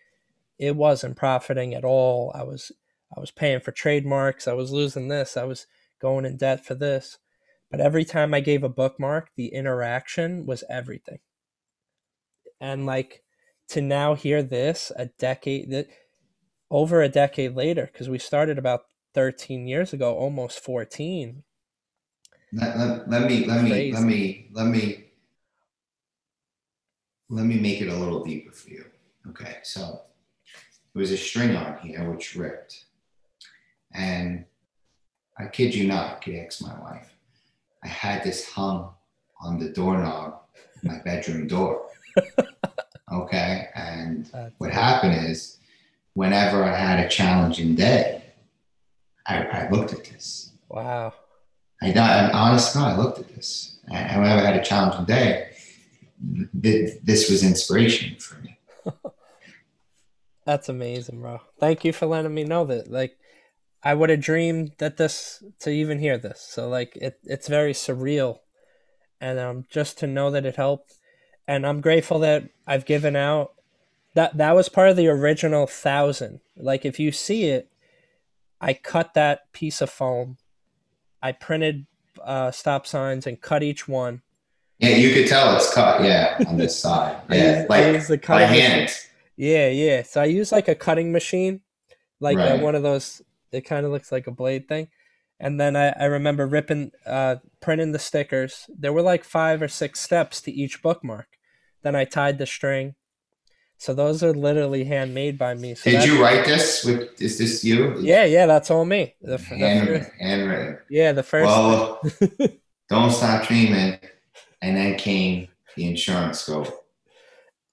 it 0.59 0.77
wasn't 0.77 1.17
profiting 1.17 1.75
at 1.75 1.85
all. 1.85 2.33
I 2.35 2.43
was 2.43 2.73
I 3.15 3.21
was 3.21 3.31
paying 3.31 3.61
for 3.61 3.73
trademarks. 3.73 4.49
I 4.49 4.53
was 4.55 4.73
losing 4.73 5.09
this. 5.09 5.37
I 5.37 5.45
was 5.45 5.67
going 6.01 6.25
in 6.25 6.37
debt 6.37 6.65
for 6.65 6.75
this. 6.75 7.19
But 7.71 7.81
every 7.81 8.05
time 8.05 8.35
I 8.35 8.41
gave 8.41 8.63
a 8.63 8.69
bookmark, 8.69 9.31
the 9.37 9.49
interaction 9.49 10.47
was 10.47 10.65
everything. 10.69 11.21
And 12.61 12.87
like 12.87 13.23
to 13.69 13.81
now 13.81 14.15
hear 14.15 14.43
this 14.43 14.93
a 14.97 15.07
decade 15.07 15.71
that 15.71 15.89
over 16.71 17.03
a 17.03 17.09
decade 17.09 17.55
later, 17.55 17.89
because 17.93 18.09
we 18.09 18.19
started 18.19 18.59
about 18.59 18.83
13 19.15 19.67
years 19.67 19.93
ago, 19.93 20.15
almost 20.15 20.61
14 20.61 21.45
let, 22.53 22.77
let, 22.77 23.09
let 23.09 23.31
me 23.31 23.47
let 23.47 23.65
me 23.65 23.93
let 23.93 24.03
me 24.03 24.49
let 24.53 24.67
me 24.67 25.05
let 27.31 27.47
me 27.47 27.59
make 27.59 27.81
it 27.81 27.89
a 27.89 27.97
little 27.97 28.23
deeper 28.23 28.53
for 28.53 28.69
you. 28.69 28.85
Okay, 29.31 29.57
so 29.63 30.03
it 30.95 30.99
was 30.99 31.11
a 31.11 31.17
string 31.17 31.57
on 31.57 31.79
here 31.79 32.11
which 32.11 32.37
ripped, 32.37 32.85
and 33.95 34.45
I 35.39 35.47
kid 35.47 35.75
you 35.75 35.89
not, 35.89 36.17
I 36.17 36.21
could 36.21 36.35
ask 36.35 36.63
my 36.63 36.79
wife. 36.81 37.15
I 37.85 37.89
had 37.89 38.23
this 38.23 38.49
hung 38.49 38.91
on 39.41 39.59
the 39.59 39.71
doorknob, 39.71 40.41
my 40.83 40.99
bedroom 40.99 41.49
door. 41.49 41.87
okay, 43.13 43.69
and 43.75 44.31
what 44.59 44.71
happened 44.71 45.29
is, 45.29 45.59
whenever 46.15 46.63
I 46.65 46.77
had 46.77 47.05
a 47.05 47.09
challenging 47.09 47.75
day, 47.75 48.23
I, 49.27 49.45
I 49.45 49.71
looked 49.71 49.93
at 49.93 50.05
this. 50.05 50.53
Wow. 50.69 51.15
I, 51.83 51.93
I 51.93 52.31
honest 52.31 52.75
God, 52.75 52.93
I 52.93 52.97
looked 52.97 53.19
at 53.19 53.35
this. 53.35 53.79
And 53.91 54.23
whenever 54.23 54.43
I 54.43 54.45
had 54.45 54.61
a 54.61 54.65
challenging 54.65 55.05
day, 55.05 55.51
this 56.21 57.29
was 57.31 57.43
inspiration 57.43 58.17
for 58.19 58.37
me. 58.41 58.59
That's 60.45 60.69
amazing, 60.69 61.21
bro. 61.21 61.41
Thank 61.59 61.85
you 61.85 61.93
for 61.93 62.07
letting 62.07 62.35
me 62.35 62.45
know 62.45 62.65
that. 62.67 62.91
Like, 62.91 63.17
I 63.85 63.95
would 63.95 64.11
have 64.11 64.21
dreamed 64.21 64.73
that 64.79 64.97
this 64.97 65.43
to 65.61 65.71
even 65.71 65.99
hear 65.99 66.19
this. 66.19 66.41
So 66.41 66.69
like, 66.69 66.97
it 66.97 67.19
it's 67.25 67.49
very 67.49 67.73
surreal, 67.73 68.39
and 69.21 69.39
um, 69.39 69.65
just 69.71 69.99
to 69.99 70.07
know 70.07 70.31
that 70.31 70.47
it 70.47 70.57
helped, 70.57 70.95
and 71.47 71.67
I'm 71.67 71.81
grateful 71.81 72.19
that 72.21 72.49
I've 72.67 72.87
given 72.87 73.17
out. 73.17 73.53
That 74.15 74.37
that 74.37 74.55
was 74.55 74.69
part 74.69 74.91
of 74.91 74.97
the 74.97 75.09
original 75.09 75.67
thousand. 75.67 76.41
Like, 76.57 76.85
if 76.85 77.01
you 77.01 77.13
see 77.13 77.45
it, 77.45 77.71
I 78.61 78.75
cut 78.75 79.15
that 79.15 79.53
piece 79.53 79.81
of 79.81 79.91
foam 79.91 80.37
I 81.23 81.33
printed 81.33 81.87
uh, 82.23 82.51
stop 82.51 82.87
signs 82.87 83.27
and 83.27 83.41
cut 83.41 83.63
each 83.63 83.87
one. 83.87 84.23
Yeah, 84.79 84.97
you 84.97 85.15
could 85.15 85.29
tell 85.29 85.55
it's 85.55 85.73
cut. 85.73 86.03
Yeah, 86.03 86.37
on 86.49 86.57
this 86.57 86.79
side. 86.81 87.23
Yeah, 87.31 87.67
like 87.69 88.07
the 88.07 88.19
by 88.19 88.43
hand. 88.43 88.91
Yeah, 89.37 89.69
yeah. 89.69 90.03
So 90.03 90.21
I 90.21 90.25
use 90.25 90.51
like 90.51 90.67
a 90.67 90.75
cutting 90.75 91.13
machine, 91.13 91.61
like 92.19 92.37
right. 92.37 92.53
uh, 92.53 92.59
one 92.59 92.75
of 92.75 92.83
those. 92.83 93.23
It 93.53 93.63
kind 93.63 93.87
of 93.87 93.93
looks 93.93 94.11
like 94.11 94.27
a 94.27 94.33
blade 94.33 94.69
thing, 94.69 94.89
And 95.39 95.61
then 95.61 95.77
I, 95.77 95.91
I 95.91 96.05
remember 96.05 96.47
ripping, 96.47 96.93
uh, 97.07 97.37
printing 97.61 97.93
the 97.93 97.99
stickers. 97.99 98.67
There 98.69 98.93
were 98.93 99.03
like 99.03 99.25
five 99.25 99.63
or 99.63 99.69
six 99.69 100.01
steps 100.01 100.41
to 100.43 100.53
each 100.53 100.83
bookmark. 100.83 101.27
Then 101.83 101.95
I 101.95 102.05
tied 102.05 102.39
the 102.39 102.47
string. 102.47 102.95
So 103.77 103.93
those 103.95 104.23
are 104.23 104.33
literally 104.33 104.85
handmade 104.85 105.37
by 105.37 105.55
me. 105.55 105.75
So 105.75 105.91
Did 105.91 106.05
you 106.05 106.23
write 106.23 106.45
this? 106.45 106.85
With 106.85 107.21
is 107.21 107.39
this 107.39 107.65
you? 107.65 107.99
Yeah, 107.99 108.25
yeah, 108.25 108.47
that's 108.47 108.71
all 108.71 108.85
me. 108.85 109.17
The, 109.21 109.39
handwritten, 109.39 110.09
handwritten. 110.21 110.79
Yeah, 110.89 111.11
the 111.11 111.25
first. 111.25 111.47
Well, 111.47 112.01
don't 112.89 113.11
stop 113.11 113.49
dreaming. 113.49 113.99
And 114.63 114.77
then 114.77 114.97
came 114.97 115.49
the 115.75 115.89
insurance 115.89 116.43
scope. 116.43 116.69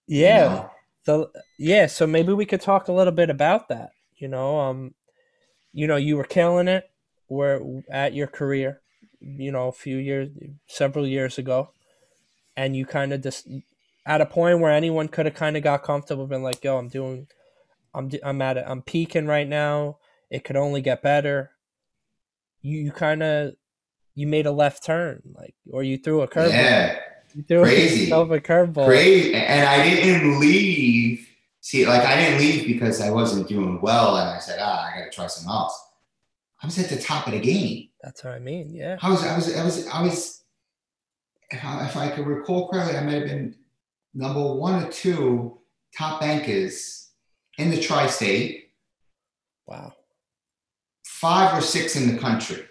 Yeah. 0.08 0.44
You 0.44 0.50
know? 0.50 0.72
The 1.06 1.44
yeah, 1.60 1.86
so 1.86 2.08
maybe 2.08 2.34
we 2.34 2.48
could 2.48 2.62
talk 2.62 2.88
a 2.88 2.92
little 2.92 3.14
bit 3.14 3.30
about 3.30 3.70
that. 3.70 3.92
You 4.18 4.28
know, 4.28 4.60
um, 4.60 4.96
you 5.74 5.88
know, 5.88 5.96
you 5.96 6.18
were 6.18 6.24
killing 6.24 6.68
it. 6.68 6.90
Were 7.28 7.84
at 7.92 8.14
your 8.16 8.26
career, 8.26 8.82
you 9.22 9.52
know, 9.52 9.68
a 9.68 9.72
few 9.72 9.98
years, 9.98 10.30
several 10.66 11.06
years 11.06 11.38
ago, 11.38 11.70
and 12.58 12.76
you 12.76 12.88
kind 12.88 13.14
of 13.14 13.22
just 13.22 13.48
at 14.06 14.20
a 14.22 14.26
point 14.26 14.60
where 14.60 14.72
anyone 14.72 15.08
could 15.08 15.28
have 15.28 15.36
kind 15.36 15.56
of 15.56 15.62
got 15.62 15.84
comfortable, 15.84 16.26
been 16.26 16.42
like, 16.42 16.64
"Yo, 16.64 16.76
I'm 16.78 16.88
doing, 16.88 17.28
I'm 17.94 18.10
I'm 18.24 18.42
at 18.42 18.58
it, 18.58 18.64
I'm 18.68 18.82
peaking 18.82 19.28
right 19.28 19.48
now. 19.48 19.98
It 20.32 20.44
could 20.44 20.56
only 20.56 20.82
get 20.82 21.04
better." 21.04 21.52
You 22.64 22.80
you 22.80 22.92
kind 22.92 23.22
of 23.22 23.54
you 24.16 24.26
made 24.26 24.48
a 24.48 24.52
left 24.52 24.84
turn, 24.84 25.22
like, 25.36 25.54
or 25.72 25.84
you 25.84 25.98
threw 25.98 26.22
a 26.22 26.28
curveball. 26.28 26.50
Yeah, 26.50 27.00
you 27.36 27.44
threw 27.44 27.62
crazy. 27.64 28.12
a 28.12 28.16
curveball. 28.16 28.86
Crazy, 28.88 29.36
and 29.36 29.68
I 29.70 29.84
didn't 29.84 30.40
leave. 30.40 31.29
See, 31.62 31.86
like 31.86 32.02
I 32.02 32.16
didn't 32.16 32.40
leave 32.40 32.68
because 32.68 33.02
I 33.02 33.12
wasn't 33.12 33.48
doing 33.48 33.82
well, 33.82 34.18
and 34.18 34.30
I 34.30 34.40
said, 34.40 34.60
"Ah, 34.62 34.88
I 34.88 35.00
got 35.00 35.06
to 35.06 35.12
try 35.12 35.28
something 35.28 35.52
else." 35.52 35.78
I 36.62 36.68
was 36.68 36.78
at 36.80 36.90
the 36.90 37.00
top 37.02 37.28
of 37.28 37.34
the 37.34 37.40
game. 37.40 37.90
That's 38.02 38.24
what 38.24 38.34
I 38.34 38.40
mean. 38.40 38.74
Yeah. 38.74 38.98
I 39.02 39.10
was. 39.10 39.26
I 39.26 39.36
was. 39.36 39.56
I 39.56 39.64
was. 39.64 39.88
I 39.88 40.02
was. 40.02 40.44
If 41.52 41.66
I, 41.66 41.86
if 41.86 41.98
I 41.98 42.10
could 42.10 42.28
recall 42.28 42.70
correctly, 42.70 42.98
I 42.98 43.04
might 43.04 43.14
have 43.16 43.26
been 43.26 43.56
number 44.14 44.54
one 44.54 44.84
or 44.84 44.92
two 44.92 45.60
top 45.98 46.22
bankers 46.22 47.10
in 47.58 47.72
the 47.72 47.80
tri-state. 47.80 48.72
Wow. 49.66 49.94
Five 51.04 51.58
or 51.58 51.62
six 51.62 51.96
in 51.96 52.14
the 52.14 52.22
country. 52.22 52.66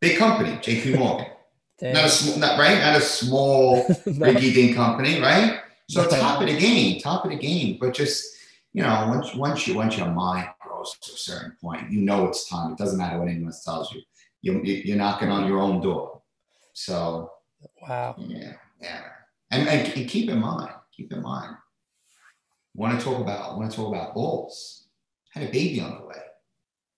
Big 0.00 0.18
company, 0.18 0.58
J.P. 0.62 0.94
Morgan. 0.96 1.26
not 1.82 2.04
a 2.04 2.08
small, 2.08 2.38
not 2.38 2.58
right, 2.58 2.78
not 2.78 2.96
a 2.96 3.00
small 3.00 3.86
no. 4.06 4.32
dink 4.34 4.74
company, 4.74 5.20
right? 5.20 5.60
So 5.90 6.06
top 6.06 6.40
of 6.40 6.46
the 6.46 6.56
game, 6.56 7.00
top 7.00 7.24
of 7.24 7.32
the 7.32 7.36
game. 7.36 7.76
But 7.80 7.94
just 7.94 8.36
you 8.72 8.82
know, 8.82 9.06
once 9.08 9.34
once 9.34 9.66
you 9.66 9.74
once 9.74 9.98
your 9.98 10.08
mind 10.08 10.48
grows 10.60 10.96
to 11.02 11.12
a 11.12 11.16
certain 11.16 11.56
point, 11.60 11.90
you 11.90 12.00
know 12.00 12.28
it's 12.28 12.48
time. 12.48 12.72
It 12.72 12.78
doesn't 12.78 12.98
matter 12.98 13.18
what 13.18 13.28
anyone 13.28 13.46
else 13.46 13.64
tells 13.64 13.92
you. 13.92 14.02
You 14.40 14.62
you're 14.62 14.96
knocking 14.96 15.30
on 15.30 15.48
your 15.48 15.58
own 15.58 15.80
door. 15.80 16.22
So 16.74 17.32
wow. 17.82 18.14
Yeah, 18.18 18.52
yeah. 18.80 19.02
And, 19.50 19.68
and, 19.68 19.92
and 19.92 20.08
keep 20.08 20.30
in 20.30 20.38
mind, 20.38 20.70
keep 20.96 21.12
in 21.12 21.22
mind, 21.22 21.56
want 22.74 22.96
to 22.96 23.04
talk 23.04 23.20
about 23.20 23.58
want 23.58 23.68
to 23.70 23.76
talk 23.76 23.88
about 23.88 24.14
bulls. 24.14 24.86
Had 25.30 25.48
a 25.48 25.52
baby 25.52 25.80
on 25.80 25.98
the 25.98 26.06
way, 26.06 26.22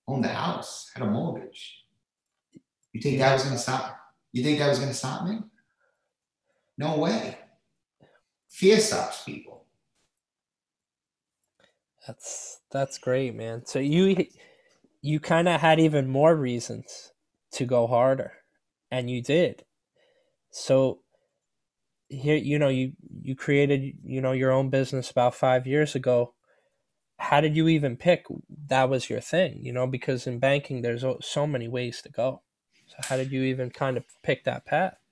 owned 0.07 0.23
the 0.23 0.29
house, 0.29 0.91
had 0.93 1.03
a 1.03 1.09
mortgage. 1.09 1.83
You 2.91 3.01
think 3.01 3.17
that 3.17 3.33
was 3.33 3.43
going 3.43 3.55
to 3.55 3.61
stop? 3.61 3.97
You 4.31 4.43
think 4.43 4.59
that 4.59 4.69
was 4.69 4.77
going 4.77 4.91
to 4.91 4.97
stop 4.97 5.25
me? 5.25 5.39
No 6.77 6.97
way. 6.97 7.37
Fear 8.53 8.81
stops 8.81 9.23
people. 9.23 9.65
That's 12.05 12.59
that's 12.71 12.99
great, 12.99 13.33
man. 13.33 13.65
So 13.65 13.79
you 13.79 14.27
you 15.01 15.19
kind 15.19 15.49
of 15.49 15.59
had 15.59 15.79
even 15.79 16.07
more 16.07 16.35
reasons 16.35 17.13
to 17.53 17.65
go 17.65 17.87
harder, 17.87 18.33
and 18.91 19.09
you 19.09 19.23
did. 19.23 19.65
So 20.51 20.99
here, 22.09 22.37
you 22.37 22.59
know, 22.59 22.69
you 22.69 22.93
you 23.23 23.35
created 23.35 23.97
you 24.03 24.21
know 24.21 24.33
your 24.33 24.51
own 24.51 24.69
business 24.69 25.09
about 25.09 25.33
five 25.33 25.65
years 25.65 25.95
ago. 25.95 26.35
How 27.17 27.41
did 27.41 27.57
you 27.57 27.67
even 27.69 27.97
pick 27.97 28.27
that 28.67 28.87
was 28.87 29.09
your 29.09 29.21
thing? 29.21 29.61
You 29.63 29.73
know, 29.73 29.87
because 29.87 30.27
in 30.27 30.37
banking 30.37 30.83
there's 30.83 31.03
so 31.21 31.47
many 31.47 31.67
ways 31.67 32.03
to 32.03 32.09
go. 32.09 32.43
So 32.85 32.97
how 33.09 33.17
did 33.17 33.31
you 33.31 33.41
even 33.41 33.71
kind 33.71 33.97
of 33.97 34.05
pick 34.21 34.43
that 34.43 34.65
path? 34.65 35.02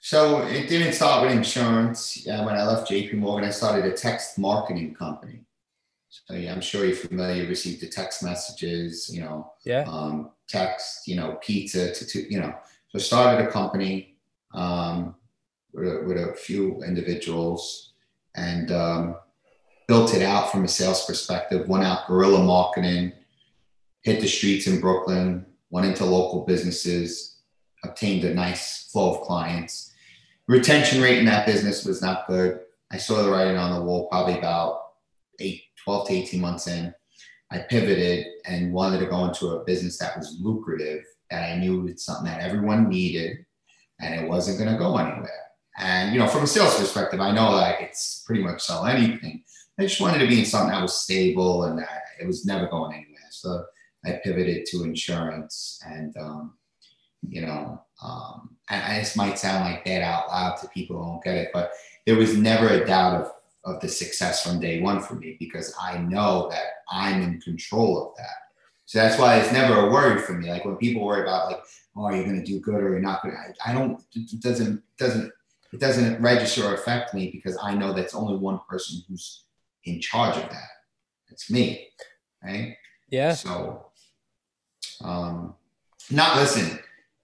So 0.00 0.42
it 0.42 0.68
didn't 0.68 0.92
start 0.92 1.24
with 1.24 1.36
insurance. 1.36 2.24
Yeah, 2.24 2.44
when 2.44 2.56
I 2.56 2.64
left 2.64 2.90
JP 2.90 3.14
Morgan, 3.14 3.48
I 3.48 3.52
started 3.52 3.84
a 3.84 3.92
text 3.92 4.38
marketing 4.38 4.94
company. 4.94 5.40
So 6.08 6.34
yeah, 6.34 6.52
I'm 6.52 6.60
sure 6.60 6.84
you're 6.84 6.96
familiar. 6.96 7.42
You 7.42 7.48
received 7.48 7.82
the 7.82 7.88
text 7.88 8.22
messages, 8.22 9.10
you 9.12 9.20
know, 9.20 9.52
yeah, 9.64 9.84
um, 9.88 10.30
text, 10.48 11.06
you 11.06 11.16
know, 11.16 11.38
pizza 11.42 11.92
to, 11.92 12.06
to 12.06 12.32
you 12.32 12.40
know. 12.40 12.54
So 12.88 12.98
I 12.98 12.98
started 12.98 13.46
a 13.46 13.50
company 13.50 14.16
um, 14.54 15.14
with, 15.72 15.88
a, 15.88 16.04
with 16.06 16.16
a 16.16 16.34
few 16.34 16.82
individuals 16.82 17.92
and 18.34 18.72
um, 18.72 19.16
built 19.86 20.14
it 20.14 20.22
out 20.22 20.50
from 20.50 20.64
a 20.64 20.68
sales 20.68 21.04
perspective. 21.04 21.68
Went 21.68 21.84
out 21.84 22.06
guerrilla 22.06 22.42
marketing, 22.42 23.12
hit 24.02 24.20
the 24.20 24.28
streets 24.28 24.66
in 24.66 24.80
Brooklyn, 24.80 25.44
went 25.70 25.86
into 25.86 26.04
local 26.04 26.46
businesses, 26.46 27.40
obtained 27.84 28.24
a 28.24 28.32
nice 28.32 28.90
flow 28.90 29.14
of 29.16 29.20
clients. 29.22 29.87
Retention 30.48 31.02
rate 31.02 31.18
in 31.18 31.26
that 31.26 31.46
business 31.46 31.84
was 31.84 32.00
not 32.00 32.26
good. 32.26 32.60
I 32.90 32.96
saw 32.96 33.22
the 33.22 33.30
writing 33.30 33.58
on 33.58 33.74
the 33.74 33.84
wall 33.84 34.08
probably 34.08 34.38
about 34.38 34.80
eight, 35.40 35.62
12 35.84 36.08
to 36.08 36.14
18 36.14 36.40
months 36.40 36.66
in. 36.66 36.94
I 37.50 37.58
pivoted 37.58 38.26
and 38.46 38.72
wanted 38.72 39.00
to 39.00 39.06
go 39.06 39.26
into 39.26 39.48
a 39.48 39.64
business 39.64 39.98
that 39.98 40.16
was 40.16 40.38
lucrative, 40.40 41.04
that 41.30 41.50
I 41.50 41.58
knew 41.58 41.86
it's 41.86 42.04
something 42.04 42.24
that 42.24 42.40
everyone 42.40 42.88
needed 42.88 43.44
and 44.00 44.14
it 44.14 44.26
wasn't 44.26 44.58
going 44.58 44.72
to 44.72 44.78
go 44.78 44.96
anywhere. 44.96 45.30
And, 45.78 46.14
you 46.14 46.18
know, 46.18 46.26
from 46.26 46.44
a 46.44 46.46
sales 46.46 46.78
perspective, 46.78 47.20
I 47.20 47.30
know 47.30 47.54
that 47.56 47.82
it's 47.82 48.24
pretty 48.26 48.42
much 48.42 48.62
sell 48.62 48.86
anything. 48.86 49.44
I 49.78 49.82
just 49.82 50.00
wanted 50.00 50.20
to 50.20 50.26
be 50.26 50.40
in 50.40 50.46
something 50.46 50.70
that 50.70 50.82
was 50.82 51.02
stable 51.02 51.64
and 51.64 51.78
that 51.78 52.02
it 52.20 52.26
was 52.26 52.46
never 52.46 52.66
going 52.68 52.94
anywhere. 52.94 53.28
So 53.30 53.64
I 54.04 54.20
pivoted 54.24 54.64
to 54.66 54.84
insurance 54.84 55.78
and, 55.86 56.16
um, 56.16 56.54
you 57.28 57.42
know, 57.42 57.82
um, 58.02 58.56
and 58.70 59.00
this 59.00 59.16
might 59.16 59.38
sound 59.38 59.64
like 59.64 59.84
that 59.84 60.02
out 60.02 60.28
loud 60.28 60.56
to 60.58 60.68
people 60.68 60.96
who 60.96 61.10
don't 61.10 61.24
get 61.24 61.34
it, 61.34 61.50
but 61.52 61.72
there 62.06 62.16
was 62.16 62.36
never 62.36 62.68
a 62.68 62.86
doubt 62.86 63.20
of, 63.20 63.32
of 63.64 63.80
the 63.80 63.88
success 63.88 64.42
from 64.42 64.60
day 64.60 64.80
one 64.80 65.00
for 65.00 65.14
me 65.14 65.36
because 65.38 65.74
I 65.80 65.98
know 65.98 66.48
that 66.50 66.64
I'm 66.90 67.22
in 67.22 67.40
control 67.40 68.08
of 68.08 68.16
that. 68.16 68.26
So 68.86 68.98
that's 68.98 69.18
why 69.18 69.36
it's 69.36 69.52
never 69.52 69.80
a 69.80 69.90
worry 69.90 70.20
for 70.20 70.32
me. 70.32 70.50
Like 70.50 70.64
when 70.64 70.76
people 70.76 71.04
worry 71.04 71.22
about 71.22 71.46
like, 71.46 71.60
oh, 71.96 72.04
are 72.04 72.16
you 72.16 72.24
going 72.24 72.42
to 72.42 72.44
do 72.44 72.60
good 72.60 72.82
or 72.82 72.90
you're 72.90 73.00
not 73.00 73.22
going 73.22 73.34
to, 73.34 73.68
I 73.68 73.74
don't, 73.74 74.02
it 74.14 74.40
doesn't, 74.40 74.82
doesn't, 74.98 75.32
it 75.72 75.80
doesn't 75.80 76.22
register 76.22 76.64
or 76.64 76.74
affect 76.74 77.12
me 77.12 77.30
because 77.30 77.58
I 77.62 77.74
know 77.74 77.92
that's 77.92 78.14
only 78.14 78.36
one 78.36 78.60
person 78.68 79.02
who's 79.08 79.44
in 79.84 80.00
charge 80.00 80.36
of 80.36 80.48
that. 80.48 80.68
It's 81.28 81.50
me. 81.50 81.88
Right. 82.42 82.76
Yeah. 83.10 83.34
So 83.34 83.88
um, 85.02 85.54
not 86.10 86.36
listen, 86.36 86.78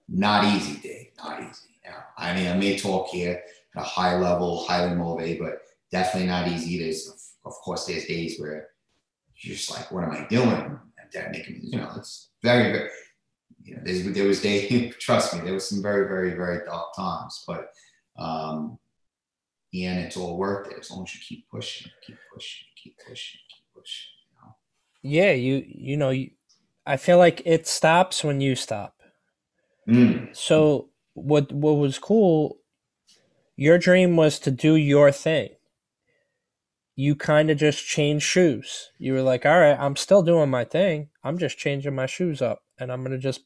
not 0.07 0.45
easy, 0.45 0.79
Dave. 0.79 1.07
Not 1.17 1.41
easy. 1.41 1.79
Yeah. 1.83 2.01
I 2.17 2.33
mean, 2.33 2.47
I 2.47 2.55
may 2.55 2.77
talk 2.77 3.09
here 3.09 3.41
at 3.75 3.81
a 3.81 3.85
high 3.85 4.17
level, 4.17 4.65
highly 4.65 4.95
motivated, 4.95 5.39
but 5.39 5.61
definitely 5.91 6.27
not 6.27 6.47
easy. 6.47 6.79
There's, 6.79 7.33
of 7.45 7.53
course, 7.53 7.85
there's 7.85 8.05
days 8.05 8.39
where 8.39 8.69
you're 9.37 9.55
just 9.55 9.71
like, 9.71 9.91
what 9.91 10.03
am 10.03 10.11
I 10.11 10.25
doing? 10.27 10.49
And 10.49 11.11
that 11.13 11.31
making, 11.31 11.59
you 11.61 11.77
know, 11.77 11.91
it's 11.95 12.29
very, 12.43 12.71
very. 12.71 12.89
You 13.63 13.77
know, 13.77 14.11
there 14.13 14.27
was 14.27 14.41
days. 14.41 14.95
Trust 14.99 15.33
me, 15.33 15.41
there 15.41 15.53
was 15.53 15.67
some 15.67 15.81
very, 15.81 16.07
very, 16.07 16.35
very 16.35 16.63
dark 16.65 16.95
times, 16.95 17.43
but 17.47 17.69
um, 18.15 18.77
end, 19.83 19.99
it's 19.99 20.15
all 20.15 20.37
worth 20.37 20.71
it 20.71 20.79
as 20.79 20.89
long 20.91 21.03
as 21.03 21.13
you 21.13 21.21
keep 21.21 21.49
pushing, 21.49 21.91
keep 22.05 22.17
pushing, 22.33 22.67
keep 22.81 22.97
pushing, 22.97 23.41
keep 23.49 23.65
pushing. 23.75 24.11
You 24.31 24.47
know? 24.47 24.55
Yeah, 25.01 25.31
you 25.33 25.65
you 25.67 25.97
know 25.97 26.11
you 26.11 26.31
I 26.85 26.97
feel 26.97 27.17
like 27.17 27.41
it 27.45 27.67
stops 27.67 28.23
when 28.23 28.39
you 28.39 28.55
stop. 28.55 28.94
Mm. 29.87 30.35
So 30.35 30.89
what 31.13 31.51
what 31.51 31.73
was 31.73 31.99
cool, 31.99 32.57
your 33.55 33.77
dream 33.77 34.15
was 34.15 34.39
to 34.39 34.51
do 34.51 34.75
your 34.75 35.11
thing. 35.11 35.49
You 36.95 37.15
kind 37.15 37.51
of 37.51 37.57
just 37.57 37.85
changed 37.85 38.25
shoes. 38.25 38.91
You 38.97 39.13
were 39.13 39.21
like, 39.21 39.45
"All 39.45 39.59
right, 39.59 39.77
I'm 39.79 39.95
still 39.95 40.23
doing 40.23 40.49
my 40.49 40.63
thing. 40.63 41.09
I'm 41.23 41.37
just 41.37 41.57
changing 41.57 41.95
my 41.95 42.05
shoes 42.05 42.41
up 42.41 42.63
and 42.79 42.91
I'm 42.91 43.03
to 43.05 43.17
just 43.17 43.41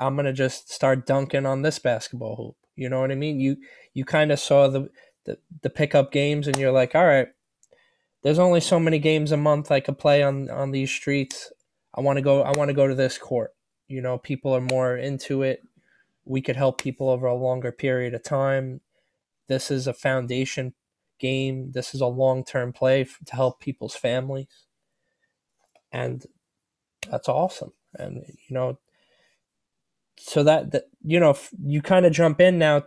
I'm 0.00 0.16
to 0.16 0.32
just 0.32 0.72
start 0.72 1.06
dunking 1.06 1.46
on 1.46 1.62
this 1.62 1.78
basketball 1.78 2.36
hoop." 2.36 2.56
You 2.76 2.88
know 2.88 3.00
what 3.00 3.12
I 3.12 3.16
mean? 3.16 3.40
You 3.40 3.56
you 3.94 4.04
kind 4.04 4.32
of 4.32 4.40
saw 4.40 4.68
the, 4.68 4.88
the 5.26 5.38
the 5.62 5.70
pickup 5.70 6.12
games 6.12 6.48
and 6.48 6.56
you're 6.58 6.72
like, 6.72 6.94
"All 6.94 7.06
right, 7.06 7.28
there's 8.22 8.38
only 8.38 8.60
so 8.60 8.80
many 8.80 8.98
games 8.98 9.32
a 9.32 9.36
month 9.36 9.70
I 9.70 9.80
could 9.80 9.98
play 9.98 10.22
on 10.22 10.50
on 10.50 10.70
these 10.70 10.90
streets. 10.90 11.52
I 11.94 12.00
want 12.00 12.16
to 12.16 12.22
go 12.22 12.42
I 12.42 12.52
want 12.52 12.68
to 12.68 12.74
go 12.74 12.86
to 12.86 12.94
this 12.94 13.18
court. 13.18 13.52
You 13.90 14.00
know, 14.02 14.18
people 14.18 14.54
are 14.54 14.60
more 14.60 14.96
into 14.96 15.42
it. 15.42 15.62
We 16.24 16.40
could 16.40 16.56
help 16.56 16.80
people 16.80 17.10
over 17.10 17.26
a 17.26 17.34
longer 17.34 17.72
period 17.72 18.14
of 18.14 18.22
time. 18.22 18.80
This 19.48 19.70
is 19.70 19.86
a 19.86 19.92
foundation 19.92 20.74
game. 21.18 21.72
This 21.72 21.94
is 21.94 22.00
a 22.00 22.06
long-term 22.06 22.72
play 22.72 23.04
to 23.26 23.34
help 23.34 23.60
people's 23.60 23.96
families. 23.96 24.66
And 25.92 26.24
that's 27.10 27.28
awesome. 27.28 27.72
and 27.98 28.24
you 28.48 28.54
know 28.54 28.78
so 30.18 30.42
that, 30.44 30.72
that 30.72 30.84
you 31.02 31.18
know 31.18 31.36
you 31.64 31.82
kind 31.82 32.06
of 32.06 32.12
jump 32.12 32.40
in 32.40 32.58
now 32.58 32.84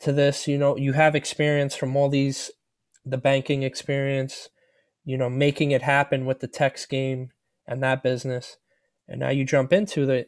to 0.00 0.12
this 0.12 0.46
you 0.46 0.58
know 0.58 0.76
you 0.76 0.92
have 0.92 1.14
experience 1.14 1.74
from 1.74 1.96
all 1.96 2.08
these 2.08 2.50
the 3.04 3.16
banking 3.16 3.62
experience 3.62 4.50
you 5.04 5.16
know 5.16 5.30
making 5.30 5.70
it 5.70 5.82
happen 5.82 6.26
with 6.26 6.40
the 6.40 6.48
text 6.48 6.88
game 6.88 7.30
and 7.66 7.82
that 7.82 8.02
business 8.02 8.58
and 9.08 9.20
now 9.20 9.30
you 9.30 9.44
jump 9.44 9.72
into 9.72 10.04
the 10.06 10.26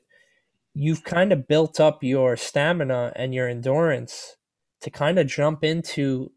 you've 0.80 1.02
kind 1.02 1.32
of 1.32 1.48
built 1.48 1.80
up 1.80 2.04
your 2.04 2.36
stamina 2.36 3.12
and 3.16 3.34
your 3.34 3.48
endurance 3.48 4.36
to 4.80 4.90
kind 4.90 5.18
of 5.18 5.26
jump 5.26 5.64
into 5.64 6.30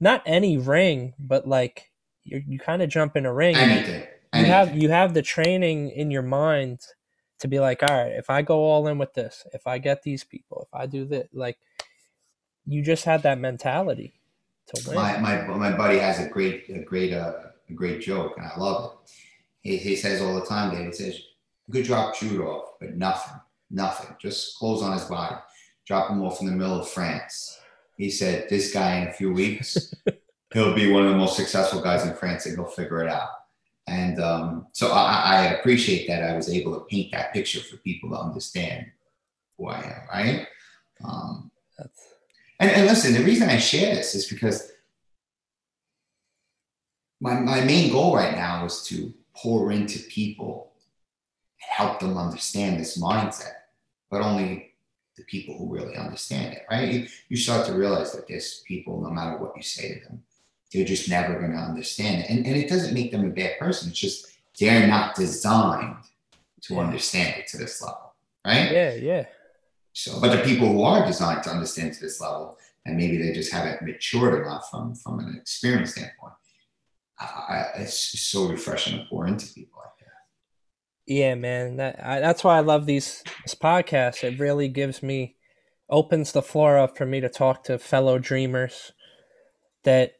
not 0.00 0.22
any 0.26 0.58
ring 0.58 1.14
but 1.20 1.46
like 1.46 1.92
you 2.24 2.42
you 2.48 2.58
kind 2.58 2.82
of 2.82 2.88
jump 2.88 3.16
in 3.16 3.24
a 3.24 3.32
ring. 3.32 3.54
Anything. 3.54 4.02
you 4.34 4.44
have 4.46 4.76
you 4.76 4.88
have 4.88 5.14
the 5.14 5.22
training 5.22 5.90
in 5.90 6.10
your 6.10 6.22
mind 6.22 6.80
to 7.38 7.46
be 7.46 7.60
like 7.60 7.82
all 7.82 7.96
right 7.96 8.12
if 8.12 8.28
i 8.28 8.42
go 8.42 8.58
all 8.58 8.88
in 8.88 8.98
with 8.98 9.14
this 9.14 9.46
if 9.52 9.68
i 9.68 9.78
get 9.78 10.02
these 10.02 10.24
people 10.24 10.66
if 10.66 10.74
i 10.74 10.86
do 10.86 11.04
this 11.04 11.28
like 11.32 11.58
you 12.66 12.82
just 12.82 13.04
had 13.04 13.22
that 13.22 13.38
mentality 13.38 14.14
to 14.66 14.82
win. 14.88 14.96
My, 14.96 15.18
my 15.18 15.42
my 15.46 15.76
buddy 15.76 15.98
has 15.98 16.18
a 16.18 16.28
great 16.28 16.68
a 16.70 16.80
great 16.80 17.12
uh, 17.12 17.34
a 17.70 17.72
great 17.72 18.00
joke 18.00 18.34
and 18.36 18.46
i 18.46 18.58
love 18.58 18.90
it. 19.04 19.12
He, 19.60 19.76
he 19.76 19.94
says 19.94 20.20
all 20.20 20.34
the 20.34 20.44
time 20.46 20.74
david 20.74 20.96
says 20.96 21.20
good 21.70 21.84
drop 21.84 22.14
shoot 22.14 22.40
off 22.40 22.74
but 22.80 22.96
nothing 22.96 23.40
nothing. 23.74 24.14
Just 24.20 24.56
clothes 24.58 24.82
on 24.82 24.92
his 24.92 25.04
body. 25.04 25.36
Drop 25.86 26.10
him 26.10 26.22
off 26.22 26.40
in 26.40 26.46
the 26.46 26.52
middle 26.52 26.80
of 26.80 26.88
france. 26.88 27.58
He 27.96 28.10
said 28.10 28.48
this 28.48 28.72
guy 28.72 28.96
in 28.98 29.08
a 29.08 29.12
few 29.12 29.32
weeks 29.32 29.94
he'll 30.52 30.74
be 30.74 30.90
one 30.90 31.04
of 31.04 31.10
the 31.10 31.16
most 31.16 31.36
successful 31.36 31.80
guys 31.80 32.06
in 32.06 32.14
france 32.14 32.46
and 32.46 32.56
he'll 32.56 32.64
figure 32.64 33.02
it 33.02 33.10
out. 33.10 33.28
And 33.86 34.18
um, 34.18 34.66
so 34.72 34.92
I, 34.92 35.12
I, 35.14 35.44
appreciate 35.58 36.08
that 36.08 36.22
I 36.22 36.34
was 36.34 36.48
able 36.48 36.72
to 36.72 36.86
paint 36.86 37.12
that 37.12 37.34
picture 37.34 37.60
for 37.60 37.76
people 37.76 38.08
to 38.10 38.16
understand 38.16 38.86
who 39.58 39.68
I 39.68 39.82
am, 39.82 40.08
right? 40.10 40.46
Um, 41.04 41.50
and, 42.60 42.70
and 42.70 42.86
listen, 42.86 43.12
the 43.12 43.22
reason 43.22 43.50
I 43.50 43.58
share 43.58 43.94
this 43.94 44.14
is 44.14 44.26
because 44.26 44.72
my, 47.20 47.34
my 47.34 47.60
main 47.60 47.92
goal 47.92 48.16
right 48.16 48.34
now 48.34 48.64
is 48.64 48.84
to 48.84 49.12
pour 49.36 49.70
into 49.70 49.98
people 49.98 50.72
help 51.68 52.00
them 52.00 52.16
understand 52.16 52.78
this 52.78 52.98
mindset, 52.98 53.52
but 54.10 54.22
only 54.22 54.74
the 55.16 55.24
people 55.24 55.56
who 55.56 55.72
really 55.72 55.96
understand 55.96 56.54
it, 56.54 56.62
right? 56.70 56.92
You, 56.92 57.06
you 57.28 57.36
start 57.36 57.66
to 57.66 57.74
realize 57.74 58.12
that 58.12 58.26
there's 58.26 58.62
people, 58.66 59.00
no 59.00 59.10
matter 59.10 59.38
what 59.38 59.56
you 59.56 59.62
say 59.62 59.94
to 59.94 60.08
them, 60.08 60.22
they're 60.72 60.84
just 60.84 61.08
never 61.08 61.38
going 61.38 61.52
to 61.52 61.58
understand 61.58 62.22
it. 62.22 62.30
And, 62.30 62.44
and 62.46 62.56
it 62.56 62.68
doesn't 62.68 62.94
make 62.94 63.12
them 63.12 63.24
a 63.24 63.30
bad 63.30 63.58
person. 63.58 63.90
It's 63.90 63.98
just 63.98 64.26
they're 64.58 64.86
not 64.86 65.14
designed 65.14 65.96
to 66.62 66.78
understand 66.78 67.38
it 67.38 67.46
to 67.48 67.58
this 67.58 67.80
level, 67.80 68.14
right? 68.44 68.72
Yeah, 68.72 68.94
yeah. 68.94 69.26
So, 69.92 70.20
but 70.20 70.36
the 70.36 70.42
people 70.42 70.66
who 70.66 70.82
are 70.82 71.06
designed 71.06 71.44
to 71.44 71.50
understand 71.50 71.92
to 71.94 72.00
this 72.00 72.20
level, 72.20 72.58
and 72.84 72.96
maybe 72.96 73.16
they 73.16 73.32
just 73.32 73.52
haven't 73.52 73.82
matured 73.82 74.42
enough 74.42 74.68
from 74.70 74.94
from 74.94 75.20
an 75.20 75.36
experience 75.40 75.92
standpoint, 75.92 76.34
I, 77.20 77.66
it's 77.76 78.20
so 78.20 78.48
refreshing 78.48 78.98
to 78.98 79.04
pour 79.04 79.26
into 79.28 79.46
people. 79.52 79.80
Yeah, 81.06 81.34
man. 81.34 81.76
That 81.76 82.04
I, 82.04 82.20
that's 82.20 82.42
why 82.42 82.56
I 82.56 82.60
love 82.60 82.86
these 82.86 83.22
this 83.42 83.54
podcast. 83.54 84.24
It 84.24 84.38
really 84.38 84.68
gives 84.68 85.02
me 85.02 85.36
opens 85.90 86.32
the 86.32 86.42
floor 86.42 86.78
up 86.78 86.96
for 86.96 87.04
me 87.04 87.20
to 87.20 87.28
talk 87.28 87.64
to 87.64 87.78
fellow 87.78 88.18
dreamers 88.18 88.92
that 89.84 90.14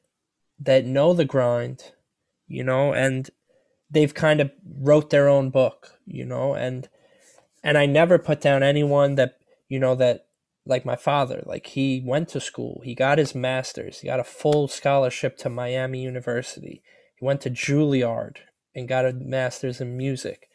that 0.58 0.84
know 0.84 1.14
the 1.14 1.24
grind, 1.24 1.92
you 2.46 2.62
know, 2.62 2.92
and 2.92 3.30
they've 3.90 4.14
kind 4.14 4.40
of 4.40 4.50
wrote 4.78 5.10
their 5.10 5.28
own 5.28 5.50
book, 5.50 5.98
you 6.06 6.24
know, 6.24 6.54
and 6.54 6.88
and 7.62 7.78
I 7.78 7.86
never 7.86 8.18
put 8.18 8.40
down 8.40 8.62
anyone 8.62 9.14
that 9.14 9.38
you 9.68 9.78
know 9.78 9.94
that 9.94 10.26
like 10.66 10.84
my 10.84 10.96
father, 10.96 11.42
like 11.46 11.66
he 11.68 12.02
went 12.04 12.28
to 12.30 12.40
school, 12.40 12.80
he 12.84 12.94
got 12.94 13.18
his 13.18 13.34
master's, 13.34 14.00
he 14.00 14.08
got 14.08 14.20
a 14.20 14.24
full 14.24 14.68
scholarship 14.68 15.36
to 15.38 15.48
Miami 15.48 16.02
University. 16.02 16.82
He 17.16 17.24
went 17.24 17.40
to 17.42 17.50
Juilliard 17.50 18.36
and 18.74 18.88
got 18.88 19.06
a 19.06 19.12
master's 19.12 19.80
in 19.80 19.96
music. 19.96 20.48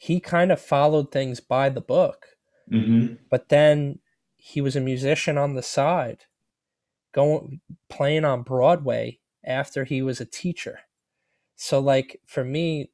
He 0.00 0.18
kind 0.18 0.50
of 0.50 0.58
followed 0.58 1.12
things 1.12 1.40
by 1.40 1.68
the 1.68 1.82
book. 1.82 2.24
Mm-hmm. 2.72 3.16
But 3.30 3.50
then 3.50 3.98
he 4.38 4.62
was 4.62 4.74
a 4.74 4.80
musician 4.80 5.36
on 5.36 5.52
the 5.52 5.62
side, 5.62 6.24
going 7.12 7.60
playing 7.90 8.24
on 8.24 8.40
Broadway 8.40 9.18
after 9.44 9.84
he 9.84 10.00
was 10.00 10.18
a 10.18 10.24
teacher. 10.24 10.78
So 11.54 11.80
like 11.80 12.18
for 12.24 12.42
me, 12.42 12.90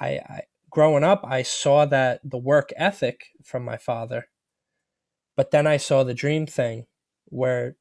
I, 0.00 0.08
I 0.08 0.40
growing 0.70 1.04
up, 1.04 1.24
I 1.24 1.42
saw 1.42 1.86
that 1.86 2.18
the 2.24 2.36
work 2.36 2.72
ethic 2.76 3.26
from 3.44 3.64
my 3.64 3.76
father, 3.76 4.26
but 5.36 5.52
then 5.52 5.68
I 5.68 5.76
saw 5.76 6.02
the 6.02 6.14
dream 6.14 6.46
thing 6.48 6.86
where 7.26 7.76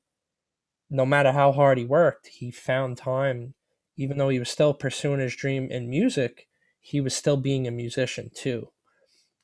no 0.92 1.08
matter 1.08 1.32
how 1.32 1.54
hard 1.54 1.80
he 1.80 1.86
worked, 1.86 2.28
he 2.28 2.52
found 2.52 2.98
time, 2.98 3.56
even 3.98 4.20
though 4.20 4.30
he 4.30 4.38
was 4.38 4.52
still 4.52 4.76
pursuing 4.76 5.22
his 5.22 5.36
dream 5.36 5.72
in 5.72 5.90
music, 5.90 6.48
he 6.84 7.02
was 7.02 7.16
still 7.16 7.38
being 7.38 7.66
a 7.66 7.72
musician 7.72 8.30
too. 8.36 8.68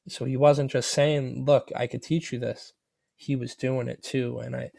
So 0.08 0.26
he 0.26 0.38
wasn't 0.38 0.72
just 0.72 0.92
saying, 0.92 1.46
Look, 1.46 1.72
I 1.76 1.88
could 1.88 2.04
teach 2.04 2.32
you 2.32 2.40
this. 2.40 2.74
He 3.16 3.36
was 3.36 3.56
doing 3.56 3.88
it 3.88 4.04
too. 4.04 4.40
And 4.40 4.56
I 4.56 4.72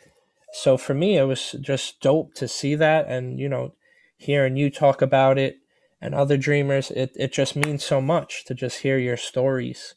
so 0.52 0.76
for 0.76 0.94
me 0.94 1.16
it 1.16 1.24
was 1.24 1.52
just 1.60 2.00
dope 2.00 2.34
to 2.34 2.48
see 2.48 2.74
that 2.74 3.06
and 3.08 3.38
you 3.38 3.48
know 3.48 3.72
hearing 4.16 4.56
you 4.56 4.70
talk 4.70 5.00
about 5.00 5.38
it 5.38 5.56
and 6.00 6.14
other 6.14 6.36
dreamers 6.36 6.90
it, 6.90 7.12
it 7.16 7.32
just 7.32 7.56
means 7.56 7.84
so 7.84 8.00
much 8.00 8.44
to 8.44 8.54
just 8.54 8.80
hear 8.80 8.98
your 8.98 9.16
stories 9.16 9.94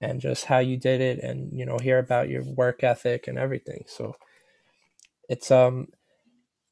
and 0.00 0.20
just 0.20 0.46
how 0.46 0.58
you 0.58 0.76
did 0.76 1.00
it 1.00 1.18
and 1.22 1.52
you 1.52 1.66
know 1.66 1.78
hear 1.78 1.98
about 1.98 2.28
your 2.28 2.42
work 2.42 2.82
ethic 2.82 3.28
and 3.28 3.38
everything 3.38 3.84
so 3.86 4.14
it's 5.28 5.50
um 5.50 5.86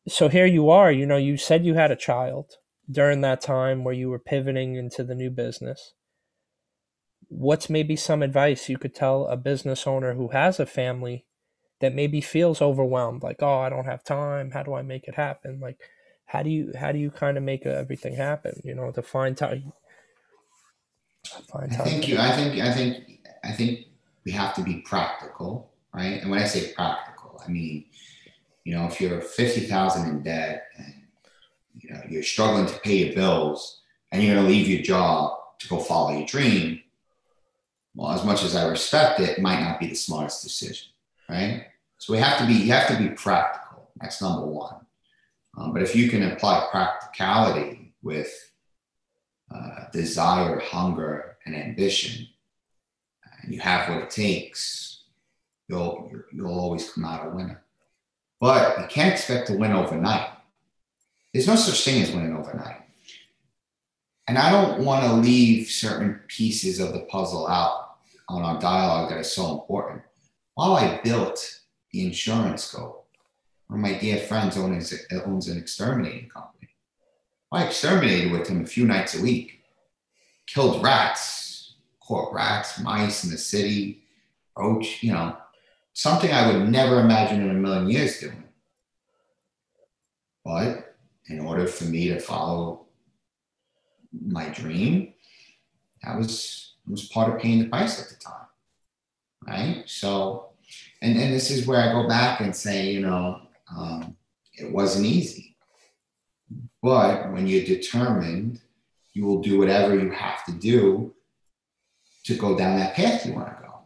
so 0.09 0.29
here 0.29 0.47
you 0.47 0.71
are 0.71 0.91
you 0.91 1.05
know 1.05 1.19
you 1.19 1.37
said 1.37 1.67
you 1.67 1.75
had 1.75 1.91
a 1.91 1.97
child 1.97 2.55
during 2.91 3.21
that 3.21 3.41
time 3.41 3.85
where 3.85 3.95
you 3.95 4.09
were 4.09 4.19
pivoting 4.19 4.77
into 4.77 5.05
the 5.05 5.15
new 5.15 5.31
business? 5.31 5.95
What's 7.29 7.69
maybe 7.69 7.97
some 7.97 8.23
advice 8.23 8.69
you 8.69 8.79
could 8.79 8.95
tell 8.95 9.27
a 9.27 9.37
business 9.37 9.87
owner 9.87 10.15
who 10.15 10.29
has 10.29 10.59
a 10.59 10.67
family 10.67 11.27
that 11.81 11.95
maybe 11.95 12.21
feels 12.21 12.61
overwhelmed 12.61 13.23
like 13.23 13.41
oh 13.41 13.59
i 13.61 13.69
don't 13.69 13.85
have 13.85 14.03
time. 14.03 14.51
How 14.51 14.63
do 14.63 14.75
i 14.75 14.83
make 14.83 15.07
it 15.07 15.15
happen? 15.15 15.61
Like 15.61 15.79
how 16.29 16.43
do 16.43 16.51
you 16.51 16.73
how 16.79 16.93
do 16.93 16.99
you 16.99 17.11
kind 17.11 17.37
of 17.37 17.43
make 17.43 17.67
uh, 17.67 17.71
everything 17.71 18.15
happen 18.15 18.61
you 18.63 18.75
know 18.75 18.91
to 18.93 19.03
find 19.03 19.37
time 19.37 19.73
find 21.51 21.73
time? 21.73 21.81
i 21.81 21.85
think 21.85 22.09
you 22.09 22.19
i 22.19 22.31
think 22.33 22.61
i 22.61 22.73
think 22.73 23.05
i 23.45 23.53
think 23.53 23.87
we 24.25 24.33
have 24.33 24.55
to 24.55 24.63
be 24.63 24.77
practical 24.83 25.71
right? 25.95 26.21
And 26.21 26.31
when 26.31 26.41
i 26.41 26.45
say 26.45 26.73
practical 26.75 27.41
i 27.45 27.51
mean 27.51 27.87
you 28.65 28.75
know 28.75 28.87
if 28.87 29.01
you're 29.01 29.21
50000 29.21 30.09
in 30.09 30.23
debt 30.23 30.67
and 30.77 30.95
you 31.79 31.91
know 31.91 32.03
you're 32.09 32.23
struggling 32.23 32.67
to 32.67 32.79
pay 32.81 32.97
your 33.05 33.15
bills 33.15 33.81
and 34.13 34.23
you're 34.23 34.35
going 34.35 34.47
to 34.47 34.53
leave 34.53 34.69
your 34.69 34.83
job 34.83 35.39
to 35.59 35.69
go 35.69 35.79
follow 35.79 36.17
your 36.17 36.27
dream 36.27 36.81
well 37.95 38.13
as 38.13 38.25
much 38.25 38.45
as 38.45 38.55
i 38.55 38.67
respect 38.67 39.21
it, 39.21 39.39
it 39.39 39.41
might 39.41 39.61
not 39.61 39.81
be 39.81 39.87
the 39.87 39.95
smartest 39.95 40.43
decision 40.43 40.89
right? 41.29 41.67
So 41.99 42.13
we 42.13 42.19
have 42.19 42.39
to 42.39 42.47
be, 42.47 42.55
you 42.55 42.73
have 42.73 42.89
to 42.89 42.97
be 42.97 43.11
practical. 43.11 43.91
That's 44.01 44.23
number 44.23 44.47
one. 44.47 44.77
Um, 45.57 45.73
but 45.73 45.83
if 45.83 45.95
you 45.95 46.09
can 46.09 46.23
apply 46.23 46.69
practicality 46.71 47.93
with 48.03 48.33
uh, 49.53 49.91
desire, 49.93 50.61
hunger, 50.61 51.37
and 51.45 51.57
ambition, 51.57 52.29
and 53.43 53.53
you 53.53 53.61
have 53.61 53.89
what 53.89 54.05
it 54.05 54.11
takes, 54.11 55.03
you'll 55.69 56.11
you'll 56.33 56.59
always 56.59 56.91
come 56.91 57.05
out 57.05 57.27
a 57.27 57.31
winner. 57.31 57.63
But 58.41 58.79
you 58.79 58.87
can't 58.89 59.13
expect 59.13 59.49
to 59.49 59.57
win 59.57 59.73
overnight. 59.73 60.29
There's 61.33 61.47
no 61.47 61.57
such 61.57 61.85
thing 61.85 62.03
as 62.03 62.13
winning 62.13 62.37
overnight. 62.37 62.83
And 64.27 64.39
I 64.39 64.51
don't 64.51 64.85
want 64.85 65.05
to 65.05 65.13
leave 65.15 65.69
certain 65.69 66.21
pieces 66.29 66.81
of 66.81 66.93
the 66.93 67.01
puzzle 67.01 67.47
out 67.49 67.97
on 68.29 68.43
our 68.43 68.61
dialogue 68.61 69.11
that 69.11 69.19
is 69.19 69.33
so 69.33 69.53
important. 69.53 70.03
While 70.55 70.75
I 70.75 71.01
built 71.03 71.61
the 71.93 72.05
insurance 72.05 72.71
goat, 72.71 73.05
one 73.69 73.79
of 73.79 73.83
my 73.83 73.99
dear 73.99 74.19
friends 74.19 74.57
owns, 74.57 74.93
owns 75.25 75.49
an 75.49 75.59
exterminating 75.59 76.29
company. 76.29 76.69
I 77.51 77.65
exterminated 77.65 78.33
with 78.33 78.49
him 78.49 78.63
a 78.63 78.67
few 78.67 78.87
nights 78.87 79.19
a 79.19 79.23
week, 79.23 79.63
killed 80.47 80.83
rats, 80.83 81.75
caught 82.01 82.33
rats, 82.33 82.79
mice 82.81 83.25
in 83.25 83.31
the 83.31 83.39
city, 83.39 84.03
roach, 84.57 85.03
you 85.03 85.13
know, 85.13 85.37
something 85.93 86.31
I 86.31 86.51
would 86.51 86.69
never 86.69 87.01
imagine 87.01 87.43
in 87.43 87.51
a 87.51 87.55
million 87.55 87.89
years 87.89 88.21
doing. 88.21 88.45
But 90.45 90.88
in 91.29 91.41
order 91.41 91.67
for 91.67 91.85
me 91.85 92.09
to 92.09 92.21
follow 92.21 92.87
my 94.13 94.49
dream, 94.49 95.13
that 96.03 96.17
was 96.17 96.75
was 96.87 97.09
part 97.09 97.35
of 97.35 97.41
paying 97.41 97.59
the 97.61 97.69
price 97.69 98.01
at 98.01 98.09
the 98.09 98.17
time. 98.17 98.47
Right. 99.47 99.83
So 99.87 100.51
and 101.03 101.19
and 101.19 101.33
this 101.33 101.51
is 101.51 101.67
where 101.67 101.81
I 101.81 101.93
go 101.93 102.09
back 102.09 102.41
and 102.41 102.55
say, 102.55 102.91
you 102.91 103.01
know, 103.01 103.43
um, 103.77 104.17
it 104.55 104.73
wasn't 104.73 105.07
easy, 105.07 105.57
but 106.83 107.33
when 107.33 107.47
you're 107.47 107.65
determined, 107.65 108.61
you 109.13 109.25
will 109.25 109.41
do 109.41 109.59
whatever 109.59 109.99
you 109.99 110.11
have 110.11 110.45
to 110.47 110.53
do 110.53 111.15
to 112.25 112.35
go 112.35 112.57
down 112.57 112.77
that 112.77 112.95
path 112.95 113.25
you 113.27 113.35
want 113.35 113.49
to 113.49 113.63
go. 113.63 113.79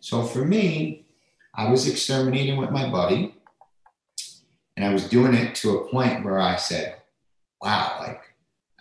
So 0.00 0.24
for 0.24 0.44
me, 0.44 1.06
I 1.54 1.70
was 1.70 1.88
exterminating 1.88 2.56
with 2.56 2.70
my 2.70 2.90
buddy, 2.90 3.34
and 4.76 4.84
I 4.84 4.92
was 4.92 5.08
doing 5.08 5.34
it 5.34 5.54
to 5.56 5.78
a 5.78 5.88
point 5.88 6.24
where 6.24 6.38
I 6.38 6.56
said, 6.56 6.96
"Wow, 7.60 7.96
like 8.00 8.20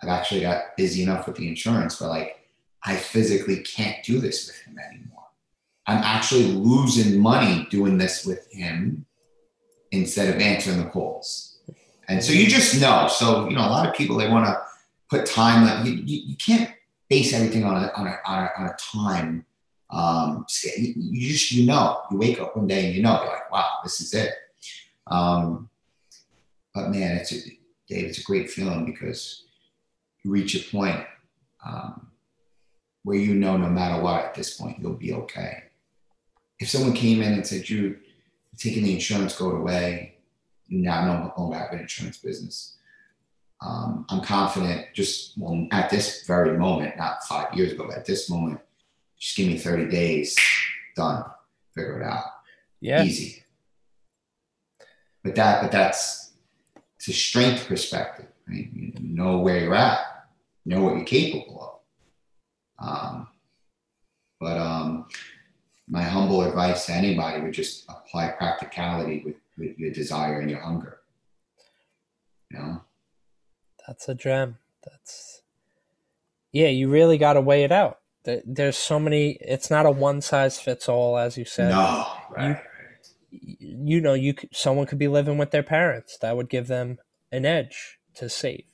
I've 0.01 0.09
actually 0.09 0.41
got 0.41 0.75
busy 0.75 1.03
enough 1.03 1.27
with 1.27 1.37
the 1.37 1.47
insurance, 1.47 1.97
but 1.97 2.09
like 2.09 2.49
I 2.83 2.95
physically 2.95 3.61
can't 3.61 4.03
do 4.03 4.19
this 4.19 4.47
with 4.47 4.57
him 4.61 4.77
anymore. 4.79 5.23
I'm 5.85 6.03
actually 6.03 6.45
losing 6.45 7.19
money 7.19 7.67
doing 7.69 7.97
this 7.97 8.25
with 8.25 8.51
him 8.51 9.05
instead 9.91 10.33
of 10.33 10.41
answering 10.41 10.79
the 10.79 10.89
calls." 10.89 11.59
And 12.07 12.23
so 12.23 12.33
you 12.33 12.47
just 12.47 12.79
know. 12.81 13.07
So 13.07 13.47
you 13.49 13.55
know, 13.55 13.61
a 13.61 13.69
lot 13.69 13.87
of 13.87 13.95
people 13.95 14.17
they 14.17 14.29
want 14.29 14.45
to 14.45 14.61
put 15.09 15.25
time. 15.25 15.85
You, 15.85 15.93
you, 15.93 16.21
you 16.27 16.35
can't 16.35 16.71
base 17.09 17.33
everything 17.33 17.63
on 17.63 17.83
a 17.83 17.91
on 17.95 18.07
a, 18.07 18.19
on 18.25 18.43
a, 18.43 18.49
on 18.57 18.65
a 18.67 18.75
time. 18.79 19.45
Um, 19.89 20.45
you 20.63 21.29
just 21.29 21.51
you 21.51 21.67
know 21.67 22.01
you 22.09 22.17
wake 22.17 22.41
up 22.41 22.57
one 22.57 22.65
day 22.65 22.87
and 22.87 22.95
you 22.95 23.03
know 23.03 23.21
you're 23.21 23.31
like 23.31 23.51
wow 23.51 23.69
this 23.83 24.01
is 24.01 24.13
it. 24.13 24.33
Um, 25.07 25.69
but 26.74 26.89
man, 26.89 27.17
it's 27.17 27.32
a, 27.32 27.39
Dave, 27.88 28.05
it's 28.05 28.19
a 28.19 28.24
great 28.24 28.49
feeling 28.49 28.86
because 28.86 29.43
you 30.24 30.32
reach 30.32 30.55
a 30.55 30.71
point 30.71 31.05
um, 31.65 32.07
where 33.03 33.17
you 33.17 33.36
know 33.36 33.57
no 33.57 33.69
matter 33.69 34.01
what 34.01 34.26
at 34.26 34.34
this 34.34 34.55
point 34.55 34.80
you'll 34.80 34.93
be 34.93 35.13
okay. 35.13 35.63
If 36.59 36.69
someone 36.69 36.93
came 36.93 37.21
in 37.21 37.34
and 37.34 37.45
said 37.45 37.69
you 37.69 37.97
taking 38.57 38.84
the 38.84 38.93
insurance 38.93 39.38
go 39.38 39.51
away, 39.51 40.15
you 40.67 40.80
now 40.80 41.05
no 41.05 41.34
longer 41.38 41.57
have 41.57 41.74
an 41.74 41.80
insurance 41.80 42.17
business 42.17 42.78
um, 43.63 44.05
I'm 44.09 44.21
confident 44.21 44.88
just 44.93 45.38
well, 45.38 45.67
at 45.71 45.89
this 45.89 46.26
very 46.26 46.57
moment, 46.57 46.97
not 46.97 47.24
five 47.24 47.53
years 47.53 47.71
ago, 47.71 47.86
but 47.88 47.97
at 47.97 48.05
this 48.05 48.30
moment, 48.30 48.59
just 49.17 49.38
give 49.38 49.47
me 49.47 49.57
30 49.57 49.89
days, 49.89 50.38
done, 50.95 51.24
figure 51.74 52.01
it 52.01 52.05
out. 52.05 52.26
Yeah. 52.82 53.03
Easy. 53.03 53.43
But 55.24 55.36
that, 55.36 55.61
but 55.61 55.71
that's 55.71 56.22
it's 57.03 57.17
a 57.17 57.19
strength 57.19 57.67
perspective. 57.67 58.27
Right? 58.47 58.69
You 58.73 58.93
know 59.01 59.39
where 59.39 59.59
you're 59.59 59.75
at, 59.75 60.25
know 60.65 60.81
what 60.83 60.95
you're 60.95 61.03
capable 61.03 61.83
of. 62.79 62.87
Um, 62.87 63.27
but 64.39 64.57
um, 64.57 65.05
my 65.89 66.01
humble 66.01 66.43
advice 66.43 66.85
to 66.85 66.93
anybody 66.93 67.41
would 67.41 67.53
just 67.53 67.83
apply 67.89 68.29
practicality 68.29 69.21
with, 69.25 69.35
with 69.57 69.77
your 69.77 69.91
desire 69.91 70.39
and 70.39 70.49
your 70.49 70.61
hunger. 70.61 70.99
You 72.49 72.59
know? 72.59 72.81
That's 73.85 74.07
a 74.07 74.15
gem. 74.15 74.59
That's 74.85 75.41
yeah. 76.53 76.69
You 76.69 76.89
really 76.89 77.17
got 77.17 77.33
to 77.33 77.41
weigh 77.41 77.65
it 77.65 77.71
out. 77.73 77.99
There's 78.23 78.77
so 78.77 78.97
many. 78.97 79.31
It's 79.41 79.69
not 79.69 79.85
a 79.85 79.91
one 79.91 80.21
size 80.21 80.57
fits 80.57 80.87
all, 80.87 81.17
as 81.17 81.37
you 81.37 81.43
said. 81.43 81.71
No, 81.71 82.07
right. 82.31 82.61
You, 83.36 83.99
know, 83.99 84.13
you 84.13 84.34
could, 84.34 84.55
someone 84.55 84.86
could 84.86 84.99
be 84.99 85.07
living 85.07 85.38
with 85.38 85.51
their 85.51 85.63
parents. 85.63 86.17
That 86.21 86.38
would 86.38 86.49
give 86.49 86.67
them 86.67 86.99
an 87.31 87.45
edge 87.45 87.97
to 88.15 88.29
save. 88.29 88.65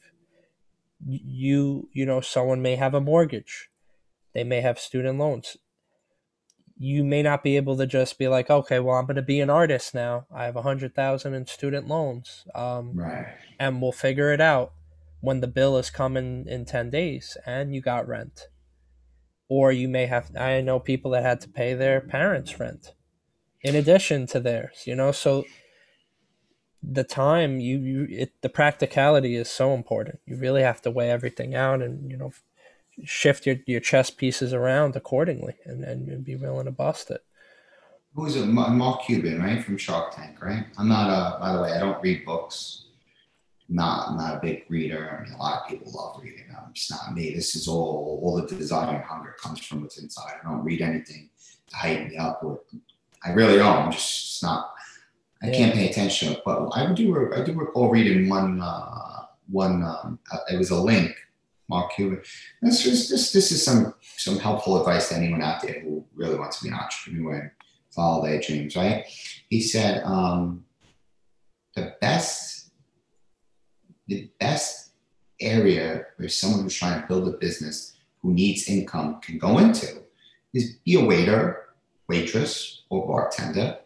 You 1.08 1.88
you 1.94 2.06
know, 2.06 2.20
someone 2.20 2.62
may 2.62 2.76
have 2.76 2.94
a 2.94 3.00
mortgage. 3.00 3.70
They 4.34 4.44
may 4.44 4.62
have 4.62 4.78
student 4.78 5.18
loans 5.18 5.58
you 6.82 7.04
may 7.04 7.22
not 7.22 7.44
be 7.44 7.58
able 7.58 7.76
to 7.76 7.86
just 7.86 8.18
be 8.18 8.30
like, 8.30 8.50
okay, 8.50 8.80
well, 8.80 8.96
I'm 8.96 9.06
going 9.06 9.18
to 9.18 9.22
be 9.22 9.42
an 9.42 9.50
artist 9.50 9.94
now. 9.94 10.26
I 10.34 10.46
have 10.46 10.56
a 10.56 10.62
hundred 10.62 10.96
thousand 10.96 11.34
in 11.34 11.46
student 11.46 11.90
loans, 11.90 12.46
um, 12.56 12.94
right? 12.96 13.36
And 13.60 13.82
we'll 13.82 13.92
figure 13.92 14.32
it 14.32 14.40
out 14.40 14.72
when 15.22 15.42
the 15.42 15.48
bill 15.48 15.78
is 15.78 15.90
coming 15.90 16.46
in 16.48 16.66
10 16.66 16.90
days 16.90 17.38
and 17.46 17.76
you 17.76 17.82
got 17.82 18.08
rent 18.08 18.48
or 19.50 19.72
you 19.72 19.88
may 19.88 20.06
have 20.06 20.32
i 20.38 20.62
know 20.62 20.80
people 20.80 21.12
that 21.12 21.24
had 21.24 21.42
to 21.42 21.50
pay 21.50 21.74
their 21.74 22.00
parents 22.00 22.60
rent 22.60 22.94
in 23.62 23.76
addition 23.76 24.26
to 24.26 24.40
theirs 24.40 24.84
you 24.86 24.96
know 24.96 25.12
so 25.12 25.46
the 26.82 27.04
time 27.04 27.60
you, 27.60 27.78
you 27.78 28.08
it, 28.10 28.34
the 28.42 28.50
practicality 28.50 29.36
is 29.36 29.50
so 29.50 29.74
important 29.74 30.20
you 30.26 30.38
really 30.38 30.62
have 30.62 30.82
to 30.82 30.92
weigh 30.92 31.12
everything 31.12 31.54
out 31.56 31.82
and 31.82 32.10
you 32.10 32.18
know 32.18 32.32
shift 33.04 33.46
your, 33.46 33.58
your 33.66 33.80
chess 33.80 34.10
pieces 34.10 34.54
around 34.54 34.96
accordingly 34.96 35.56
and, 35.66 35.84
and 35.84 36.24
be 36.24 36.36
willing 36.36 36.66
to 36.66 36.72
bust 36.72 37.12
it 37.12 37.24
who's 38.16 38.36
it 38.36 38.46
mark 38.46 39.04
cuban 39.04 39.42
right 39.42 39.64
from 39.64 39.78
shark 39.78 40.16
tank 40.16 40.42
right 40.42 40.66
i'm 40.78 40.88
not 40.88 41.10
a 41.10 41.40
by 41.40 41.54
the 41.54 41.62
way 41.62 41.74
i 41.74 41.80
don't 41.80 42.02
read 42.02 42.26
books 42.26 42.86
not 43.70 44.16
not 44.18 44.38
a 44.38 44.40
big 44.40 44.66
reader. 44.68 45.20
I 45.20 45.24
mean, 45.24 45.34
a 45.34 45.38
lot 45.38 45.62
of 45.62 45.70
people 45.70 45.92
love 45.94 46.22
reading. 46.22 46.46
I'm 46.50 46.74
not 46.90 47.14
me. 47.14 47.34
This 47.34 47.56
is 47.56 47.68
all 47.68 48.20
all 48.24 48.36
the 48.36 48.48
desire 48.48 48.96
and 48.96 49.06
hunger 49.06 49.36
comes 49.42 49.60
from 49.60 49.82
what's 49.82 50.00
inside. 50.00 50.34
I 50.44 50.50
don't 50.50 50.64
read 50.64 50.82
anything 50.82 51.30
to 51.70 51.76
hype 51.76 52.10
me 52.10 52.18
up, 52.18 52.42
or 52.44 52.62
I 53.24 53.32
really 53.32 53.58
don't. 53.58 53.76
I'm 53.76 53.92
just 53.92 54.42
not. 54.44 54.74
I 55.42 55.48
yeah. 55.48 55.54
can't 55.54 55.74
pay 55.74 55.90
attention. 55.90 56.38
But 56.46 56.70
I 56.74 56.92
do. 56.94 57.34
I 57.34 57.44
do 57.44 57.54
recall 57.54 57.90
reading 57.90 58.30
one. 58.30 58.62
Uh, 58.62 59.26
one. 59.50 59.84
Um, 59.84 60.20
it 60.52 60.58
was 60.58 60.70
a 60.72 60.82
link. 60.82 61.16
Mark 61.70 61.94
Cuban. 61.94 62.22
This 62.62 62.86
is 62.86 63.10
this 63.10 63.32
this 63.32 63.52
is 63.52 63.64
some 63.64 63.94
some 64.18 64.40
helpful 64.40 64.80
advice 64.80 65.10
to 65.10 65.16
anyone 65.16 65.44
out 65.44 65.62
there 65.62 65.80
who 65.82 66.04
really 66.16 66.38
wants 66.38 66.58
to 66.58 66.64
be 66.64 66.70
an 66.70 66.76
entrepreneur 66.76 67.34
and 67.34 67.52
follow 67.92 68.24
their 68.24 68.42
dreams. 68.42 68.76
Right? 68.76 69.06
He 69.50 69.62
said 69.62 70.04
um, 70.04 70.66
the 71.76 71.94
best 72.02 72.72
the 74.08 74.30
best 74.40 74.92
area 75.40 76.06
where 76.18 76.28
someone 76.28 76.64
who's 76.64 76.76
trying 76.76 77.00
to 77.00 77.08
build 77.08 77.28
a 77.28 77.38
business 77.38 77.96
who 78.22 78.34
needs 78.34 78.68
income 78.68 79.22
can 79.22 79.38
go 79.38 79.60
into 79.60 80.02
is 80.54 80.78
be 80.84 80.96
a 80.96 81.06
waiter, 81.06 81.69
waitress, 82.10 82.84
or 82.90 83.08
bartender. 83.08 83.78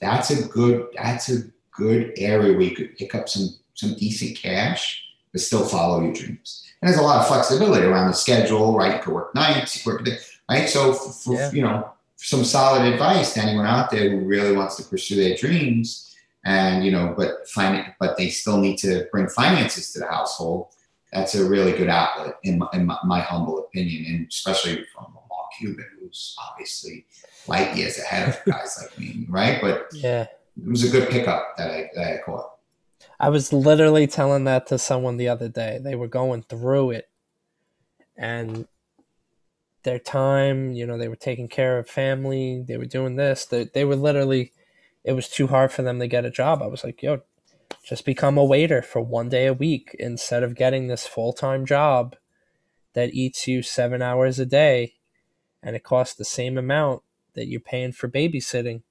That's 0.00 0.30
a 0.30 0.48
good 0.48 0.88
that's 0.94 1.30
a 1.30 1.44
good 1.70 2.12
area 2.18 2.52
where 2.52 2.62
you 2.62 2.76
could 2.76 2.96
pick 2.96 3.14
up 3.14 3.28
some 3.28 3.48
some 3.74 3.94
decent 3.94 4.36
cash, 4.36 5.02
but 5.32 5.40
still 5.40 5.64
follow 5.64 6.02
your 6.02 6.12
dreams. 6.12 6.66
And 6.82 6.88
there's 6.88 7.00
a 7.00 7.04
lot 7.04 7.20
of 7.20 7.28
flexibility 7.28 7.86
around 7.86 8.08
the 8.08 8.14
schedule, 8.14 8.76
right? 8.76 8.96
You 8.96 9.02
could 9.02 9.14
work 9.14 9.34
nights, 9.34 9.84
you 9.84 9.90
work 9.90 10.06
right. 10.50 10.68
So 10.68 10.92
for, 10.92 11.12
for 11.12 11.34
yeah. 11.34 11.52
you 11.52 11.62
know, 11.62 11.90
some 12.16 12.44
solid 12.44 12.90
advice 12.92 13.34
to 13.34 13.40
anyone 13.40 13.66
out 13.66 13.90
there 13.90 14.10
who 14.10 14.26
really 14.26 14.56
wants 14.56 14.76
to 14.76 14.82
pursue 14.82 15.16
their 15.16 15.36
dreams 15.36 16.14
and 16.44 16.84
you 16.84 16.90
know, 16.90 17.14
but 17.16 17.48
find 17.48 17.76
it, 17.76 17.86
but 18.00 18.16
they 18.16 18.28
still 18.28 18.58
need 18.58 18.78
to 18.78 19.06
bring 19.12 19.28
finances 19.28 19.92
to 19.92 20.00
the 20.00 20.06
household. 20.06 20.68
That's 21.12 21.34
a 21.34 21.44
really 21.44 21.72
good 21.72 21.88
outlet, 21.88 22.36
in 22.44 22.58
my, 22.58 22.68
in 22.72 22.86
my, 22.86 22.96
my 23.04 23.20
humble 23.20 23.58
opinion, 23.58 24.06
and 24.06 24.28
especially 24.28 24.84
from 24.94 25.12
Cuban, 25.60 25.86
who's 26.00 26.34
obviously 26.50 27.06
light 27.46 27.76
years 27.76 27.98
ahead 27.98 28.28
of 28.28 28.44
guys 28.44 28.78
like 28.82 28.98
me, 28.98 29.26
right? 29.28 29.60
But 29.60 29.88
yeah, 29.92 30.22
it 30.22 30.68
was 30.68 30.84
a 30.84 30.90
good 30.90 31.08
pickup 31.08 31.56
that 31.56 31.70
I, 31.70 31.90
that 31.94 32.14
I 32.14 32.18
caught. 32.24 32.50
I 33.18 33.28
was 33.28 33.52
literally 33.52 34.06
telling 34.06 34.44
that 34.44 34.66
to 34.68 34.78
someone 34.78 35.16
the 35.16 35.28
other 35.28 35.48
day. 35.48 35.78
They 35.82 35.94
were 35.94 36.08
going 36.08 36.42
through 36.42 36.92
it, 36.92 37.10
and 38.16 38.66
their 39.82 39.98
time, 39.98 40.72
you 40.72 40.86
know, 40.86 40.98
they 40.98 41.08
were 41.08 41.16
taking 41.16 41.48
care 41.48 41.78
of 41.78 41.88
family. 41.88 42.64
They 42.66 42.76
were 42.76 42.86
doing 42.86 43.16
this. 43.16 43.44
They, 43.44 43.64
they 43.64 43.84
were 43.84 43.96
literally 43.96 44.52
it 45.04 45.12
was 45.12 45.28
too 45.28 45.46
hard 45.46 45.72
for 45.72 45.82
them 45.82 45.98
to 45.98 46.06
get 46.06 46.24
a 46.24 46.30
job. 46.30 46.62
I 46.62 46.66
was 46.66 46.84
like, 46.84 47.02
yo, 47.02 47.22
just 47.84 48.04
become 48.04 48.36
a 48.36 48.44
waiter 48.44 48.82
for 48.82 49.00
one 49.00 49.28
day 49.28 49.46
a 49.46 49.54
week 49.54 49.96
instead 49.98 50.42
of 50.42 50.54
getting 50.54 50.86
this 50.86 51.06
full 51.06 51.32
time 51.32 51.64
job 51.64 52.16
that 52.92 53.14
eats 53.14 53.46
you 53.46 53.62
seven 53.62 54.02
hours 54.02 54.38
a 54.38 54.46
day 54.46 54.94
and 55.62 55.76
it 55.76 55.84
costs 55.84 56.14
the 56.14 56.24
same 56.24 56.56
amount 56.56 57.02
that 57.34 57.46
you're 57.46 57.60
paying 57.60 57.92
for 57.92 58.08
babysitting. 58.08 58.82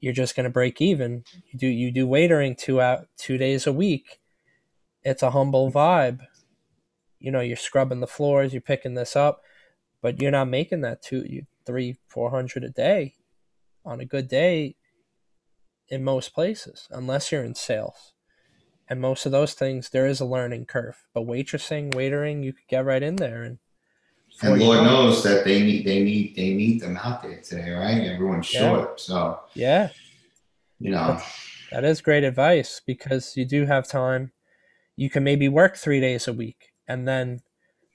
You're 0.00 0.12
just 0.12 0.36
gonna 0.36 0.50
break 0.50 0.80
even. 0.80 1.24
You 1.50 1.58
do 1.58 1.66
you 1.66 1.90
do 1.90 2.06
waitering 2.06 2.56
two 2.56 2.80
out 2.80 3.08
two 3.16 3.38
days 3.38 3.66
a 3.66 3.72
week. 3.72 4.20
It's 5.02 5.22
a 5.22 5.30
humble 5.30 5.70
vibe. 5.70 6.20
You 7.18 7.32
know, 7.32 7.40
you're 7.40 7.56
scrubbing 7.56 8.00
the 8.00 8.06
floors, 8.06 8.52
you're 8.52 8.60
picking 8.60 8.94
this 8.94 9.16
up, 9.16 9.40
but 10.00 10.20
you're 10.20 10.30
not 10.30 10.48
making 10.48 10.82
that 10.82 11.02
two 11.02 11.24
you 11.28 11.46
three, 11.66 11.98
four 12.06 12.30
hundred 12.30 12.64
a 12.64 12.70
day. 12.70 13.14
On 13.84 14.00
a 14.00 14.04
good 14.04 14.28
day, 14.28 14.76
in 15.88 16.04
most 16.04 16.34
places, 16.34 16.86
unless 16.90 17.32
you're 17.32 17.44
in 17.44 17.54
sales. 17.54 18.12
And 18.90 19.00
most 19.00 19.26
of 19.26 19.32
those 19.32 19.54
things, 19.54 19.90
there 19.90 20.06
is 20.06 20.20
a 20.20 20.26
learning 20.26 20.66
curve. 20.66 21.04
But 21.14 21.26
waitressing, 21.26 21.94
waitering, 21.94 22.44
you 22.44 22.52
could 22.52 22.66
get 22.68 22.84
right 22.84 23.02
in 23.02 23.16
there 23.16 23.42
and. 23.42 23.58
And 24.42 24.60
Lord 24.60 24.84
knows 24.84 25.22
that 25.24 25.44
they 25.44 25.62
need 25.62 25.84
they 25.84 26.02
need 26.02 26.36
they 26.36 26.54
need 26.54 26.80
them 26.80 26.96
out 26.96 27.22
there 27.22 27.40
today, 27.40 27.70
right? 27.70 28.06
Everyone's 28.06 28.52
yeah. 28.52 28.60
short, 28.60 29.00
so 29.00 29.40
yeah, 29.54 29.88
you 30.78 30.90
know 30.90 31.08
That's, 31.08 31.68
that 31.72 31.84
is 31.84 32.00
great 32.00 32.24
advice 32.24 32.80
because 32.86 33.36
you 33.36 33.44
do 33.44 33.66
have 33.66 33.88
time. 33.88 34.32
You 34.96 35.10
can 35.10 35.24
maybe 35.24 35.48
work 35.48 35.76
three 35.76 36.00
days 36.00 36.28
a 36.28 36.32
week, 36.32 36.72
and 36.86 37.06
then 37.06 37.40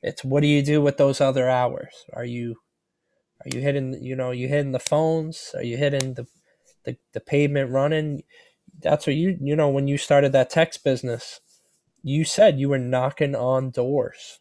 it's 0.02 0.24
what 0.24 0.42
do 0.42 0.48
you 0.48 0.62
do 0.62 0.82
with 0.82 0.98
those 0.98 1.22
other 1.22 1.50
hours? 1.50 1.94
Are 2.12 2.26
you 2.26 2.58
are 3.46 3.56
you 3.56 3.62
hitting 3.62 4.04
you 4.04 4.16
know 4.16 4.32
you 4.32 4.50
hitting 4.50 4.74
the 4.74 4.80
phones? 4.80 5.52
Are 5.56 5.64
you 5.64 5.78
hitting 5.78 6.16
the 6.16 6.28
the, 6.84 6.98
the 7.14 7.20
pavement 7.20 7.72
running. 7.72 8.24
That's 8.80 9.08
what 9.08 9.16
you 9.16 9.38
you 9.42 9.56
know 9.56 9.70
when 9.70 9.88
you 9.88 9.98
started 9.98 10.32
that 10.34 10.50
text 10.50 10.84
business, 10.84 11.40
you 12.02 12.26
said 12.26 12.60
you 12.60 12.70
were 12.70 12.80
knocking 12.80 13.36
on 13.36 13.72
doors. 13.72 14.40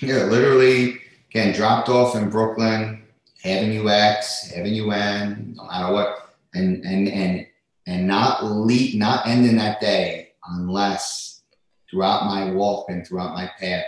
Yeah, 0.00 0.24
literally 0.24 1.00
getting 1.32 1.52
dropped 1.52 1.88
off 1.88 2.14
in 2.14 2.28
Brooklyn, 2.28 3.02
Avenue 3.44 3.88
X, 3.88 4.52
Avenue 4.52 4.90
N, 4.90 5.54
no 5.56 5.64
matter 5.64 5.92
what, 5.92 6.34
and 6.54 6.84
and 6.84 7.08
and 7.08 7.46
and 7.86 8.06
not 8.06 8.44
lead, 8.44 8.94
not 8.94 9.26
ending 9.26 9.56
that 9.56 9.80
day 9.80 10.32
unless 10.48 11.42
throughout 11.90 12.26
my 12.26 12.50
walk 12.50 12.88
and 12.88 13.06
throughout 13.06 13.34
my 13.34 13.50
path, 13.58 13.84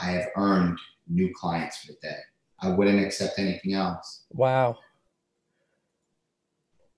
I 0.00 0.06
have 0.06 0.28
earned 0.36 0.78
new 1.08 1.32
clients 1.34 1.78
for 1.78 1.92
the 1.92 1.98
day. 2.02 2.16
I 2.60 2.70
wouldn't 2.70 3.04
accept 3.04 3.38
anything 3.38 3.74
else. 3.74 4.24
Wow. 4.30 4.78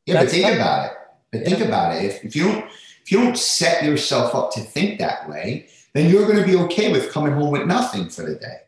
Yeah, 0.07 0.15
That's 0.15 0.27
but 0.27 0.33
think 0.33 0.45
tough. 0.47 0.55
about 0.55 0.87
it. 0.87 0.93
But 1.33 1.41
yeah. 1.41 1.49
think 1.49 1.69
about 1.69 1.97
it. 1.97 2.05
If, 2.05 2.25
if 2.25 2.37
you 2.37 2.45
don't 2.45 2.65
if 3.03 3.13
you 3.13 3.21
don't 3.23 3.39
set 3.39 3.85
yourself 3.85 4.35
up 4.35 4.53
to 4.53 4.61
think 4.61 4.99
that 5.01 5.29
way, 5.29 5.69
then 5.95 6.11
you're 6.11 6.27
going 6.27 6.39
to 6.39 6.47
be 6.47 6.57
okay 6.65 6.93
with 6.93 7.13
coming 7.13 7.33
home 7.33 7.51
with 7.51 7.67
nothing 7.67 8.09
for 8.09 8.23
the 8.23 8.37
day. 8.37 8.59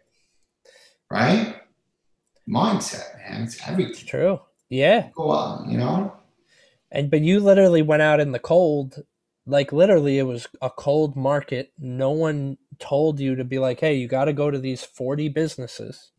Right? 1.12 1.56
Mindset, 2.48 3.18
man. 3.18 3.42
It's 3.42 3.68
everything. 3.68 3.92
It's 3.92 4.02
true. 4.02 4.40
Yeah. 4.70 5.10
Go 5.14 5.30
on, 5.30 5.70
you 5.70 5.76
know? 5.76 6.16
And 6.90 7.10
but 7.10 7.20
you 7.20 7.38
literally 7.38 7.82
went 7.82 8.02
out 8.02 8.18
in 8.18 8.32
the 8.32 8.38
cold. 8.38 9.02
Like 9.44 9.72
literally 9.72 10.18
it 10.18 10.22
was 10.22 10.48
a 10.62 10.70
cold 10.70 11.14
market. 11.14 11.72
No 11.78 12.10
one 12.10 12.56
told 12.78 13.20
you 13.20 13.36
to 13.36 13.44
be 13.44 13.58
like, 13.58 13.80
hey, 13.80 13.94
you 13.94 14.08
gotta 14.08 14.32
go 14.32 14.50
to 14.50 14.58
these 14.58 14.84
40 14.84 15.28
businesses. 15.28 16.12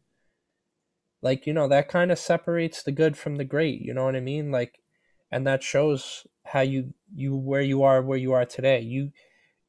Like, 1.22 1.48
you 1.48 1.54
know, 1.54 1.68
that 1.70 1.88
kind 1.88 2.12
of 2.12 2.20
separates 2.20 2.84
the 2.84 2.92
good 2.92 3.18
from 3.18 3.38
the 3.38 3.46
great, 3.46 3.82
you 3.82 3.94
know 3.94 4.04
what 4.04 4.16
I 4.16 4.20
mean? 4.20 4.52
Like 4.52 4.80
and 5.34 5.48
that 5.48 5.64
shows 5.64 6.28
how 6.46 6.62
you 6.62 6.94
you 7.16 7.36
where 7.36 7.62
you 7.62 7.82
are 7.82 8.04
where 8.04 8.20
you 8.20 8.34
are 8.34 8.46
today. 8.46 8.82
You 8.82 9.12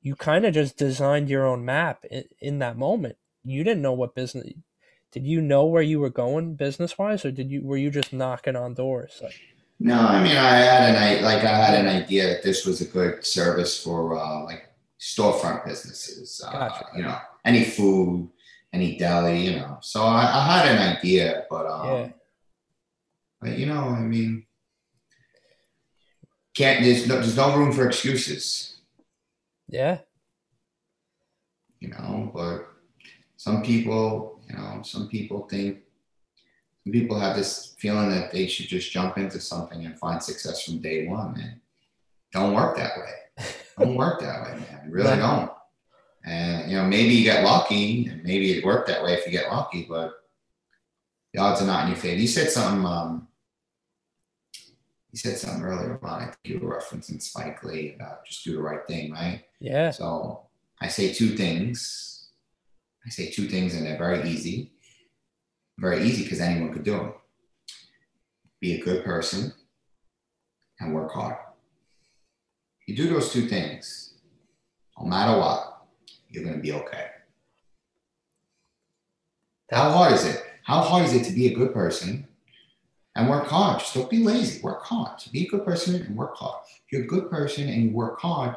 you 0.02 0.14
kind 0.14 0.44
of 0.44 0.52
just 0.52 0.76
designed 0.76 1.30
your 1.30 1.46
own 1.46 1.64
map 1.64 2.04
in, 2.10 2.24
in 2.38 2.58
that 2.58 2.76
moment. 2.76 3.16
You 3.42 3.64
didn't 3.64 3.80
know 3.80 3.94
what 3.94 4.14
business. 4.14 4.52
Did 5.14 5.28
you 5.28 5.40
know 5.40 5.64
where 5.64 5.80
you 5.80 6.00
were 6.00 6.10
going 6.10 6.56
business 6.56 6.98
wise, 6.98 7.24
or 7.24 7.30
did 7.30 7.48
you 7.48 7.62
were 7.62 7.76
you 7.76 7.88
just 7.88 8.12
knocking 8.12 8.56
on 8.56 8.74
doors? 8.74 9.20
Like, 9.22 9.38
no, 9.78 9.96
I 9.96 10.20
mean 10.20 10.36
I 10.36 10.56
had 10.56 10.92
an 10.92 11.22
like 11.22 11.44
I 11.44 11.56
had 11.56 11.78
an 11.78 11.86
idea 11.86 12.26
that 12.26 12.42
this 12.42 12.66
was 12.66 12.80
a 12.80 12.84
good 12.84 13.24
service 13.24 13.80
for 13.80 14.18
uh, 14.18 14.42
like 14.44 14.68
storefront 14.98 15.64
businesses. 15.64 16.42
Uh, 16.44 16.50
gotcha. 16.50 16.86
You 16.96 17.02
know, 17.04 17.16
any 17.44 17.62
food, 17.62 18.28
any 18.72 18.98
deli, 18.98 19.46
you 19.46 19.52
know. 19.60 19.78
So 19.82 20.02
I, 20.02 20.22
I 20.22 20.58
had 20.58 20.74
an 20.74 20.96
idea, 20.96 21.44
but 21.48 21.66
um, 21.66 21.86
yeah. 21.86 22.08
but 23.40 23.56
you 23.56 23.66
know, 23.66 23.90
I 23.90 24.00
mean, 24.00 24.46
can't 26.56 26.82
there's 26.82 27.06
no 27.06 27.14
there's 27.14 27.36
no 27.36 27.56
room 27.56 27.70
for 27.70 27.86
excuses. 27.86 28.80
Yeah. 29.68 29.98
You 31.78 31.90
know, 31.90 32.32
but 32.34 32.66
some 33.36 33.62
people, 33.62 34.33
you 34.48 34.56
know, 34.56 34.82
some 34.82 35.08
people 35.08 35.46
think 35.48 35.78
some 36.84 36.92
people 36.92 37.18
have 37.18 37.34
this 37.34 37.74
feeling 37.78 38.10
that 38.10 38.30
they 38.30 38.46
should 38.46 38.66
just 38.66 38.92
jump 38.92 39.16
into 39.16 39.40
something 39.40 39.86
and 39.86 39.98
find 39.98 40.22
success 40.22 40.64
from 40.64 40.80
day 40.80 41.06
one. 41.06 41.34
And 41.40 41.60
don't 42.30 42.54
work 42.54 42.76
that 42.76 42.92
way. 42.98 43.46
don't 43.78 43.94
work 43.96 44.20
that 44.20 44.42
way, 44.42 44.58
man. 44.58 44.90
really 44.90 45.16
don't. 45.16 45.50
And 46.26 46.70
you 46.70 46.76
know, 46.76 46.84
maybe 46.84 47.14
you 47.14 47.24
get 47.24 47.44
lucky, 47.44 48.06
and 48.06 48.22
maybe 48.22 48.52
it 48.52 48.64
worked 48.64 48.88
that 48.88 49.02
way 49.02 49.14
if 49.14 49.24
you 49.26 49.32
get 49.32 49.50
lucky, 49.50 49.86
but 49.88 50.12
the 51.32 51.40
odds 51.40 51.62
are 51.62 51.66
not 51.66 51.84
in 51.84 51.88
your 51.90 51.96
favor. 51.96 52.20
You 52.20 52.28
said 52.28 52.50
something. 52.50 52.84
Um, 52.84 53.28
you 55.10 55.18
said 55.18 55.38
something 55.38 55.62
earlier 55.62 55.94
about 55.94 56.22
I 56.22 56.24
think 56.24 56.38
you 56.42 56.58
were 56.58 56.76
referencing 56.76 57.22
Spike 57.22 57.62
Lee 57.62 57.94
about 57.94 58.26
just 58.26 58.42
do 58.42 58.56
the 58.56 58.62
right 58.62 58.84
thing, 58.86 59.12
right? 59.12 59.44
Yeah. 59.60 59.90
So 59.90 60.46
I 60.80 60.88
say 60.88 61.12
two 61.12 61.36
things. 61.36 62.13
I 63.06 63.10
say 63.10 63.30
two 63.30 63.48
things, 63.48 63.74
and 63.74 63.86
they're 63.86 63.98
very 63.98 64.28
easy. 64.28 64.72
Very 65.78 66.04
easy 66.04 66.22
because 66.22 66.40
anyone 66.40 66.72
could 66.72 66.84
do 66.84 66.92
them. 66.92 67.12
Be 68.60 68.74
a 68.74 68.84
good 68.84 69.04
person 69.04 69.52
and 70.80 70.94
work 70.94 71.12
hard. 71.12 71.36
You 72.86 72.96
do 72.96 73.08
those 73.08 73.32
two 73.32 73.48
things, 73.48 74.14
no 74.98 75.06
matter 75.06 75.38
what, 75.38 75.86
you're 76.28 76.44
going 76.44 76.56
to 76.56 76.62
be 76.62 76.72
okay. 76.72 77.08
How 79.70 79.90
hard 79.90 80.12
is 80.12 80.24
it? 80.26 80.42
How 80.62 80.80
hard 80.80 81.04
is 81.06 81.14
it 81.14 81.24
to 81.24 81.32
be 81.32 81.48
a 81.48 81.54
good 81.54 81.72
person 81.72 82.28
and 83.16 83.28
work 83.28 83.46
hard. 83.46 83.80
Just 83.80 83.94
don't 83.94 84.10
be 84.10 84.18
lazy. 84.18 84.60
Work 84.60 84.82
hard. 84.84 85.18
To 85.20 85.30
be 85.30 85.44
a 85.44 85.48
good 85.48 85.64
person 85.64 85.94
and 86.02 86.16
work 86.16 86.36
hard. 86.36 86.62
If 86.66 86.92
you're 86.92 87.04
a 87.04 87.06
good 87.06 87.30
person 87.30 87.68
and 87.68 87.84
you 87.84 87.90
work 87.90 88.20
hard, 88.20 88.56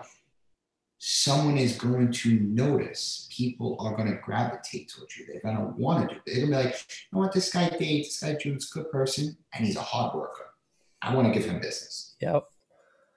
someone 1.00 1.58
is 1.58 1.78
going 1.78 2.12
to 2.12 2.40
notice. 2.40 3.28
People 3.32 3.78
are 3.80 3.96
going 3.96 4.10
to 4.10 4.18
gravitate 4.22 4.90
towards 4.90 5.18
you. 5.18 5.26
They're 5.26 5.42
going 5.42 5.58
to 5.58 5.74
want 5.78 6.10
to 6.10 6.16
do 6.16 6.20
it. 6.20 6.24
They're 6.26 6.48
going 6.48 6.52
to 6.52 6.58
be 6.58 6.64
like, 6.64 6.74
you 6.76 7.16
know 7.16 7.20
what, 7.20 7.34
this 7.34 7.52
guy 7.52 7.70
Dave, 7.70 8.06
this 8.06 8.20
guy 8.20 8.36
Jude's 8.36 8.72
a 8.72 8.80
good 8.80 8.92
person 8.92 9.38
and 9.54 9.66
he's 9.66 9.76
a 9.76 9.82
hard 9.82 10.16
worker. 10.16 10.54
I 11.02 11.14
want 11.14 11.32
to 11.32 11.40
give 11.40 11.50
him 11.50 11.60
business. 11.60 12.16
Yep. 12.22 12.46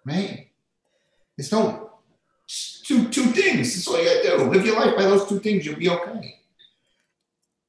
Right? 0.04 0.50
It's 1.38 1.52
no 1.52 1.86
two 2.46 3.08
two 3.08 3.26
things. 3.26 3.74
That's 3.74 3.88
all 3.88 3.98
you 3.98 4.04
gotta 4.04 4.44
do. 4.44 4.50
Live 4.50 4.66
your 4.66 4.78
life 4.78 4.96
by 4.96 5.04
those 5.04 5.28
two 5.28 5.38
things, 5.38 5.64
you'll 5.64 5.76
be 5.76 5.88
okay. 5.88 6.40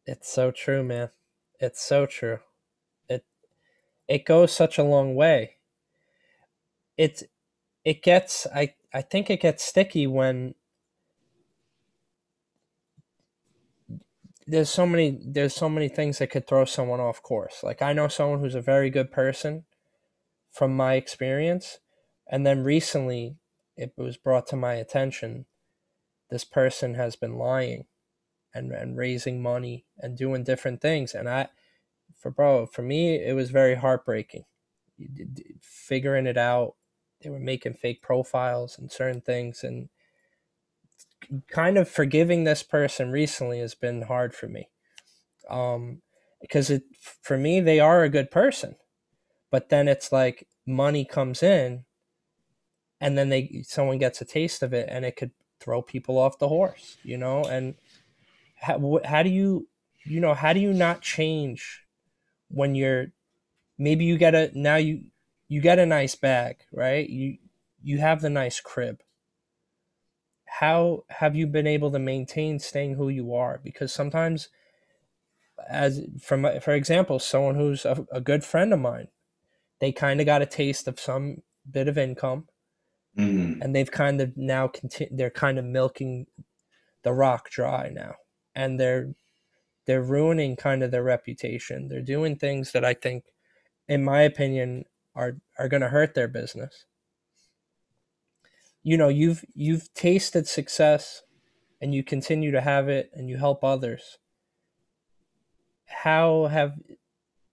It's 0.05 0.29
so 0.29 0.51
true, 0.51 0.83
man. 0.83 1.09
It's 1.59 1.81
so 1.81 2.05
true 2.05 2.39
it 3.09 3.25
it 4.07 4.25
goes 4.25 4.51
such 4.51 4.77
a 4.77 4.83
long 4.83 5.15
way. 5.15 5.57
It 6.97 7.23
it 7.83 8.01
gets 8.03 8.47
I 8.53 8.73
I 8.93 9.01
think 9.01 9.29
it 9.29 9.41
gets 9.41 9.63
sticky 9.63 10.07
when 10.07 10.55
there's 14.47 14.69
so 14.69 14.85
many 14.85 15.17
there's 15.25 15.55
so 15.55 15.69
many 15.69 15.87
things 15.87 16.17
that 16.17 16.29
could 16.29 16.47
throw 16.47 16.65
someone 16.65 16.99
off 16.99 17.21
course. 17.23 17.63
Like 17.63 17.81
I 17.81 17.93
know 17.93 18.07
someone 18.07 18.39
who's 18.39 18.55
a 18.55 18.61
very 18.61 18.89
good 18.89 19.11
person 19.11 19.65
from 20.51 20.75
my 20.75 20.95
experience 20.95 21.79
and 22.29 22.45
then 22.45 22.63
recently 22.63 23.37
it 23.77 23.93
was 23.97 24.17
brought 24.17 24.47
to 24.47 24.55
my 24.55 24.73
attention 24.73 25.45
this 26.29 26.43
person 26.43 26.95
has 26.95 27.15
been 27.15 27.37
lying 27.37 27.85
and, 28.53 28.71
and 28.71 28.97
raising 28.97 29.41
money 29.41 29.85
and 29.97 30.17
doing 30.17 30.43
different 30.43 30.81
things 30.81 31.13
and 31.13 31.29
I 31.29 31.47
for 32.17 32.31
bro 32.31 32.65
for 32.65 32.81
me 32.81 33.15
it 33.15 33.33
was 33.33 33.49
very 33.49 33.75
heartbreaking 33.75 34.43
figuring 35.61 36.27
it 36.27 36.37
out 36.37 36.75
they 37.21 37.29
were 37.29 37.39
making 37.39 37.73
fake 37.73 38.01
profiles 38.01 38.77
and 38.77 38.91
certain 38.91 39.21
things 39.21 39.63
and 39.63 39.89
kind 41.49 41.77
of 41.77 41.87
forgiving 41.87 42.43
this 42.43 42.63
person 42.63 43.11
recently 43.11 43.59
has 43.59 43.75
been 43.75 44.03
hard 44.03 44.33
for 44.33 44.47
me. 44.47 44.69
Um 45.49 46.01
because 46.39 46.69
it 46.69 46.83
for 47.21 47.37
me 47.37 47.59
they 47.59 47.79
are 47.79 48.03
a 48.03 48.09
good 48.09 48.31
person 48.31 48.75
but 49.51 49.69
then 49.69 49.87
it's 49.87 50.11
like 50.11 50.47
money 50.65 51.05
comes 51.05 51.43
in 51.43 51.85
and 52.99 53.17
then 53.17 53.29
they 53.29 53.63
someone 53.63 53.97
gets 53.97 54.21
a 54.21 54.25
taste 54.25 54.63
of 54.63 54.73
it 54.73 54.87
and 54.89 55.05
it 55.05 55.15
could 55.15 55.31
throw 55.59 55.81
people 55.81 56.17
off 56.17 56.39
the 56.39 56.47
horse 56.47 56.97
you 57.03 57.17
know? 57.17 57.43
And 57.43 57.75
how, 58.59 58.99
how 59.05 59.23
do 59.23 59.29
you 59.29 59.67
you 60.05 60.19
know 60.19 60.33
how 60.33 60.53
do 60.53 60.59
you 60.59 60.73
not 60.73 61.01
change 61.01 61.85
when 62.49 62.75
you're 62.75 63.07
maybe 63.77 64.05
you 64.05 64.17
get 64.17 64.35
a 64.35 64.51
now 64.53 64.75
you 64.75 65.03
you 65.51 65.59
get 65.59 65.79
a 65.79 65.85
nice 65.85 66.15
bag, 66.15 66.63
right? 66.71 67.09
You 67.09 67.37
you 67.83 67.97
have 67.97 68.21
the 68.21 68.29
nice 68.29 68.61
crib. 68.61 69.01
How 70.45 71.03
have 71.09 71.35
you 71.35 71.45
been 71.45 71.67
able 71.67 71.91
to 71.91 71.99
maintain 71.99 72.57
staying 72.57 72.93
who 72.95 73.09
you 73.09 73.33
are? 73.33 73.59
Because 73.61 73.91
sometimes 73.91 74.47
as 75.69 76.05
from 76.21 76.47
for 76.61 76.73
example, 76.73 77.19
someone 77.19 77.55
who's 77.55 77.83
a, 77.83 78.07
a 78.13 78.21
good 78.21 78.45
friend 78.45 78.71
of 78.71 78.79
mine, 78.79 79.09
they 79.81 79.91
kind 79.91 80.21
of 80.21 80.25
got 80.25 80.41
a 80.41 80.45
taste 80.45 80.87
of 80.87 81.01
some 81.01 81.43
bit 81.69 81.89
of 81.89 81.97
income. 81.97 82.47
Mm-hmm. 83.17 83.61
And 83.61 83.75
they've 83.75 83.91
kind 83.91 84.21
of 84.21 84.37
now 84.37 84.69
continue 84.69 85.17
they're 85.17 85.29
kind 85.29 85.59
of 85.59 85.65
milking 85.65 86.27
the 87.03 87.11
rock 87.11 87.49
dry 87.49 87.89
now. 87.93 88.13
And 88.55 88.79
they're 88.79 89.15
they're 89.85 90.01
ruining 90.01 90.55
kind 90.55 90.81
of 90.81 90.91
their 90.91 91.03
reputation. 91.03 91.89
They're 91.89 92.01
doing 92.01 92.37
things 92.37 92.71
that 92.71 92.85
I 92.85 92.93
think, 92.93 93.25
in 93.89 94.01
my 94.01 94.21
opinion, 94.21 94.85
are 95.15 95.37
are 95.57 95.67
going 95.67 95.81
to 95.81 95.89
hurt 95.89 96.13
their 96.13 96.27
business. 96.27 96.85
You 98.83 98.97
know, 98.97 99.09
you've 99.09 99.45
you've 99.53 99.93
tasted 99.93 100.47
success, 100.47 101.21
and 101.81 101.93
you 101.93 102.03
continue 102.03 102.51
to 102.51 102.61
have 102.61 102.89
it, 102.89 103.11
and 103.13 103.29
you 103.29 103.37
help 103.37 103.63
others. 103.63 104.17
How 105.85 106.47
have 106.47 106.79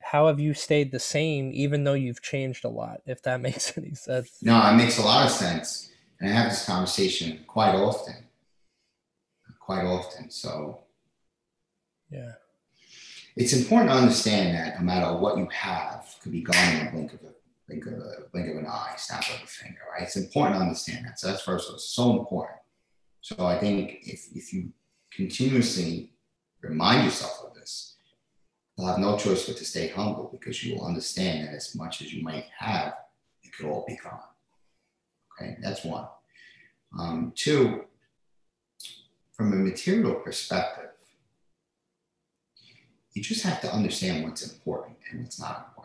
how 0.01 0.27
have 0.29 0.41
you 0.41 0.55
stayed 0.55 0.91
the 0.91 0.99
same 0.99 1.51
even 1.53 1.85
though 1.85 1.95
you've 1.95 2.23
changed 2.23 2.65
a 2.65 2.69
lot? 2.69 3.03
If 3.07 3.23
that 3.23 3.41
makes 3.49 3.77
any 3.77 3.95
sense. 3.95 4.39
No, 4.43 4.61
it 4.69 4.75
makes 4.77 4.99
a 4.99 5.03
lot 5.03 5.27
of 5.27 5.33
sense, 5.33 5.91
and 6.21 6.31
I 6.31 6.33
have 6.33 6.51
this 6.51 6.65
conversation 6.65 7.45
quite 7.47 7.75
often, 7.75 8.15
quite 9.61 9.85
often. 9.85 10.31
So 10.31 10.81
yeah. 12.11 12.33
It's 13.37 13.53
important 13.53 13.91
to 13.91 13.97
understand 13.97 14.57
that 14.57 14.81
no 14.81 14.85
matter 14.85 15.17
what 15.17 15.39
you 15.39 15.47
have, 15.47 16.13
could 16.21 16.33
be 16.33 16.43
gone 16.43 16.57
in 16.75 16.89
a 16.89 16.91
blink 16.91 17.13
of 17.13 17.21
a 17.23 17.33
blink 17.69 17.87
of 17.87 17.93
a 17.93 18.29
blink 18.33 18.49
of 18.51 18.57
an 18.57 18.67
eye, 18.67 18.95
snap 18.97 19.23
of 19.29 19.43
a 19.43 19.47
finger, 19.47 19.81
right? 19.93 20.03
It's 20.03 20.17
important 20.17 20.57
to 20.57 20.63
understand 20.63 21.07
that. 21.07 21.21
So 21.21 21.29
that's 21.29 21.43
first 21.43 21.71
it's 21.73 21.91
so 21.91 22.19
important. 22.19 22.59
So 23.21 23.45
I 23.45 23.59
think 23.59 23.99
if 24.03 24.29
if 24.35 24.53
you 24.53 24.73
continuously 25.13 26.13
remind 26.63 27.05
yourself 27.05 27.45
of 27.47 27.55
this, 27.55 27.97
you'll 28.77 28.89
have 28.89 28.99
no 28.99 29.17
choice 29.19 29.47
but 29.47 29.57
to 29.59 29.65
stay 29.65 29.89
humble 29.89 30.29
because 30.33 30.65
you 30.65 30.75
will 30.75 30.87
understand 30.87 31.47
that 31.47 31.55
as 31.55 31.75
much 31.75 32.01
as 32.01 32.13
you 32.13 32.23
might 32.23 32.47
have, 32.57 32.95
it 33.43 33.53
could 33.53 33.67
all 33.67 33.85
be 33.87 33.97
gone. 33.97 34.21
Okay, 35.41 35.57
that's 35.63 35.85
one. 35.85 36.07
Um, 36.99 37.33
two, 37.37 37.85
from 39.33 39.53
a 39.53 39.57
material 39.57 40.15
perspective, 40.15 40.91
you 43.13 43.23
just 43.23 43.43
have 43.43 43.61
to 43.61 43.73
understand 43.73 44.25
what's 44.25 44.51
important 44.53 44.97
and 45.11 45.23
what's 45.23 45.41
not 45.41 45.67
important. 45.69 45.78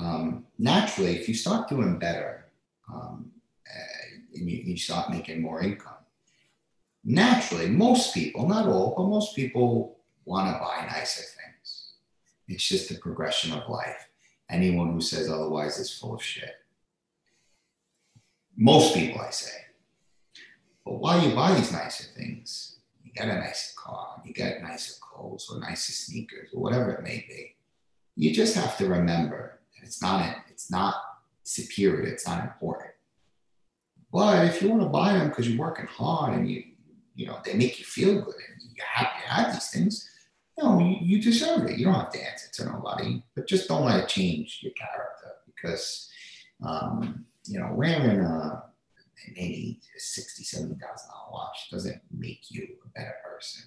Um, 0.00 0.46
naturally, 0.58 1.16
if 1.16 1.28
you 1.28 1.34
start 1.34 1.68
doing 1.68 1.98
better 1.98 2.46
um, 2.92 3.30
and 4.34 4.48
you, 4.48 4.58
you 4.58 4.76
start 4.76 5.10
making 5.10 5.42
more 5.42 5.60
income, 5.60 5.94
naturally, 7.04 7.68
most 7.68 8.14
people, 8.14 8.46
not 8.46 8.66
all, 8.66 8.94
but 8.96 9.04
most 9.04 9.34
people 9.34 9.98
want 10.24 10.52
to 10.52 10.60
buy 10.60 10.86
nicer 10.86 11.22
things. 11.22 11.92
It's 12.46 12.66
just 12.66 12.88
the 12.88 12.96
progression 12.96 13.52
of 13.52 13.68
life. 13.68 14.08
Anyone 14.50 14.92
who 14.92 15.00
says 15.00 15.28
otherwise 15.28 15.78
is 15.78 15.98
full 15.98 16.14
of 16.14 16.22
shit. 16.22 16.54
Most 18.56 18.94
people, 18.94 19.20
I 19.20 19.30
say. 19.30 19.56
But 20.84 21.00
while 21.00 21.26
you 21.26 21.34
buy 21.34 21.54
these 21.54 21.72
nicer 21.72 22.04
things, 22.16 22.78
you 23.04 23.12
get 23.12 23.28
a 23.28 23.34
nicer 23.34 23.74
car, 23.76 24.22
you 24.24 24.32
get 24.32 24.62
nicer 24.62 24.94
clothes 25.00 25.48
or 25.52 25.60
nicer 25.60 25.92
sneakers 25.92 26.50
or 26.54 26.62
whatever 26.62 26.92
it 26.92 27.02
may 27.02 27.24
be. 27.28 27.56
You 28.16 28.34
just 28.34 28.54
have 28.56 28.76
to 28.78 28.88
remember 28.88 29.57
it's 29.82 30.02
not 30.02 30.36
it's 30.50 30.70
not 30.70 30.94
superior, 31.42 32.02
it's 32.02 32.26
not 32.26 32.42
important. 32.44 32.90
But 34.12 34.46
if 34.46 34.62
you 34.62 34.70
want 34.70 34.82
to 34.82 34.88
buy 34.88 35.12
them 35.12 35.28
because 35.28 35.48
you're 35.48 35.58
working 35.58 35.86
hard 35.86 36.34
and 36.38 36.50
you 36.50 36.64
you 37.14 37.26
know 37.26 37.38
they 37.44 37.54
make 37.54 37.78
you 37.78 37.84
feel 37.84 38.20
good 38.20 38.34
and 38.34 38.78
happy 38.80 39.22
to 39.22 39.28
have 39.28 39.52
these 39.52 39.70
things, 39.70 40.10
you 40.56 40.64
know 40.64 40.78
you, 40.80 40.96
you 41.00 41.22
deserve 41.22 41.68
it. 41.68 41.78
You 41.78 41.86
don't 41.86 41.94
have 41.94 42.12
to 42.12 42.30
answer 42.30 42.48
to 42.52 42.72
nobody, 42.72 43.22
but 43.34 43.46
just 43.46 43.68
don't 43.68 43.84
let 43.84 44.04
it 44.04 44.08
change 44.08 44.60
your 44.62 44.72
character 44.72 45.32
because 45.46 46.10
um, 46.64 47.24
you 47.44 47.58
know 47.58 47.72
wearing 47.72 48.20
a 48.20 48.64
maybe 49.34 49.80
a 49.96 50.00
sixty, 50.00 50.44
seventy 50.44 50.74
thousand 50.74 51.10
dollar 51.10 51.32
watch 51.32 51.68
doesn't 51.70 52.00
make 52.10 52.50
you 52.50 52.66
a 52.84 52.88
better 52.90 53.14
person. 53.24 53.64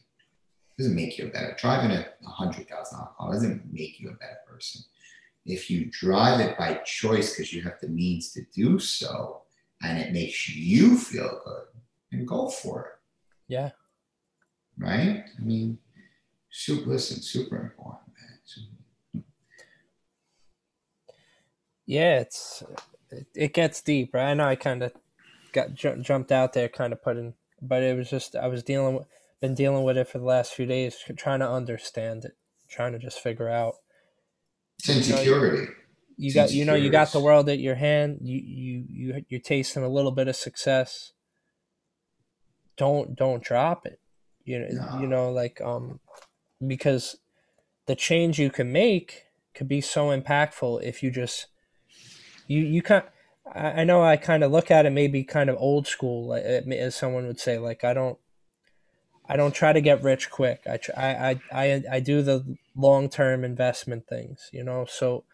Doesn't 0.77 0.95
make 0.95 1.17
you 1.17 1.27
a 1.27 1.29
better 1.29 1.55
driving 1.59 1.91
a 1.91 2.29
hundred 2.29 2.67
thousand 2.69 2.99
dollar 2.99 3.11
car 3.17 3.33
doesn't 3.33 3.71
make 3.71 3.99
you 3.99 4.09
a 4.09 4.13
better 4.13 4.39
person. 4.47 4.81
If 5.45 5.69
you 5.69 5.89
drive 5.91 6.39
it 6.39 6.57
by 6.57 6.75
choice 6.85 7.35
because 7.35 7.53
you 7.53 7.61
have 7.63 7.79
the 7.81 7.87
means 7.87 8.31
to 8.33 8.41
do 8.53 8.79
so, 8.79 9.41
and 9.81 9.97
it 9.97 10.13
makes 10.13 10.49
you 10.49 10.97
feel 10.97 11.41
good, 11.43 11.63
then 12.11 12.25
go 12.25 12.49
for 12.49 12.85
it. 12.85 12.91
Yeah. 13.47 13.71
Right. 14.77 15.23
I 15.37 15.41
mean, 15.41 15.79
super. 16.51 16.91
Listen, 16.91 17.21
super 17.21 17.57
important, 17.57 18.13
man. 18.19 18.39
Super. 18.43 19.25
Yeah, 21.85 22.19
it's 22.19 22.63
it, 23.35 23.53
gets 23.53 23.81
deep, 23.81 24.13
right? 24.13 24.31
I 24.31 24.33
know 24.33 24.45
I 24.45 24.55
kind 24.55 24.83
of 24.83 24.93
got 25.51 25.73
ju- 25.73 26.01
jumped 26.01 26.31
out 26.31 26.53
there, 26.53 26.69
kind 26.69 26.93
of 26.93 27.03
putting, 27.03 27.33
but 27.61 27.83
it 27.83 27.97
was 27.97 28.09
just 28.09 28.35
I 28.35 28.47
was 28.47 28.63
dealing 28.63 28.95
with 28.95 29.07
been 29.41 29.55
dealing 29.55 29.83
with 29.83 29.97
it 29.97 30.07
for 30.07 30.19
the 30.19 30.25
last 30.25 30.53
few 30.53 30.67
days, 30.67 30.95
trying 31.17 31.39
to 31.39 31.49
understand 31.49 32.25
it, 32.25 32.37
trying 32.69 32.93
to 32.93 32.99
just 32.99 33.19
figure 33.19 33.49
out. 33.49 33.75
It's 34.83 35.09
insecurity. 35.09 35.71
You, 36.17 36.27
you 36.27 36.33
got 36.33 36.51
you 36.51 36.65
know 36.65 36.75
you 36.75 36.89
got 36.89 37.11
the 37.11 37.19
world 37.19 37.49
at 37.49 37.59
your 37.59 37.75
hand. 37.75 38.19
You 38.21 38.37
you 38.37 38.85
you 38.89 39.25
you're 39.29 39.39
tasting 39.39 39.83
a 39.83 39.89
little 39.89 40.11
bit 40.11 40.27
of 40.27 40.35
success. 40.35 41.13
Don't 42.77 43.15
don't 43.15 43.43
drop 43.43 43.85
it. 43.85 43.99
You 44.43 44.59
know 44.59 44.67
no. 44.71 44.99
you 45.01 45.07
know 45.07 45.31
like 45.31 45.61
um 45.61 45.99
because 46.65 47.17
the 47.85 47.95
change 47.95 48.39
you 48.39 48.49
can 48.49 48.71
make 48.71 49.25
could 49.53 49.67
be 49.67 49.81
so 49.81 50.07
impactful 50.07 50.81
if 50.83 51.03
you 51.03 51.11
just 51.11 51.47
you 52.47 52.61
you 52.61 52.81
can't 52.81 53.05
I 53.53 53.83
know 53.83 54.01
I 54.01 54.15
kind 54.17 54.43
of 54.43 54.51
look 54.51 54.71
at 54.71 54.85
it 54.85 54.91
maybe 54.91 55.23
kind 55.23 55.49
of 55.49 55.57
old 55.59 55.85
school, 55.85 56.27
like, 56.27 56.43
as 56.43 56.95
someone 56.95 57.27
would 57.27 57.39
say. 57.39 57.57
Like 57.57 57.83
I 57.83 57.93
don't, 57.93 58.17
I 59.27 59.35
don't 59.35 59.53
try 59.53 59.73
to 59.73 59.81
get 59.81 60.03
rich 60.03 60.29
quick. 60.29 60.61
I 60.69 60.77
try, 60.77 60.95
I, 60.95 61.41
I, 61.51 61.83
I 61.91 61.99
do 61.99 62.21
the 62.21 62.57
long 62.75 63.09
term 63.09 63.43
investment 63.43 64.07
things, 64.07 64.49
you 64.51 64.63
know. 64.63 64.85
So 64.89 65.25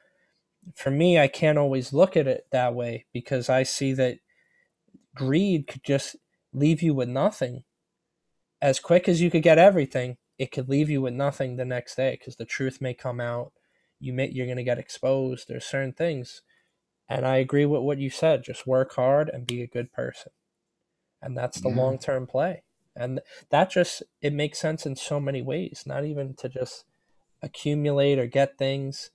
for 0.76 0.92
me, 0.92 1.20
I 1.20 1.28
can't 1.28 1.58
always 1.58 1.94
look 1.94 2.18
at 2.18 2.28
it 2.28 2.48
that 2.52 2.74
way 2.76 3.06
because 3.14 3.50
I 3.50 3.64
see 3.64 3.94
that 3.94 4.20
greed 5.16 5.68
could 5.68 5.84
just 5.84 6.16
leave 6.54 6.82
you 6.82 6.94
with 6.94 7.10
nothing. 7.10 7.64
As 8.62 8.80
quick 8.80 9.08
as 9.08 9.22
you 9.22 9.30
could 9.30 9.44
get 9.44 9.60
everything, 9.60 10.18
it 10.38 10.52
could 10.52 10.70
leave 10.70 10.90
you 10.90 11.02
with 11.02 11.14
nothing 11.14 11.56
the 11.56 11.66
next 11.66 11.96
day 11.96 12.18
because 12.20 12.36
the 12.36 12.46
truth 12.46 12.82
may 12.82 12.94
come 12.94 13.20
out. 13.20 13.54
You 14.00 14.14
may 14.14 14.30
you're 14.30 14.48
gonna 14.48 14.64
get 14.64 14.80
exposed. 14.80 15.48
There's 15.48 15.66
certain 15.66 15.94
things 15.94 16.42
and 17.10 17.26
I 17.26 17.38
agree 17.38 17.66
with 17.66 17.82
what 17.82 18.00
you 18.00 18.10
said. 18.10 18.44
Just 18.44 18.68
work 18.68 18.96
hard 18.96 19.30
and 19.30 19.48
be 19.48 19.62
a 19.62 19.68
good 19.68 19.92
person. 19.94 20.32
And 21.22 21.38
that's 21.38 21.60
the 21.62 21.70
yeah. 21.70 21.76
long 21.76 21.98
term 21.98 22.28
play. 22.28 22.64
And 22.96 23.22
that 23.50 23.70
just, 23.70 24.04
it 24.22 24.34
makes 24.34 24.60
sense 24.60 24.86
in 24.86 24.96
so 24.96 25.20
many 25.20 25.42
ways, 25.42 25.84
not 25.86 26.04
even 26.04 26.34
to 26.36 26.50
just 26.50 26.84
accumulate 27.42 28.20
or 28.20 28.28
get 28.28 28.58
things, 28.58 29.12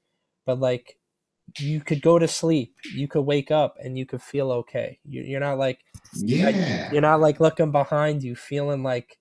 but 0.46 0.58
like 0.58 0.98
you 1.58 1.80
could 1.80 2.02
go 2.02 2.18
to 2.18 2.28
sleep, 2.28 2.74
you 2.94 3.08
could 3.08 3.22
wake 3.22 3.50
up 3.50 3.76
and 3.82 3.98
you 3.98 4.06
could 4.06 4.22
feel 4.22 4.50
okay. 4.52 4.98
You're 5.04 5.40
not 5.40 5.58
like, 5.58 5.80
yeah, 6.14 6.90
you're 6.92 7.02
not 7.02 7.20
like 7.20 7.40
looking 7.40 7.72
behind 7.72 8.22
you, 8.22 8.34
feeling 8.36 8.82
like 8.82 9.18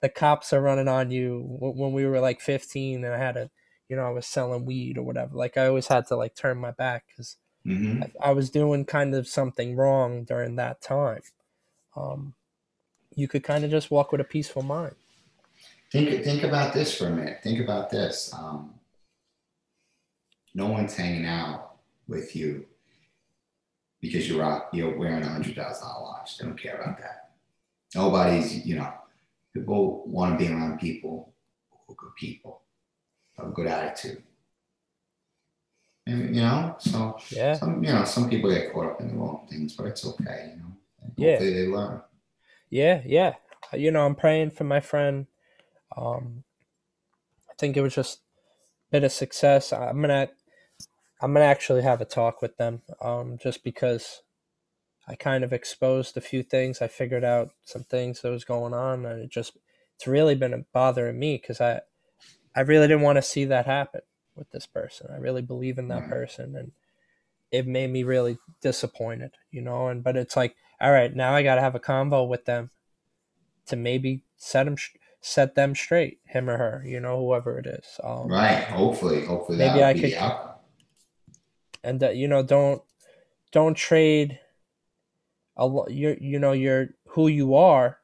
the 0.00 0.08
cops 0.08 0.52
are 0.52 0.60
running 0.60 0.88
on 0.88 1.10
you. 1.10 1.42
When 1.44 1.92
we 1.92 2.06
were 2.06 2.20
like 2.20 2.40
15 2.40 3.04
and 3.04 3.14
I 3.14 3.18
had 3.18 3.36
a, 3.36 3.50
you 3.88 3.96
know, 3.96 4.04
I 4.04 4.10
was 4.10 4.26
selling 4.26 4.64
weed 4.64 4.98
or 4.98 5.02
whatever. 5.02 5.36
Like 5.36 5.56
I 5.56 5.66
always 5.66 5.88
had 5.88 6.06
to 6.08 6.16
like 6.16 6.34
turn 6.34 6.58
my 6.58 6.70
back 6.70 7.04
because 7.08 7.36
Mm-hmm. 7.66 8.02
I, 8.02 8.30
I, 8.30 8.32
was 8.32 8.50
doing 8.50 8.84
kind 8.84 9.14
of 9.14 9.28
something 9.28 9.76
wrong 9.76 10.24
during 10.24 10.56
that 10.56 10.80
time. 10.80 11.22
Um, 11.96 12.34
you 13.14 13.28
could 13.28 13.44
kind 13.44 13.64
of 13.64 13.70
just 13.70 13.90
walk 13.90 14.10
with 14.10 14.20
a 14.20 14.24
peaceful 14.24 14.62
mind. 14.62 14.96
Think 15.92 16.24
think 16.24 16.42
about 16.42 16.72
this 16.74 16.96
for 16.96 17.06
a 17.06 17.10
minute. 17.10 17.40
Think 17.42 17.60
about 17.60 17.90
this. 17.90 18.32
Um, 18.34 18.74
no 20.54 20.66
one's 20.68 20.96
hanging 20.96 21.26
out 21.26 21.76
with 22.08 22.34
you 22.36 22.66
because 24.00 24.28
you're 24.28 24.42
out, 24.42 24.68
you're 24.72 24.96
wearing 24.98 25.22
a 25.22 25.28
hundred 25.28 25.56
thousand 25.56 25.86
dollar 25.86 26.02
watch. 26.02 26.38
They 26.38 26.46
don't 26.46 26.58
care 26.60 26.76
about 26.80 26.98
that. 26.98 27.34
Nobody's, 27.94 28.66
you 28.66 28.76
know, 28.76 28.92
people 29.54 30.04
want 30.06 30.38
to 30.38 30.44
be 30.46 30.52
around 30.52 30.80
people 30.80 31.34
who 31.70 31.92
are 31.92 31.96
good 31.96 32.16
people, 32.16 32.62
have 33.38 33.48
a 33.48 33.50
good 33.52 33.66
attitude 33.66 34.22
And, 36.06 36.34
you 36.34 36.42
know, 36.42 36.76
so 36.78 37.16
yeah, 37.30 37.54
some, 37.54 37.82
you 37.84 37.92
know, 37.92 38.04
some 38.04 38.28
people 38.28 38.50
get 38.50 38.72
caught 38.72 38.86
up 38.92 39.00
in 39.00 39.08
the 39.08 39.14
wrong 39.14 39.46
things, 39.48 39.74
but 39.74 39.86
it's 39.86 40.04
okay, 40.04 40.52
you 40.54 40.62
know. 40.62 40.76
Yeah, 41.16 41.38
they 41.38 41.66
learn. 41.68 42.02
Yeah, 42.70 43.02
yeah. 43.06 43.34
You 43.72 43.90
know, 43.92 44.04
I'm 44.06 44.14
praying 44.16 44.50
for 44.50 44.64
my 44.64 44.80
friend. 44.80 45.26
Um, 45.96 46.44
I 47.50 47.54
think 47.58 47.76
it 47.76 47.82
was 47.82 47.94
just 47.94 48.18
a 48.18 48.92
bit 48.92 49.04
of 49.04 49.12
success. 49.12 49.72
I'm 49.72 50.00
gonna, 50.00 50.28
I'm 51.20 51.32
gonna 51.32 51.44
actually 51.44 51.82
have 51.82 52.00
a 52.00 52.06
talk 52.06 52.42
with 52.42 52.56
them. 52.56 52.82
Um, 53.00 53.38
just 53.40 53.62
because 53.64 54.22
I 55.08 55.14
kind 55.14 55.42
of 55.42 55.52
exposed 55.52 56.16
a 56.16 56.20
few 56.20 56.42
things. 56.42 56.80
I 56.80 56.88
figured 56.88 57.24
out 57.24 57.50
some 57.64 57.84
things 57.84 58.20
that 58.20 58.30
was 58.30 58.44
going 58.44 58.72
on, 58.72 59.04
and 59.04 59.20
it 59.22 59.30
just, 59.30 59.56
it's 59.96 60.06
really 60.06 60.34
been 60.34 60.64
bothering 60.72 61.18
me 61.18 61.36
because 61.36 61.60
I, 61.60 61.80
I 62.54 62.60
really 62.60 62.86
didn't 62.86 63.02
want 63.02 63.16
to 63.16 63.22
see 63.22 63.44
that 63.46 63.66
happen 63.66 64.02
with 64.36 64.50
this 64.50 64.66
person. 64.66 65.08
I 65.12 65.16
really 65.16 65.42
believe 65.42 65.78
in 65.78 65.88
that 65.88 66.08
person, 66.08 66.54
and 66.56 66.72
it 67.50 67.66
made 67.66 67.90
me 67.90 68.04
really 68.04 68.38
disappointed, 68.60 69.32
you 69.50 69.60
know. 69.60 69.88
And 69.88 70.04
but 70.04 70.16
it's 70.16 70.36
like, 70.36 70.54
all 70.80 70.92
right, 70.92 71.14
now 71.14 71.34
I 71.34 71.42
got 71.42 71.56
to 71.56 71.60
have 71.60 71.74
a 71.74 71.80
convo 71.80 72.26
with 72.26 72.44
them 72.44 72.70
to 73.66 73.76
maybe 73.76 74.22
set 74.36 74.64
them 74.64 74.76
set 75.22 75.54
them 75.54 75.74
straight, 75.74 76.18
him 76.24 76.50
or 76.50 76.58
her, 76.58 76.82
you 76.84 77.00
know, 77.00 77.18
whoever 77.18 77.58
it 77.58 77.66
is. 77.66 78.00
Um, 78.02 78.26
right. 78.26 78.64
Hopefully, 78.64 79.24
hopefully 79.24 79.56
maybe 79.56 79.82
I 79.82 79.94
could. 79.94 80.12
And 81.84 82.00
that 82.00 82.16
you 82.16 82.28
know, 82.28 82.42
don't 82.42 82.82
don't 83.52 83.74
trade 83.74 84.40
a 85.56 85.68
you 85.88 86.16
you 86.20 86.38
know 86.38 86.52
your 86.52 86.88
who 87.08 87.28
you 87.28 87.54
are 87.54 87.98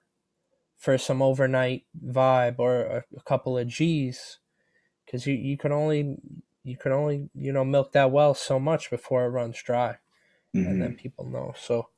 for 0.76 0.96
some 0.96 1.20
overnight 1.20 1.84
vibe 2.04 2.58
or 2.58 2.82
a, 2.82 3.04
a 3.16 3.22
couple 3.22 3.58
of 3.58 3.66
G's 3.66 4.38
because 5.04 5.26
you, 5.26 5.34
you 5.34 5.56
can 5.56 5.72
only 5.72 6.16
you 6.62 6.76
can 6.76 6.92
only 6.92 7.28
you 7.34 7.52
know 7.52 7.64
milk 7.64 7.92
that 7.92 8.10
well 8.10 8.34
so 8.34 8.60
much 8.60 8.90
before 8.90 9.24
it 9.24 9.30
runs 9.30 9.60
dry, 9.62 9.96
mm-hmm. 10.54 10.66
and 10.66 10.82
then 10.82 10.94
people 10.94 11.28
know. 11.28 11.52
So 11.58 11.88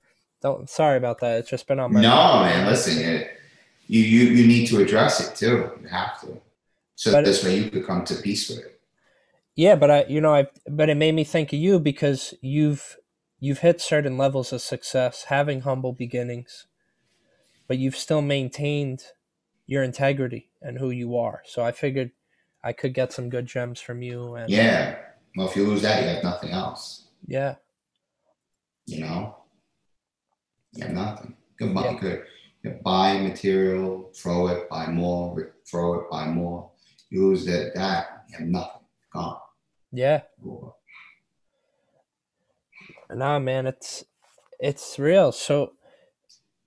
don't 0.40 0.68
sorry 0.68 0.96
about 0.96 1.20
that. 1.20 1.38
It's 1.38 1.50
just 1.50 1.66
been 1.66 1.80
on 1.80 1.92
my 1.92 2.00
no 2.00 2.08
mind. 2.08 2.58
man. 2.58 2.66
Listen, 2.66 2.98
it, 3.02 3.39
you 3.90 4.02
you 4.02 4.24
you 4.36 4.46
need 4.46 4.66
to 4.68 4.80
address 4.80 5.20
it 5.20 5.34
too. 5.34 5.68
You 5.82 5.88
have 5.88 6.20
to, 6.20 6.40
so 6.94 7.10
but 7.10 7.24
this 7.24 7.42
way 7.44 7.58
you 7.58 7.70
could 7.70 7.84
come 7.84 8.04
to 8.04 8.14
peace 8.14 8.48
with 8.48 8.60
it. 8.60 8.80
Yeah, 9.56 9.74
but 9.74 9.90
I 9.90 10.04
you 10.08 10.20
know 10.20 10.32
I 10.32 10.46
but 10.68 10.88
it 10.88 10.94
made 10.94 11.16
me 11.16 11.24
think 11.24 11.52
of 11.52 11.58
you 11.58 11.80
because 11.80 12.32
you've 12.40 12.96
you've 13.40 13.58
hit 13.58 13.80
certain 13.80 14.16
levels 14.16 14.52
of 14.52 14.60
success, 14.60 15.24
having 15.24 15.62
humble 15.62 15.92
beginnings, 15.92 16.66
but 17.66 17.78
you've 17.78 17.96
still 17.96 18.22
maintained 18.22 19.02
your 19.66 19.82
integrity 19.82 20.50
and 20.62 20.78
who 20.78 20.90
you 20.90 21.16
are. 21.16 21.42
So 21.44 21.64
I 21.64 21.72
figured 21.72 22.12
I 22.62 22.72
could 22.72 22.94
get 22.94 23.12
some 23.12 23.28
good 23.28 23.46
gems 23.46 23.80
from 23.80 24.02
you. 24.02 24.36
And 24.36 24.48
yeah. 24.48 24.98
Well, 25.36 25.48
if 25.48 25.56
you 25.56 25.66
lose 25.66 25.82
that, 25.82 26.02
you 26.02 26.08
have 26.10 26.22
nothing 26.22 26.50
else. 26.50 27.08
Yeah. 27.26 27.56
You 28.86 29.00
know, 29.00 29.36
you 30.74 30.84
have 30.84 30.94
nothing. 30.94 31.36
Can 31.58 31.74
yeah. 31.76 31.98
good. 32.00 32.24
You 32.62 32.78
buy 32.84 33.18
material, 33.18 34.12
throw 34.14 34.48
it, 34.48 34.68
buy 34.68 34.86
more, 34.88 35.54
throw 35.66 36.00
it, 36.00 36.10
buy 36.10 36.26
more. 36.26 36.70
Use 37.08 37.44
lose 37.44 37.46
that, 37.46 37.74
that 37.74 38.24
you 38.28 38.38
have 38.38 38.46
nothing. 38.46 38.80
Gone. 39.12 39.38
Yeah. 39.90 40.22
Nah, 43.12 43.38
man, 43.38 43.66
it's 43.66 44.04
it's 44.60 44.98
real. 44.98 45.32
So, 45.32 45.72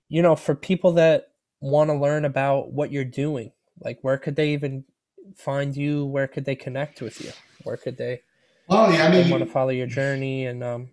you 0.08 0.20
know, 0.20 0.36
for 0.36 0.54
people 0.54 0.92
that 0.94 1.30
want 1.60 1.88
to 1.88 1.94
learn 1.94 2.24
about 2.24 2.72
what 2.72 2.92
you're 2.92 3.04
doing, 3.04 3.52
like 3.80 3.98
where 4.02 4.18
could 4.18 4.36
they 4.36 4.52
even 4.52 4.84
find 5.36 5.76
you? 5.76 6.04
Where 6.04 6.26
could 6.26 6.44
they 6.44 6.56
connect 6.56 7.00
with 7.00 7.20
you? 7.22 7.30
Where 7.62 7.76
could 7.76 7.96
they? 7.96 8.22
Well, 8.68 8.92
yeah, 8.92 9.06
I 9.06 9.10
mean, 9.10 9.30
want 9.30 9.44
to 9.44 9.50
follow 9.50 9.70
your 9.70 9.86
journey 9.86 10.46
and 10.46 10.62
um. 10.62 10.90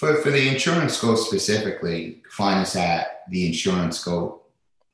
For 0.00 0.16
for 0.22 0.30
the 0.30 0.48
insurance 0.48 0.98
goat 0.98 1.16
specifically, 1.16 2.22
find 2.30 2.60
us 2.60 2.74
at 2.74 3.24
the 3.28 3.46
insurance 3.46 4.02
goat 4.02 4.42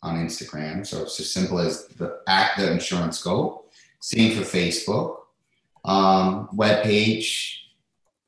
on 0.02 0.16
Instagram. 0.16 0.84
So 0.84 1.02
it's 1.02 1.20
as 1.20 1.32
simple 1.32 1.60
as 1.60 1.86
the 1.86 2.22
at 2.26 2.56
the 2.56 2.72
insurance 2.72 3.22
goat. 3.22 3.66
Same 4.00 4.36
for 4.36 4.42
Facebook. 4.42 5.18
Um, 5.84 6.48
webpage, 6.52 7.54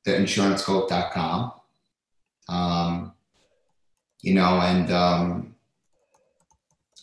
theinsurancegoat.com. 0.06 1.52
Um, 2.48 3.12
you 4.22 4.34
know, 4.34 4.60
and 4.60 4.92
um, 4.92 5.56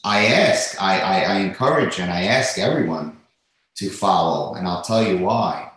I 0.05 0.27
ask, 0.27 0.81
I, 0.81 0.99
I, 1.01 1.19
I 1.19 1.35
encourage 1.39 1.99
and 1.99 2.09
I 2.09 2.23
ask 2.23 2.57
everyone 2.57 3.19
to 3.75 3.89
follow, 3.89 4.55
and 4.55 4.69
I'll 4.69 4.83
tell 4.83 5.05
you 5.05 5.17
why. 5.17 5.71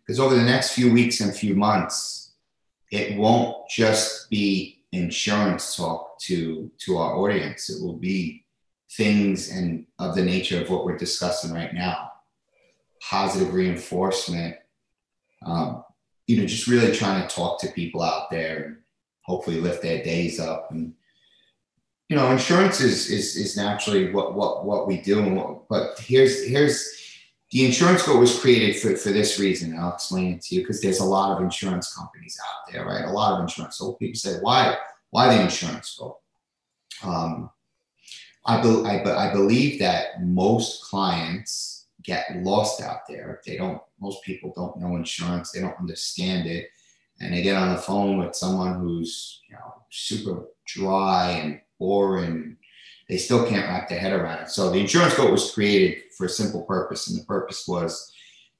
Because 0.00 0.18
over 0.18 0.34
the 0.34 0.42
next 0.42 0.72
few 0.72 0.92
weeks 0.92 1.20
and 1.20 1.32
few 1.32 1.54
months, 1.54 2.25
it 2.90 3.16
won't 3.16 3.68
just 3.68 4.30
be 4.30 4.84
insurance 4.92 5.76
talk 5.76 6.18
to 6.20 6.70
to 6.78 6.98
our 6.98 7.16
audience. 7.16 7.70
It 7.70 7.82
will 7.82 7.96
be 7.96 8.44
things 8.92 9.50
and 9.50 9.86
of 9.98 10.14
the 10.14 10.24
nature 10.24 10.60
of 10.60 10.70
what 10.70 10.84
we're 10.84 10.96
discussing 10.96 11.52
right 11.52 11.74
now. 11.74 12.12
Positive 13.02 13.52
reinforcement. 13.52 14.56
Um, 15.44 15.84
you 16.26 16.38
know, 16.38 16.46
just 16.46 16.66
really 16.66 16.94
trying 16.94 17.26
to 17.26 17.34
talk 17.34 17.60
to 17.60 17.68
people 17.68 18.02
out 18.02 18.30
there 18.30 18.64
and 18.64 18.76
hopefully 19.22 19.60
lift 19.60 19.82
their 19.82 20.02
days 20.02 20.40
up 20.40 20.70
and 20.70 20.94
you 22.08 22.16
know, 22.16 22.30
insurance 22.30 22.80
is 22.80 23.10
is 23.10 23.36
is 23.36 23.56
naturally 23.56 24.12
what 24.12 24.34
what 24.34 24.64
what 24.64 24.86
we 24.86 25.00
do. 25.00 25.18
And 25.20 25.36
what, 25.36 25.68
but 25.68 25.98
here's 25.98 26.46
here's 26.46 26.88
the 27.56 27.64
insurance 27.64 28.02
goat 28.02 28.20
was 28.20 28.38
created 28.38 28.76
for, 28.76 28.94
for 28.98 29.12
this 29.12 29.40
reason. 29.40 29.78
I'll 29.78 29.94
explain 29.94 30.34
it 30.34 30.42
to 30.42 30.54
you 30.54 30.60
because 30.60 30.82
there's 30.82 31.00
a 31.00 31.04
lot 31.04 31.34
of 31.34 31.42
insurance 31.42 31.96
companies 31.96 32.38
out 32.46 32.70
there, 32.70 32.84
right? 32.84 33.06
A 33.06 33.10
lot 33.10 33.32
of 33.32 33.40
insurance. 33.40 33.78
So 33.78 33.94
people 33.94 34.18
say, 34.18 34.36
why 34.42 34.76
why 35.08 35.34
the 35.34 35.40
insurance 35.40 35.96
goat? 35.98 36.18
Um, 37.02 37.48
I, 38.44 38.60
be, 38.60 38.68
I, 38.84 39.30
I 39.30 39.32
believe 39.32 39.78
that 39.78 40.22
most 40.22 40.84
clients 40.84 41.86
get 42.02 42.26
lost 42.42 42.82
out 42.82 43.08
there. 43.08 43.40
They 43.46 43.56
don't. 43.56 43.80
Most 44.02 44.22
people 44.22 44.52
don't 44.54 44.78
know 44.78 44.94
insurance. 44.96 45.50
They 45.50 45.62
don't 45.62 45.80
understand 45.80 46.46
it, 46.46 46.68
and 47.22 47.32
they 47.32 47.40
get 47.40 47.56
on 47.56 47.72
the 47.72 47.80
phone 47.80 48.18
with 48.18 48.36
someone 48.36 48.80
who's 48.80 49.40
you 49.48 49.54
know 49.54 49.82
super 49.88 50.44
dry 50.66 51.30
and 51.30 51.62
boring. 51.78 52.58
They 53.08 53.18
still 53.18 53.46
can't 53.46 53.68
wrap 53.68 53.88
their 53.88 54.00
head 54.00 54.12
around 54.12 54.42
it. 54.42 54.50
So 54.50 54.70
the 54.70 54.80
insurance 54.80 55.14
goat 55.16 55.30
was 55.30 55.52
created 55.52 56.12
for 56.16 56.26
a 56.26 56.28
simple 56.28 56.62
purpose, 56.62 57.08
and 57.08 57.18
the 57.18 57.24
purpose 57.24 57.66
was 57.68 58.12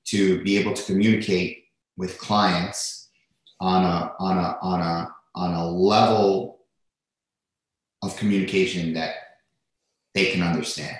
to 0.06 0.42
be 0.44 0.56
able 0.56 0.72
to 0.72 0.82
communicate 0.84 1.64
with 1.96 2.18
clients 2.18 3.08
on 3.60 3.84
a 3.84 4.12
on 4.20 4.38
a 4.38 4.58
on 4.62 4.80
a 4.80 5.14
on 5.34 5.54
a 5.54 5.66
level 5.68 6.60
of 8.02 8.16
communication 8.16 8.94
that 8.94 9.14
they 10.14 10.30
can 10.30 10.42
understand 10.42 10.96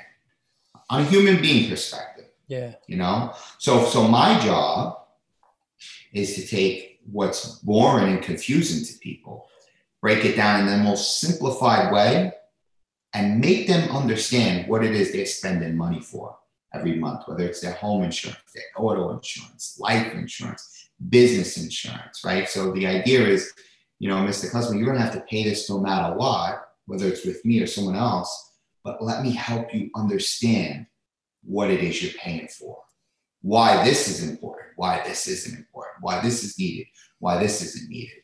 on 0.90 1.03
a 1.03 1.05
human 1.05 1.40
being 1.40 1.70
perspective. 1.70 2.26
Yeah. 2.49 2.74
You 2.86 2.97
know? 2.97 3.34
So 3.59 3.84
so 3.84 4.09
my 4.09 4.38
job 4.40 4.99
is 6.12 6.34
to 6.36 6.47
take 6.47 7.01
what's 7.11 7.59
boring 7.61 8.14
and 8.14 8.22
confusing 8.22 8.84
to 8.84 8.99
people 8.99 9.49
break 10.01 10.24
it 10.24 10.36
down 10.36 10.61
in 10.61 10.66
the 10.66 10.76
most 10.76 11.20
simplified 11.20 11.92
way 11.92 12.32
and 13.16 13.40
make 13.40 13.66
them 13.66 13.88
understand 13.96 14.68
what 14.68 14.84
it 14.84 14.94
is 14.94 15.10
they're 15.10 15.24
spending 15.24 15.74
money 15.74 16.00
for 16.00 16.36
every 16.74 16.96
month, 16.96 17.22
whether 17.26 17.44
it's 17.44 17.62
their 17.62 17.72
home 17.72 18.04
insurance, 18.04 18.38
their 18.54 18.64
auto 18.76 19.10
insurance, 19.16 19.78
life 19.80 20.12
insurance, 20.12 20.90
business 21.08 21.56
insurance, 21.56 22.20
right? 22.26 22.46
So 22.46 22.72
the 22.72 22.86
idea 22.86 23.26
is, 23.26 23.50
you 23.98 24.10
know, 24.10 24.16
Mr. 24.16 24.52
Customer, 24.52 24.78
you're 24.78 24.92
gonna 24.92 25.02
have 25.02 25.14
to 25.14 25.24
pay 25.30 25.44
this 25.44 25.70
no 25.70 25.80
matter 25.80 26.14
what, 26.14 26.68
whether 26.84 27.06
it's 27.06 27.24
with 27.24 27.42
me 27.46 27.62
or 27.62 27.66
someone 27.66 27.96
else, 27.96 28.52
but 28.84 29.02
let 29.02 29.22
me 29.22 29.30
help 29.30 29.72
you 29.72 29.88
understand 29.96 30.86
what 31.42 31.70
it 31.70 31.80
is 31.80 32.02
you're 32.02 32.12
paying 32.20 32.48
for, 32.48 32.76
why 33.40 33.82
this 33.82 34.08
is 34.08 34.28
important, 34.28 34.68
why 34.76 35.02
this 35.06 35.26
isn't 35.26 35.56
important, 35.56 35.96
why 36.02 36.20
this 36.20 36.44
is 36.44 36.58
needed, 36.58 36.86
why 37.20 37.42
this 37.42 37.62
isn't 37.62 37.88
needed. 37.88 38.20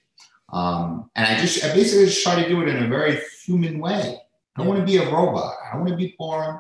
Um, 0.53 1.11
and 1.17 1.27
I 1.27 1.41
just, 1.41 1.65
I 1.65 1.75
basically 1.75 2.05
just 2.05 2.23
try 2.23 2.43
to 2.43 2.47
do 2.47 2.61
it 2.61 2.69
in 2.69 2.83
a 2.85 2.89
very 2.89 3.19
human 3.47 3.79
way. 3.79 4.19
I 4.57 4.63
want 4.63 4.81
to 4.81 4.87
be 4.87 4.99
a 4.99 5.11
robot. 5.11 5.55
I 5.65 5.73
don't 5.73 5.87
want 5.87 5.93
to 5.93 5.97
be 5.97 6.15
boring. 6.19 6.59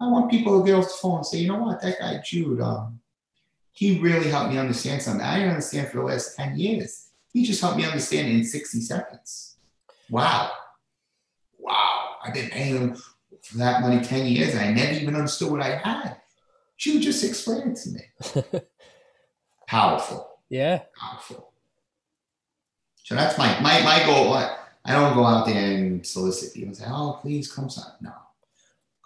I 0.00 0.08
want 0.08 0.30
people 0.30 0.60
to 0.60 0.66
get 0.66 0.76
off 0.76 0.84
the 0.84 0.94
phone 1.00 1.16
and 1.16 1.26
say, 1.26 1.38
you 1.38 1.48
know 1.48 1.58
what, 1.58 1.80
that 1.82 1.98
guy 1.98 2.20
Jude, 2.24 2.60
um, 2.60 3.00
he 3.72 3.98
really 4.00 4.30
helped 4.30 4.52
me 4.52 4.58
understand 4.58 5.02
something. 5.02 5.24
I 5.24 5.36
didn't 5.36 5.50
understand 5.50 5.88
for 5.88 5.98
the 5.98 6.04
last 6.04 6.36
10 6.36 6.56
years. 6.56 7.08
He 7.32 7.44
just 7.44 7.60
helped 7.60 7.78
me 7.78 7.84
understand 7.84 8.28
in 8.28 8.44
60 8.44 8.80
seconds. 8.80 9.56
Wow. 10.10 10.52
Wow. 11.58 12.16
I've 12.22 12.34
been 12.34 12.50
paying 12.50 12.76
him 12.76 12.96
for 13.42 13.58
that 13.58 13.80
money 13.80 14.04
10 14.04 14.26
years 14.26 14.54
and 14.54 14.60
I 14.60 14.72
never 14.72 14.92
even 14.92 15.16
understood 15.16 15.50
what 15.50 15.62
I 15.62 15.76
had. 15.76 16.18
Jude 16.76 17.02
just 17.02 17.24
explained 17.24 17.76
it 17.76 17.80
to 17.82 17.90
me. 17.90 18.60
Powerful. 19.66 20.38
Yeah. 20.48 20.82
Powerful. 20.98 21.52
So 23.04 23.14
that's 23.14 23.36
my 23.38 23.58
my 23.60 23.82
my 23.82 24.02
goal. 24.04 24.34
I 24.34 24.56
don't 24.90 25.14
go 25.14 25.24
out 25.24 25.46
there 25.46 25.76
and 25.76 26.04
solicit 26.04 26.54
people 26.54 26.68
and 26.68 26.76
say, 26.76 26.84
"Oh, 26.88 27.18
please 27.22 27.50
come 27.50 27.70
sign." 27.70 27.92
No, 28.00 28.12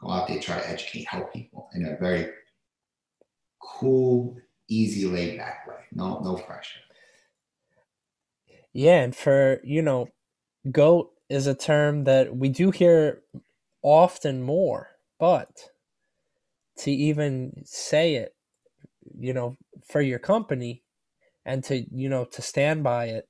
go 0.01 0.11
out 0.11 0.29
there, 0.29 0.41
try 0.41 0.59
to 0.59 0.69
educate, 0.69 1.07
help 1.07 1.33
people 1.33 1.69
in 1.75 1.87
a 1.87 1.97
very 1.97 2.33
cool, 3.61 4.37
easy, 4.69 5.07
laid 5.07 5.39
back 5.39 5.67
way. 5.67 5.85
No, 5.93 6.21
no 6.21 6.37
pressure. 6.37 6.81
Yeah, 8.73 9.03
and 9.03 9.15
for 9.15 9.61
you 9.65 9.83
know, 9.83 10.09
goat 10.71 11.13
is 11.29 11.47
a 11.47 11.55
term 11.55 12.05
that 12.05 12.37
we 12.37 12.49
do 12.49 12.71
hear 12.71 13.23
often 13.83 14.43
more, 14.43 14.91
but 15.19 15.51
to 16.79 16.91
even 16.91 17.63
say 17.65 18.17
it, 18.17 18.35
you 19.19 19.33
know, 19.33 19.57
for 19.87 20.01
your 20.01 20.19
company 20.19 20.83
and 21.45 21.63
to 21.65 21.87
you 21.95 22.09
know 22.09 22.25
to 22.25 22.43
stand 22.43 22.83
by 22.83 23.07
it 23.07 23.29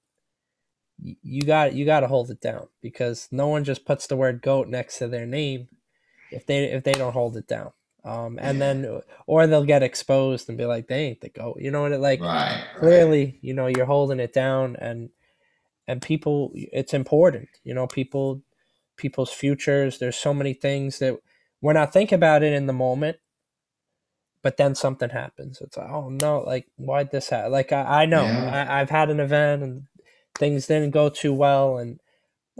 you 0.99 1.42
got 1.42 1.74
you 1.74 1.84
got 1.84 2.01
to 2.01 2.09
hold 2.09 2.30
it 2.30 2.40
down 2.40 2.68
because 2.80 3.28
no 3.30 3.49
one 3.49 3.64
just 3.64 3.84
puts 3.84 4.07
the 4.07 4.16
word 4.16 4.42
goat 4.42 4.68
next 4.68 4.99
to 4.99 5.09
their 5.09 5.26
name 5.26 5.68
if 6.30 6.47
they 6.47 6.64
if 6.64 6.84
they 6.84 6.92
don't 6.92 7.12
hold 7.12 7.36
it 7.36 7.47
down. 7.47 7.72
Um, 8.05 8.38
and 8.40 8.59
yeah. 8.59 8.72
then 8.72 9.01
or 9.26 9.47
they'll 9.47 9.64
get 9.64 9.82
exposed 9.82 10.49
and 10.49 10.57
be 10.57 10.64
like 10.64 10.86
they 10.86 11.07
ain't 11.07 11.20
the 11.20 11.28
goat. 11.28 11.59
You 11.61 11.70
know 11.70 11.82
what 11.82 11.92
it 11.92 12.01
like 12.01 12.20
right, 12.20 12.64
clearly, 12.78 13.24
right. 13.24 13.38
you 13.42 13.53
know, 13.53 13.66
you're 13.66 13.86
holding 13.86 14.20
it 14.20 14.32
down 14.32 14.76
and 14.76 15.11
and 15.86 16.01
people 16.01 16.53
it's 16.55 16.94
important. 16.94 17.49
You 17.64 17.74
know, 17.74 17.86
people 17.86 18.42
people's 18.97 19.32
futures, 19.32 19.99
there's 19.99 20.16
so 20.16 20.32
many 20.32 20.55
things 20.55 20.99
that 21.01 21.18
we're 21.61 21.72
not 21.72 21.92
thinking 21.92 22.16
about 22.16 22.42
it 22.42 22.53
in 22.53 22.66
the 22.66 22.72
moment 22.72 23.18
but 24.47 24.59
then 24.59 24.76
something 24.76 25.11
happens. 25.11 25.61
It's 25.61 25.76
like, 25.76 25.90
oh 25.90 26.09
no, 26.09 26.38
like 26.38 26.68
why'd 26.76 27.11
this 27.11 27.30
happen? 27.30 27.51
Like 27.51 27.72
I, 27.72 28.03
I 28.03 28.07
know 28.07 28.22
yeah. 28.22 28.66
I, 28.70 28.78
have 28.78 28.90
had 28.90 29.11
an 29.11 29.18
event 29.18 29.64
and 29.64 29.82
things 30.39 30.66
didn't 30.66 30.91
go 30.91 31.09
too 31.09 31.32
well 31.32 31.78
and 31.78 32.01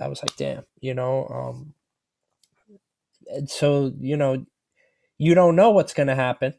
I 0.01 0.09
was 0.09 0.23
like, 0.23 0.37
damn, 0.37 0.65
you 0.81 0.95
know, 0.95 1.27
um, 1.29 1.75
and 3.29 3.49
so, 3.49 3.93
you 3.99 4.17
know, 4.17 4.45
you 5.19 5.35
don't 5.35 5.57
know 5.57 5.71
what's 5.71 5.95
going 5.95 6.09
to 6.09 6.15
happen, 6.15 6.55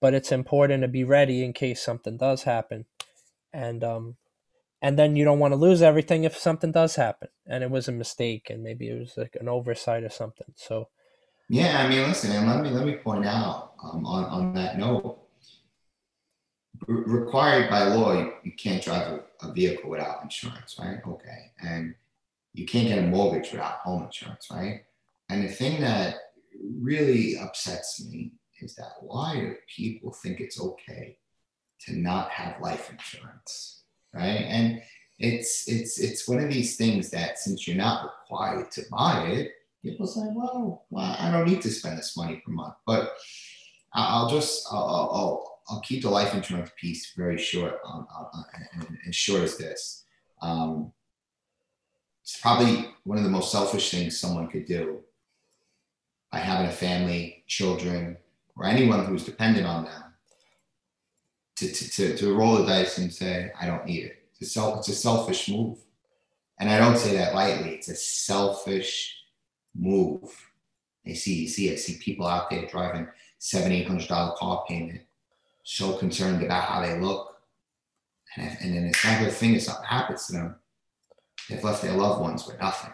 but 0.00 0.14
it's 0.14 0.32
important 0.32 0.82
to 0.82 0.88
be 0.88 1.04
ready 1.04 1.44
in 1.44 1.52
case 1.52 1.82
something 1.82 2.16
does 2.16 2.42
happen. 2.42 2.84
And, 3.52 3.82
um, 3.82 4.16
and 4.82 4.98
then 4.98 5.16
you 5.16 5.24
don't 5.24 5.38
want 5.38 5.52
to 5.52 5.56
lose 5.56 5.82
everything 5.82 6.24
if 6.24 6.36
something 6.36 6.72
does 6.72 6.96
happen 6.96 7.28
and 7.46 7.62
it 7.64 7.70
was 7.70 7.88
a 7.88 7.92
mistake 7.92 8.48
and 8.50 8.62
maybe 8.62 8.88
it 8.88 8.98
was 8.98 9.14
like 9.16 9.36
an 9.40 9.48
oversight 9.48 10.04
or 10.04 10.10
something. 10.10 10.52
So, 10.56 10.88
yeah, 11.48 11.82
I 11.82 11.88
mean, 11.88 12.06
listen, 12.06 12.30
and 12.32 12.48
let 12.48 12.62
me, 12.62 12.70
let 12.70 12.86
me 12.86 12.94
point 12.94 13.26
out 13.26 13.72
um, 13.82 14.06
on, 14.06 14.24
on 14.26 14.54
that 14.54 14.78
note, 14.78 15.18
required 16.86 17.70
by 17.70 17.84
law, 17.84 18.12
you, 18.12 18.32
you 18.42 18.52
can't 18.52 18.82
drive 18.82 19.06
a, 19.42 19.46
a, 19.46 19.52
vehicle 19.52 19.90
without 19.90 20.22
insurance, 20.22 20.76
right? 20.78 20.98
Okay. 21.06 21.52
And 21.62 21.94
you 22.54 22.66
can't 22.66 22.88
get 22.88 22.98
a 22.98 23.02
mortgage 23.02 23.52
without 23.52 23.78
home 23.78 24.04
insurance, 24.04 24.48
right? 24.50 24.84
And 25.28 25.44
the 25.44 25.48
thing 25.48 25.80
that 25.80 26.16
really 26.80 27.38
upsets 27.38 28.04
me 28.08 28.32
is 28.60 28.74
that 28.76 28.94
why 29.00 29.34
do 29.36 29.54
people 29.74 30.12
think 30.12 30.40
it's 30.40 30.60
okay 30.60 31.16
to 31.86 31.96
not 31.96 32.30
have 32.30 32.60
life 32.60 32.90
insurance, 32.90 33.82
right? 34.12 34.44
And 34.48 34.82
it's 35.18 35.68
it's 35.68 36.00
it's 36.00 36.28
one 36.28 36.38
of 36.38 36.50
these 36.50 36.76
things 36.76 37.10
that 37.10 37.38
since 37.38 37.68
you're 37.68 37.76
not 37.76 38.04
required 38.04 38.70
to 38.72 38.82
buy 38.90 39.26
it, 39.26 39.52
people 39.82 40.06
say, 40.06 40.22
well, 40.34 40.84
well 40.90 41.16
I 41.18 41.30
don't 41.30 41.48
need 41.48 41.62
to 41.62 41.70
spend 41.70 41.98
this 41.98 42.16
money 42.16 42.42
per 42.44 42.52
month. 42.52 42.74
But 42.86 43.14
I'll 43.92 44.28
just 44.28 44.66
I'll, 44.70 45.10
I'll, 45.12 45.59
I'll 45.70 45.80
keep 45.80 46.02
the 46.02 46.10
life 46.10 46.34
insurance 46.34 46.70
piece 46.76 47.12
very 47.16 47.38
short 47.38 47.78
and, 48.74 48.98
and 49.04 49.14
short 49.14 49.42
as 49.42 49.56
this. 49.56 50.04
Um, 50.42 50.92
it's 52.22 52.40
probably 52.40 52.88
one 53.04 53.18
of 53.18 53.24
the 53.24 53.30
most 53.30 53.52
selfish 53.52 53.90
things 53.90 54.18
someone 54.18 54.48
could 54.48 54.66
do 54.66 55.00
by 56.32 56.38
having 56.38 56.66
a 56.66 56.72
family, 56.72 57.44
children, 57.46 58.16
or 58.56 58.66
anyone 58.66 59.04
who's 59.04 59.24
dependent 59.24 59.66
on 59.66 59.84
them 59.84 60.04
to, 61.56 61.72
to, 61.72 61.90
to, 61.90 62.16
to 62.16 62.34
roll 62.34 62.56
the 62.56 62.66
dice 62.66 62.98
and 62.98 63.12
say, 63.12 63.50
I 63.60 63.66
don't 63.66 63.86
need 63.86 64.04
it. 64.04 64.28
It's 64.32 64.42
a, 64.42 64.52
self, 64.52 64.78
it's 64.78 64.88
a 64.88 64.94
selfish 64.94 65.48
move. 65.48 65.78
And 66.58 66.68
I 66.68 66.78
don't 66.78 66.98
say 66.98 67.16
that 67.16 67.34
lightly. 67.34 67.70
It's 67.70 67.88
a 67.88 67.94
selfish 67.94 69.16
move. 69.74 70.50
I 71.06 71.14
see, 71.14 71.42
you 71.42 71.48
see, 71.48 71.72
I 71.72 71.76
see 71.76 71.98
people 71.98 72.26
out 72.26 72.50
there 72.50 72.66
driving 72.66 73.08
seven, 73.38 73.72
eight 73.72 73.86
hundred 73.86 74.08
dollar 74.08 74.36
car 74.36 74.64
payment, 74.68 75.00
so 75.62 75.94
concerned 75.94 76.42
about 76.42 76.64
how 76.64 76.80
they 76.80 76.98
look. 76.98 77.36
And, 78.36 78.46
if, 78.46 78.60
and 78.60 78.74
then 78.74 78.84
it's 78.86 79.04
not 79.04 79.20
a 79.20 79.24
good 79.24 79.32
thing 79.32 79.54
if 79.54 79.62
something 79.62 79.84
happens 79.84 80.26
to 80.26 80.32
them, 80.32 80.56
they've 81.48 81.62
left 81.62 81.82
their 81.82 81.96
loved 81.96 82.20
ones 82.20 82.46
with 82.46 82.60
nothing. 82.60 82.92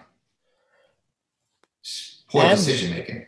Poor 2.28 2.42
and, 2.42 2.56
decision 2.56 2.90
making. 2.90 3.26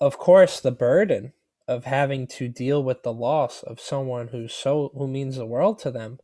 Of 0.00 0.18
course, 0.18 0.60
the 0.60 0.70
burden 0.70 1.32
of 1.66 1.84
having 1.84 2.26
to 2.26 2.48
deal 2.48 2.82
with 2.82 3.02
the 3.02 3.12
loss 3.12 3.62
of 3.62 3.80
someone 3.80 4.28
who's 4.28 4.54
so 4.54 4.92
who 4.96 5.08
means 5.08 5.36
the 5.36 5.46
world 5.46 5.78
to 5.78 5.90
them 5.90 6.18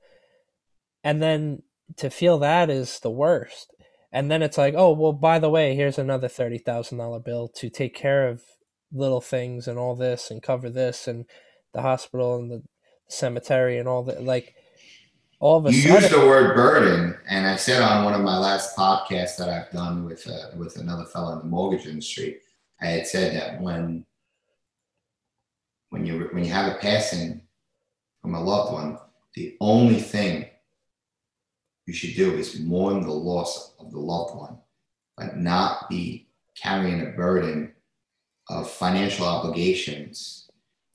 and 1.02 1.22
then 1.22 1.62
to 1.96 2.10
feel 2.10 2.38
that 2.38 2.68
is 2.68 3.00
the 3.00 3.10
worst 3.10 3.74
and 4.12 4.30
then 4.30 4.42
it's 4.42 4.58
like 4.58 4.74
oh 4.76 4.92
well 4.92 5.12
by 5.12 5.38
the 5.38 5.48
way 5.48 5.74
here's 5.74 5.98
another 5.98 6.28
$30000 6.28 7.24
bill 7.24 7.48
to 7.48 7.70
take 7.70 7.94
care 7.94 8.28
of 8.28 8.42
little 8.92 9.20
things 9.20 9.66
and 9.66 9.78
all 9.78 9.94
this 9.94 10.30
and 10.30 10.42
cover 10.42 10.68
this 10.68 11.08
and 11.08 11.24
the 11.72 11.82
hospital 11.82 12.36
and 12.36 12.50
the 12.50 12.62
cemetery 13.08 13.78
and 13.78 13.88
all 13.88 14.04
that 14.04 14.22
like 14.22 14.54
all 15.40 15.58
of 15.58 15.66
a 15.66 15.72
you 15.72 15.82
sudden, 15.82 16.02
used 16.02 16.14
the 16.14 16.18
word 16.18 16.54
burden 16.54 17.16
and 17.28 17.46
i 17.46 17.56
said 17.56 17.82
on 17.82 18.04
one 18.04 18.14
of 18.14 18.20
my 18.20 18.38
last 18.38 18.76
podcasts 18.76 19.36
that 19.36 19.48
i've 19.48 19.70
done 19.72 20.04
with 20.04 20.28
uh, 20.28 20.56
with 20.56 20.76
another 20.76 21.04
fellow 21.06 21.32
in 21.32 21.38
the 21.38 21.44
mortgage 21.44 21.86
industry 21.86 22.38
i 22.80 22.86
had 22.86 23.06
said 23.06 23.34
that 23.34 23.60
when 23.60 24.04
when 25.90 26.06
you 26.06 26.28
when 26.32 26.44
you 26.44 26.52
have 26.52 26.72
a 26.72 26.78
passing 26.78 27.42
from 28.22 28.34
a 28.34 28.42
loved 28.42 28.72
one, 28.72 28.98
the 29.34 29.56
only 29.60 30.00
thing 30.00 30.46
you 31.86 31.92
should 31.92 32.14
do 32.14 32.34
is 32.34 32.60
mourn 32.60 33.02
the 33.02 33.12
loss 33.12 33.74
of 33.78 33.90
the 33.90 33.98
loved 33.98 34.36
one, 34.36 34.58
but 35.16 35.36
not 35.36 35.88
be 35.88 36.28
carrying 36.54 37.00
a 37.00 37.10
burden 37.10 37.72
of 38.48 38.70
financial 38.70 39.26
obligations. 39.26 40.48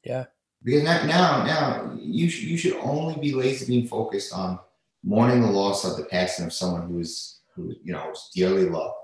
Yeah. 0.03 0.25
Because 0.65 0.83
now, 0.83 1.05
now, 1.05 1.43
now 1.43 1.95
you 1.99 2.27
should 2.27 2.49
you 2.49 2.57
should 2.57 2.75
only 2.77 3.15
be 3.21 3.33
lazy 3.33 3.67
being 3.67 3.87
focused 3.87 4.33
on 4.33 4.59
mourning 5.03 5.41
the 5.41 5.51
loss 5.51 5.85
of 5.85 5.95
the 5.95 6.05
passing 6.05 6.45
of 6.45 6.53
someone 6.53 6.87
who 6.87 6.99
is 6.99 7.41
who 7.55 7.73
you 7.83 7.93
know 7.93 8.11
is 8.11 8.31
dearly 8.33 8.67
loved. 8.67 8.95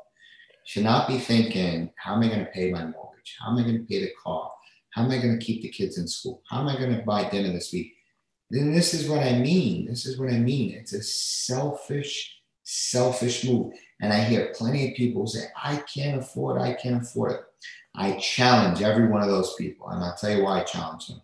Should 0.66 0.84
not 0.84 1.07
be 1.07 1.20
thinking, 1.20 1.91
how 1.97 2.16
am 2.16 2.24
I 2.24 2.28
going 2.28 2.39
to 2.39 2.51
pay 2.51 2.72
my 2.72 2.86
mortgage? 2.86 3.38
How 3.39 3.51
am 3.51 3.57
I 3.57 3.62
going 3.62 3.78
to 3.78 3.84
pay 3.84 4.01
the 4.01 4.12
car? 4.24 4.51
How 4.91 5.03
am 5.03 5.12
I 5.12 5.18
going 5.18 5.38
to 5.38 5.45
keep 5.45 5.62
the 5.62 5.70
kids 5.70 5.97
in 5.97 6.07
school? 6.07 6.41
How 6.49 6.62
am 6.62 6.68
I 6.68 6.78
going 6.78 6.95
to 6.95 7.03
buy 7.03 7.30
dinner 7.30 7.51
this 7.51 7.72
week? 7.72 7.93
Then 8.49 8.74
this 8.74 8.93
is 8.93 9.07
what 9.07 9.24
I 9.24 9.39
mean. 9.39 9.86
This 9.86 10.05
is 10.05 10.20
what 10.20 10.30
I 10.30 10.38
mean. 10.38 10.74
It's 10.74 10.93
a 10.93 11.01
selfish, 11.01 12.41
selfish 12.64 13.45
move. 13.45 13.74
And 14.01 14.12
I 14.12 14.24
hear 14.24 14.53
plenty 14.55 14.89
of 14.89 14.95
people 14.95 15.26
say, 15.26 15.45
I 15.62 15.78
can't 15.93 16.20
afford. 16.22 16.62
I 16.62 16.74
can't 16.74 17.01
afford 17.01 17.32
it. 17.32 17.41
I 17.95 18.14
challenge 18.18 18.82
every 18.82 19.07
one 19.07 19.22
of 19.22 19.30
those 19.30 19.55
people. 19.55 19.88
And 19.89 20.03
I'll 20.03 20.16
tell 20.16 20.36
you 20.36 20.43
why 20.43 20.62
I 20.62 20.64
challenge 20.64 21.07
them. 21.07 21.22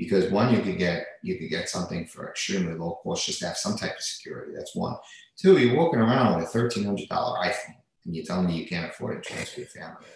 Because 0.00 0.30
one, 0.30 0.54
you 0.54 0.62
could 0.62 0.78
get 0.78 1.04
you 1.22 1.36
could 1.36 1.50
get 1.50 1.68
something 1.68 2.06
for 2.06 2.30
extremely 2.30 2.72
low 2.72 2.98
cost 3.02 3.26
just 3.26 3.40
to 3.40 3.48
have 3.48 3.58
some 3.58 3.76
type 3.76 3.96
of 3.98 4.02
security. 4.02 4.52
That's 4.56 4.74
one. 4.74 4.96
Two, 5.36 5.58
you're 5.58 5.76
walking 5.76 6.00
around 6.00 6.36
with 6.36 6.46
a 6.46 6.48
thirteen 6.48 6.84
hundred 6.84 7.10
dollar 7.10 7.38
iPhone 7.44 7.76
and 8.06 8.16
you're 8.16 8.24
telling 8.24 8.46
me 8.46 8.56
you 8.56 8.66
can't 8.66 8.88
afford 8.88 9.18
insurance 9.18 9.50
for 9.50 9.60
your 9.60 9.68
family. 9.68 10.06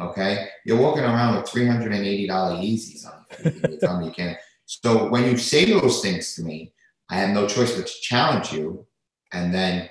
Okay, 0.00 0.48
you're 0.64 0.80
walking 0.80 1.02
around 1.02 1.36
with 1.36 1.46
three 1.46 1.66
hundred 1.66 1.92
and 1.92 2.02
eighty 2.02 2.26
dollar 2.26 2.56
Yeezys 2.56 3.04
on. 3.04 3.26
You 3.70 3.78
tell 3.78 4.00
me 4.00 4.06
you 4.06 4.12
can't. 4.12 4.38
So 4.64 5.10
when 5.10 5.24
you 5.26 5.36
say 5.36 5.66
those 5.66 6.00
things 6.00 6.34
to 6.36 6.42
me, 6.42 6.72
I 7.10 7.16
have 7.16 7.34
no 7.34 7.46
choice 7.46 7.76
but 7.76 7.88
to 7.88 8.00
challenge 8.00 8.54
you, 8.54 8.86
and 9.34 9.52
then 9.52 9.90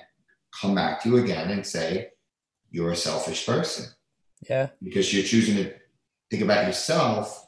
come 0.60 0.74
back 0.74 1.00
to 1.02 1.08
you 1.08 1.18
again 1.18 1.52
and 1.52 1.64
say 1.64 2.08
you're 2.72 2.90
a 2.90 2.96
selfish 2.96 3.46
person. 3.46 3.86
Yeah. 4.48 4.70
Because 4.82 5.14
you're 5.14 5.22
choosing 5.22 5.54
to 5.54 5.72
think 6.32 6.42
about 6.42 6.66
yourself 6.66 7.46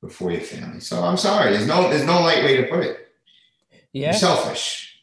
before 0.00 0.32
your 0.32 0.40
family. 0.40 0.80
So 0.80 1.02
I'm 1.02 1.16
sorry. 1.16 1.52
There's 1.52 1.66
no 1.66 1.88
there's 1.88 2.04
no 2.04 2.20
light 2.20 2.44
way 2.44 2.56
to 2.58 2.68
put 2.68 2.84
it. 2.84 3.08
Yeah. 3.92 4.06
You're 4.06 4.12
selfish. 4.14 5.00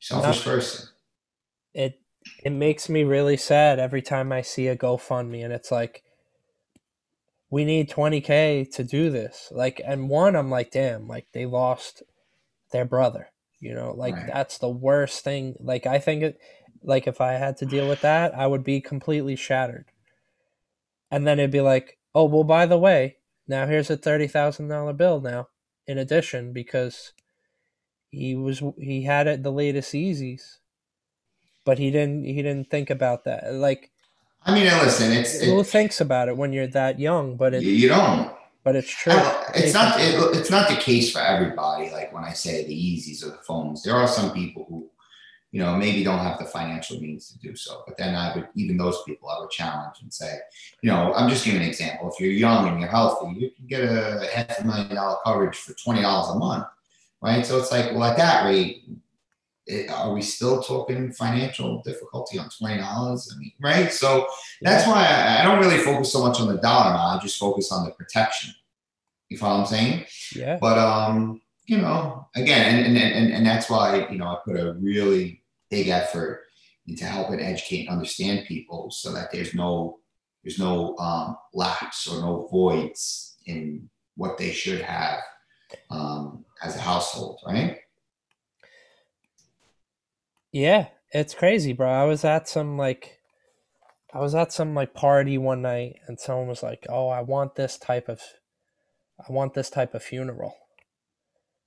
Selfish 0.00 0.44
no. 0.44 0.52
person. 0.52 0.88
It 1.72 2.00
it 2.44 2.50
makes 2.50 2.88
me 2.88 3.04
really 3.04 3.36
sad 3.36 3.78
every 3.78 4.02
time 4.02 4.32
I 4.32 4.42
see 4.42 4.68
a 4.68 4.76
GoFundMe 4.76 5.44
and 5.44 5.52
it's 5.52 5.70
like 5.70 6.04
we 7.54 7.64
need 7.64 7.88
20k 7.88 8.68
to 8.72 8.82
do 8.82 9.10
this 9.10 9.48
like 9.52 9.80
and 9.86 10.08
one 10.08 10.34
i'm 10.34 10.50
like 10.50 10.72
damn 10.72 11.06
like 11.06 11.28
they 11.32 11.46
lost 11.46 12.02
their 12.72 12.84
brother 12.84 13.28
you 13.60 13.72
know 13.72 13.94
like 13.96 14.16
right. 14.16 14.26
that's 14.26 14.58
the 14.58 14.68
worst 14.68 15.22
thing 15.22 15.54
like 15.60 15.86
i 15.86 16.00
think 16.00 16.24
it 16.24 16.40
like 16.82 17.06
if 17.06 17.20
i 17.20 17.34
had 17.34 17.56
to 17.56 17.64
deal 17.64 17.88
with 17.88 18.00
that 18.00 18.36
i 18.36 18.44
would 18.44 18.64
be 18.64 18.80
completely 18.80 19.36
shattered 19.36 19.86
and 21.12 21.28
then 21.28 21.38
it'd 21.38 21.52
be 21.52 21.60
like 21.60 21.96
oh 22.12 22.24
well 22.24 22.42
by 22.42 22.66
the 22.66 22.76
way 22.76 23.16
now 23.46 23.66
here's 23.66 23.90
a 23.90 23.96
$30000 23.96 24.96
bill 24.96 25.20
now 25.20 25.48
in 25.86 25.98
addition 25.98 26.52
because 26.52 27.12
he 28.10 28.34
was 28.34 28.62
he 28.78 29.02
had 29.02 29.26
it 29.26 29.42
the 29.42 29.52
latest 29.52 29.92
Yeezys, 29.92 30.58
but 31.64 31.78
he 31.78 31.90
didn't 31.90 32.24
he 32.24 32.36
didn't 32.36 32.70
think 32.70 32.90
about 32.90 33.24
that 33.24 33.52
like 33.52 33.90
I 34.46 34.54
mean, 34.54 34.64
listen, 34.64 35.12
it's 35.12 35.42
who 35.42 35.60
it, 35.60 35.66
thinks 35.66 36.00
about 36.00 36.28
it 36.28 36.36
when 36.36 36.52
you're 36.52 36.66
that 36.68 37.00
young, 37.00 37.36
but 37.36 37.54
it, 37.54 37.62
you 37.62 37.88
don't. 37.88 38.30
But 38.62 38.76
it's 38.76 38.90
true. 38.90 39.12
it's 39.54 39.72
not. 39.72 39.98
It, 39.98 40.14
it's 40.36 40.50
not 40.50 40.68
the 40.68 40.76
case 40.76 41.10
for 41.10 41.20
everybody. 41.20 41.90
Like 41.90 42.12
when 42.12 42.24
I 42.24 42.32
say 42.32 42.66
the 42.66 42.74
Yeezys 42.74 43.24
or 43.24 43.30
the 43.30 43.42
phones, 43.46 43.82
there 43.82 43.94
are 43.94 44.08
some 44.08 44.32
people 44.32 44.66
who, 44.68 44.90
you 45.54 45.60
know, 45.60 45.76
maybe 45.76 46.02
don't 46.02 46.18
have 46.18 46.40
the 46.40 46.46
financial 46.46 47.00
means 47.00 47.30
to 47.30 47.38
do 47.38 47.54
so. 47.54 47.84
But 47.86 47.96
then 47.96 48.16
I 48.16 48.34
would, 48.34 48.48
even 48.56 48.76
those 48.76 49.00
people, 49.06 49.28
I 49.28 49.38
would 49.38 49.50
challenge 49.50 49.98
and 50.02 50.12
say, 50.12 50.36
you 50.82 50.90
know, 50.90 51.14
I'm 51.14 51.30
just 51.30 51.44
giving 51.44 51.62
an 51.62 51.68
example. 51.68 52.10
If 52.10 52.18
you're 52.18 52.32
young 52.32 52.66
and 52.66 52.80
you're 52.80 52.90
healthy, 52.90 53.38
you 53.38 53.50
can 53.52 53.66
get 53.68 53.84
a 53.84 54.28
half 54.34 54.58
a 54.58 54.66
million 54.66 54.96
dollar 54.96 55.16
coverage 55.24 55.56
for 55.56 55.72
twenty 55.74 56.02
dollars 56.02 56.34
a 56.34 56.38
month, 56.40 56.66
right? 57.22 57.46
So 57.46 57.56
it's 57.60 57.70
like, 57.70 57.92
well, 57.92 58.02
at 58.02 58.16
that 58.16 58.46
rate, 58.46 58.82
it, 59.68 59.88
are 59.92 60.12
we 60.12 60.22
still 60.22 60.60
talking 60.60 61.12
financial 61.12 61.82
difficulty 61.82 62.36
on 62.36 62.48
twenty 62.50 62.78
dollars? 62.78 63.32
I 63.32 63.38
mean, 63.38 63.52
right? 63.62 63.92
So 63.92 64.26
that's 64.60 64.88
why 64.88 65.06
I, 65.06 65.40
I, 65.40 65.44
don't 65.44 65.60
really 65.64 65.84
focus 65.84 66.12
so 66.12 66.26
much 66.26 66.40
on 66.40 66.48
the 66.48 66.60
dollar 66.60 66.90
amount. 66.90 67.20
I 67.20 67.22
just 67.22 67.38
focus 67.38 67.70
on 67.70 67.84
the 67.84 67.92
protection. 67.92 68.52
You 69.28 69.38
follow 69.38 69.60
what 69.60 69.70
I'm 69.70 69.72
saying? 69.72 70.04
Yeah. 70.34 70.58
But 70.60 70.78
um, 70.78 71.42
you 71.66 71.78
know, 71.78 72.26
again, 72.34 72.74
and 72.74 72.86
and 72.88 72.98
and, 72.98 73.32
and 73.34 73.46
that's 73.46 73.70
why 73.70 74.08
you 74.10 74.18
know 74.18 74.26
I 74.26 74.38
put 74.44 74.58
a 74.58 74.72
really 74.72 75.42
big 75.70 75.88
effort 75.88 76.44
into 76.86 77.04
helping 77.04 77.40
educate 77.40 77.86
and 77.86 77.90
understand 77.90 78.46
people 78.46 78.90
so 78.90 79.12
that 79.12 79.30
there's 79.32 79.54
no 79.54 79.98
there's 80.42 80.58
no 80.58 80.96
um, 80.98 81.36
lapse 81.54 82.06
or 82.06 82.20
no 82.20 82.46
voids 82.50 83.36
in 83.46 83.88
what 84.16 84.36
they 84.36 84.52
should 84.52 84.82
have 84.82 85.20
um, 85.90 86.44
as 86.62 86.76
a 86.76 86.80
household, 86.80 87.40
right? 87.46 87.78
Yeah, 90.52 90.88
it's 91.10 91.34
crazy, 91.34 91.72
bro. 91.72 91.88
I 91.90 92.04
was 92.04 92.24
at 92.24 92.46
some 92.48 92.76
like 92.76 93.20
I 94.12 94.20
was 94.20 94.34
at 94.34 94.52
some 94.52 94.74
like 94.74 94.94
party 94.94 95.38
one 95.38 95.62
night 95.62 95.96
and 96.06 96.20
someone 96.20 96.46
was 96.46 96.62
like, 96.62 96.86
"Oh, 96.88 97.08
I 97.08 97.22
want 97.22 97.56
this 97.56 97.78
type 97.78 98.08
of 98.08 98.20
I 99.18 99.32
want 99.32 99.54
this 99.54 99.70
type 99.70 99.94
of 99.94 100.02
funeral." 100.02 100.54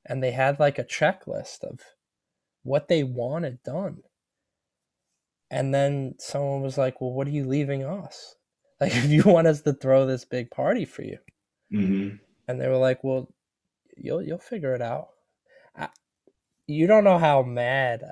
And 0.06 0.24
they 0.24 0.32
had 0.32 0.60
like 0.60 0.80
a 0.80 0.86
checklist 0.86 1.64
of 1.64 1.82
what 2.64 2.88
they 2.88 3.04
wanted 3.04 3.64
done. 3.64 4.04
And 5.50 5.74
then 5.74 6.16
someone 6.20 6.62
was 6.62 6.78
like, 6.78 7.00
"Well, 7.00 7.14
what 7.14 7.28
are 7.28 7.32
you 7.32 7.46
leaving 7.46 7.84
us? 7.84 8.36
Like 8.80 8.96
if 8.96 9.10
you 9.10 9.24
want 9.24 9.48
us 9.48 9.64
to 9.64 9.74
throw 9.74 10.06
this 10.06 10.24
big 10.24 10.52
party 10.52 10.86
for 10.86 11.02
you." 11.02 11.18
Mm-hmm. 11.74 12.18
And 12.48 12.62
they 12.62 12.68
were 12.68 12.78
like, 12.78 13.04
"Well, 13.04 13.34
you'll 13.96 14.22
you'll 14.22 14.38
figure 14.38 14.76
it 14.76 14.84
out." 14.84 15.08
I, 15.76 15.90
you 16.68 16.86
don't 16.86 17.04
know 17.04 17.18
how 17.18 17.42
mad 17.42 18.04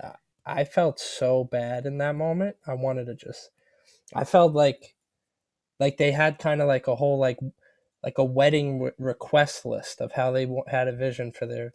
I 0.46 0.64
felt 0.64 1.00
so 1.00 1.44
bad 1.44 1.86
in 1.86 1.98
that 2.00 2.16
moment. 2.16 2.56
I 2.66 2.74
wanted 2.74 3.06
to 3.06 3.16
just 3.16 3.52
I 4.14 4.24
felt 4.24 4.54
like 4.54 4.96
like 5.80 5.98
they 5.98 6.12
had 6.12 6.40
kind 6.40 6.62
of 6.62 6.68
like 6.68 6.88
a 6.88 6.96
whole 6.96 7.20
like 7.20 7.40
like 8.04 8.18
a 8.18 8.24
wedding 8.24 8.80
re- 8.82 8.92
request 8.98 9.66
list 9.66 10.00
of 10.00 10.14
how 10.14 10.32
they 10.32 10.48
had 10.68 10.88
a 10.88 10.96
vision 10.96 11.32
for 11.32 11.46
their 11.46 11.74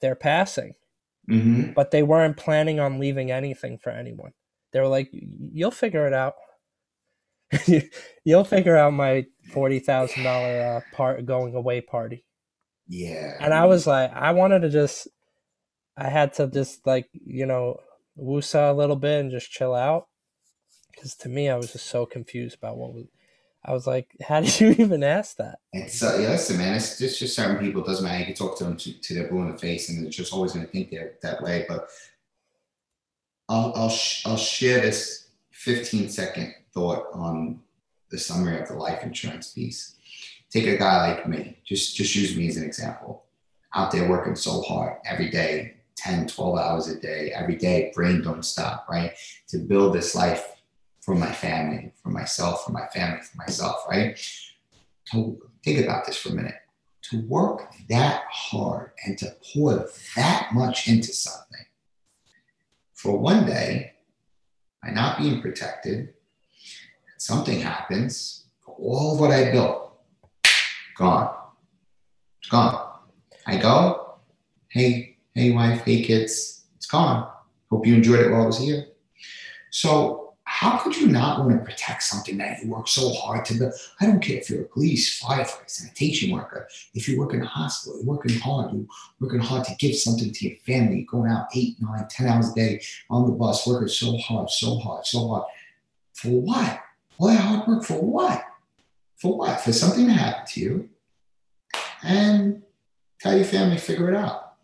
their 0.00 0.14
passing. 0.14 0.74
Mm-hmm. 1.30 1.72
But 1.72 1.90
they 1.90 2.02
weren't 2.02 2.36
planning 2.36 2.80
on 2.80 2.98
leaving 2.98 3.30
anything 3.30 3.78
for 3.78 3.90
anyone. 3.90 4.32
They 4.72 4.80
were 4.80 4.88
like, 4.88 5.08
"You'll 5.12 5.70
figure 5.70 6.06
it 6.06 6.12
out. 6.12 6.34
You'll 8.24 8.44
figure 8.44 8.76
out 8.76 8.92
my 8.92 9.26
forty 9.52 9.78
thousand 9.78 10.26
uh, 10.26 10.80
part 10.92 11.24
going 11.24 11.54
away 11.54 11.80
party." 11.80 12.24
Yeah. 12.86 13.36
And 13.40 13.54
I 13.54 13.64
was 13.64 13.86
like, 13.86 14.12
I 14.12 14.32
wanted 14.32 14.60
to 14.60 14.68
just, 14.70 15.08
I 15.96 16.08
had 16.08 16.34
to 16.34 16.48
just 16.48 16.86
like 16.86 17.08
you 17.12 17.46
know 17.46 17.78
woosa 18.18 18.70
a 18.70 18.74
little 18.74 18.96
bit 18.96 19.20
and 19.20 19.30
just 19.30 19.50
chill 19.50 19.74
out 19.74 20.06
because 20.92 21.16
to 21.16 21.28
me 21.28 21.48
I 21.48 21.56
was 21.56 21.72
just 21.72 21.86
so 21.86 22.06
confused 22.06 22.56
about 22.56 22.76
what 22.76 22.94
was 22.94 23.06
I 23.64 23.72
was 23.72 23.86
like, 23.86 24.14
how 24.28 24.40
did 24.40 24.60
you 24.60 24.70
even 24.78 25.02
ask 25.02 25.36
that? 25.36 25.58
It's 25.72 26.02
uh, 26.02 26.18
yeah, 26.20 26.30
listen, 26.30 26.58
man. 26.58 26.74
It's 26.74 26.98
just, 26.98 27.18
just 27.18 27.36
certain 27.36 27.58
people. 27.58 27.82
It 27.82 27.86
doesn't 27.86 28.04
matter. 28.04 28.20
You 28.20 28.26
can 28.26 28.34
talk 28.34 28.58
to 28.58 28.64
them 28.64 28.76
to, 28.76 28.92
to 28.92 29.14
their 29.14 29.28
blue 29.28 29.42
in 29.42 29.52
the 29.52 29.58
face, 29.58 29.88
and 29.88 30.02
they're 30.02 30.10
just 30.10 30.32
always 30.32 30.52
going 30.52 30.66
to 30.66 30.70
think 30.70 30.90
they're 30.90 31.14
that 31.22 31.42
way. 31.42 31.64
But 31.68 31.88
I'll 33.48 33.72
I'll 33.74 33.90
sh- 33.90 34.26
I'll 34.26 34.36
share 34.36 34.80
this 34.80 35.28
15 35.52 36.08
second 36.08 36.54
thought 36.72 37.06
on 37.12 37.60
the 38.10 38.18
summary 38.18 38.60
of 38.60 38.68
the 38.68 38.74
life 38.74 39.02
insurance 39.02 39.52
piece. 39.52 39.96
Take 40.50 40.66
a 40.66 40.76
guy 40.76 41.08
like 41.08 41.28
me. 41.28 41.58
Just 41.64 41.96
just 41.96 42.14
use 42.14 42.36
me 42.36 42.48
as 42.48 42.56
an 42.56 42.64
example. 42.64 43.24
Out 43.74 43.90
there 43.90 44.08
working 44.08 44.36
so 44.36 44.62
hard 44.62 44.98
every 45.04 45.30
day, 45.30 45.74
10, 45.96 46.28
12 46.28 46.58
hours 46.58 46.86
a 46.86 47.00
day, 47.00 47.32
every 47.34 47.56
day, 47.56 47.90
brain 47.92 48.22
don't 48.22 48.44
stop, 48.44 48.86
right? 48.88 49.12
To 49.48 49.58
build 49.58 49.94
this 49.94 50.14
life 50.14 50.53
for 51.04 51.14
my 51.14 51.32
family, 51.32 51.92
for 52.02 52.08
myself, 52.08 52.64
for 52.64 52.72
my 52.72 52.86
family, 52.86 53.20
for 53.20 53.36
myself, 53.36 53.84
right? 53.88 54.18
To 55.12 55.38
think 55.62 55.84
about 55.84 56.06
this 56.06 56.16
for 56.16 56.30
a 56.30 56.34
minute. 56.34 56.54
To 57.10 57.20
work 57.26 57.70
that 57.90 58.24
hard 58.30 58.92
and 59.04 59.18
to 59.18 59.36
pour 59.52 59.86
that 60.16 60.48
much 60.54 60.88
into 60.88 61.12
something 61.12 61.66
for 62.94 63.18
one 63.18 63.44
day, 63.44 63.92
by 64.82 64.90
not 64.90 65.18
being 65.18 65.42
protected, 65.42 66.14
something 67.18 67.60
happens, 67.60 68.46
all 68.66 69.12
of 69.12 69.20
what 69.20 69.30
I 69.30 69.50
built, 69.50 69.92
gone. 70.96 71.34
It's 72.40 72.48
gone. 72.48 72.92
I 73.46 73.58
go, 73.58 74.14
hey, 74.68 75.18
hey, 75.34 75.50
wife, 75.50 75.82
hey, 75.82 76.02
kids, 76.02 76.64
it's 76.76 76.86
gone. 76.86 77.30
Hope 77.70 77.86
you 77.86 77.94
enjoyed 77.94 78.20
it 78.20 78.30
while 78.30 78.44
I 78.44 78.46
was 78.46 78.58
here. 78.58 78.86
So 79.70 80.23
how 80.64 80.78
could 80.78 80.96
you 80.96 81.08
not 81.08 81.40
want 81.40 81.50
to 81.50 81.62
protect 81.62 82.02
something 82.02 82.38
that 82.38 82.62
you 82.62 82.70
work 82.70 82.88
so 82.88 83.12
hard 83.12 83.44
to 83.44 83.52
build? 83.52 83.74
I 84.00 84.06
don't 84.06 84.20
care 84.20 84.38
if 84.38 84.48
you're 84.48 84.62
a 84.62 84.64
police, 84.64 85.22
firefighter, 85.22 85.68
sanitation 85.68 86.30
worker, 86.30 86.66
if 86.94 87.06
you 87.06 87.18
work 87.18 87.34
in 87.34 87.42
a 87.42 87.46
hospital, 87.46 87.98
you're 87.98 88.06
working 88.06 88.38
hard, 88.38 88.72
you're 88.72 88.86
working 89.20 89.40
hard 89.40 89.66
to 89.66 89.74
give 89.78 89.94
something 89.94 90.32
to 90.32 90.48
your 90.48 90.56
family, 90.60 91.06
going 91.10 91.30
out 91.30 91.48
eight, 91.54 91.76
nine, 91.80 92.06
ten 92.08 92.28
hours 92.28 92.50
a 92.50 92.54
day 92.54 92.80
on 93.10 93.26
the 93.26 93.32
bus, 93.32 93.66
working 93.66 93.88
so 93.88 94.16
hard, 94.16 94.48
so 94.48 94.78
hard, 94.78 95.04
so 95.04 95.28
hard. 95.28 95.44
For 96.14 96.28
what? 96.28 96.80
All 97.18 97.28
that 97.28 97.40
hard 97.40 97.68
work 97.68 97.84
for 97.84 98.00
what? 98.00 98.42
For 99.16 99.36
what? 99.36 99.60
For 99.60 99.72
something 99.74 100.06
to 100.06 100.14
happen 100.14 100.46
to 100.46 100.60
you 100.60 100.88
and 102.02 102.62
tell 103.20 103.36
your 103.36 103.44
family 103.44 103.76
figure 103.76 104.08
it 104.08 104.16
out 104.16 104.54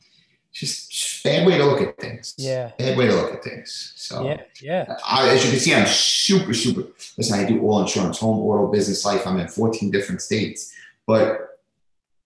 just 0.50 0.92
bad 1.22 1.46
way 1.46 1.58
to 1.58 1.64
look 1.64 1.80
at 1.80 1.96
things. 1.98 2.34
Yeah. 2.36 2.72
Bad 2.78 2.96
way 2.96 3.06
to 3.06 3.14
look 3.14 3.34
at 3.34 3.44
things. 3.44 3.92
So 3.96 4.24
yeah, 4.24 4.42
yeah. 4.60 4.96
I, 5.06 5.28
as 5.28 5.44
you 5.44 5.50
can 5.50 5.60
see, 5.60 5.74
I'm 5.74 5.86
super, 5.86 6.54
super. 6.54 6.82
Listen, 7.16 7.38
I 7.38 7.44
do 7.44 7.60
all 7.62 7.80
insurance, 7.82 8.18
home, 8.18 8.38
auto, 8.38 8.70
business, 8.70 9.04
life. 9.04 9.26
I'm 9.26 9.38
in 9.38 9.48
14 9.48 9.90
different 9.90 10.22
states, 10.22 10.74
but 11.06 11.60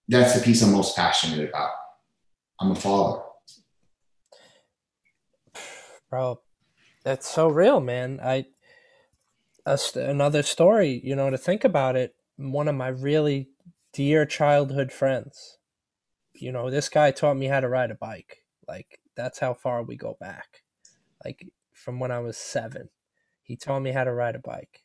that's 0.08 0.34
the 0.34 0.44
piece 0.44 0.62
I'm 0.62 0.72
most 0.72 0.96
passionate 0.96 1.48
about. 1.48 1.70
I'm 2.60 2.70
a 2.72 2.74
father. 2.74 3.22
Bro, 6.10 6.40
that's 7.02 7.28
so 7.28 7.48
real, 7.48 7.80
man. 7.80 8.20
I 8.22 8.46
another 9.96 10.42
story, 10.42 11.00
you 11.02 11.16
know, 11.16 11.30
to 11.30 11.38
think 11.38 11.64
about 11.64 11.96
it. 11.96 12.14
One 12.36 12.68
of 12.68 12.74
my 12.74 12.88
really 12.88 13.48
dear 13.92 14.26
childhood 14.26 14.92
friends 14.92 15.58
you 16.34 16.52
know, 16.52 16.70
this 16.70 16.88
guy 16.88 17.10
taught 17.10 17.36
me 17.36 17.46
how 17.46 17.60
to 17.60 17.68
ride 17.68 17.90
a 17.90 17.94
bike. 17.94 18.43
Like 18.66 19.00
that's 19.16 19.38
how 19.38 19.54
far 19.54 19.82
we 19.82 19.96
go 19.96 20.16
back. 20.20 20.62
Like 21.24 21.48
from 21.72 21.98
when 22.00 22.10
I 22.10 22.20
was 22.20 22.36
seven, 22.36 22.88
he 23.42 23.56
taught 23.56 23.80
me 23.80 23.92
how 23.92 24.04
to 24.04 24.12
ride 24.12 24.36
a 24.36 24.40
bike. 24.40 24.84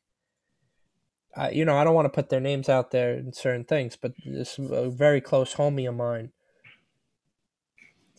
I, 1.35 1.51
you 1.51 1.63
know, 1.63 1.77
I 1.77 1.83
don't 1.83 1.93
want 1.93 2.05
to 2.05 2.09
put 2.09 2.29
their 2.29 2.39
names 2.39 2.69
out 2.69 2.91
there 2.91 3.13
in 3.13 3.33
certain 3.33 3.63
things, 3.63 3.95
but 3.95 4.13
this 4.25 4.57
a 4.57 4.89
very 4.89 5.21
close 5.21 5.55
homie 5.55 5.87
of 5.87 5.95
mine. 5.95 6.31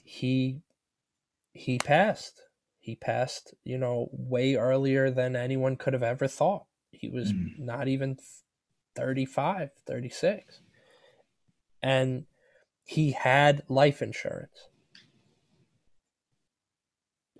He 0.04 0.60
he 1.52 1.78
passed. 1.78 2.42
He 2.78 2.96
passed, 2.96 3.54
you 3.64 3.76
know, 3.76 4.08
way 4.12 4.54
earlier 4.54 5.10
than 5.10 5.36
anyone 5.36 5.76
could 5.76 5.92
have 5.92 6.02
ever 6.02 6.26
thought. 6.26 6.64
He 6.90 7.08
was 7.08 7.32
mm. 7.32 7.58
not 7.58 7.88
even 7.88 8.16
35, 8.96 9.70
36. 9.86 10.60
And 11.82 12.24
he 12.84 13.12
had 13.12 13.62
life 13.68 14.02
insurance. 14.02 14.68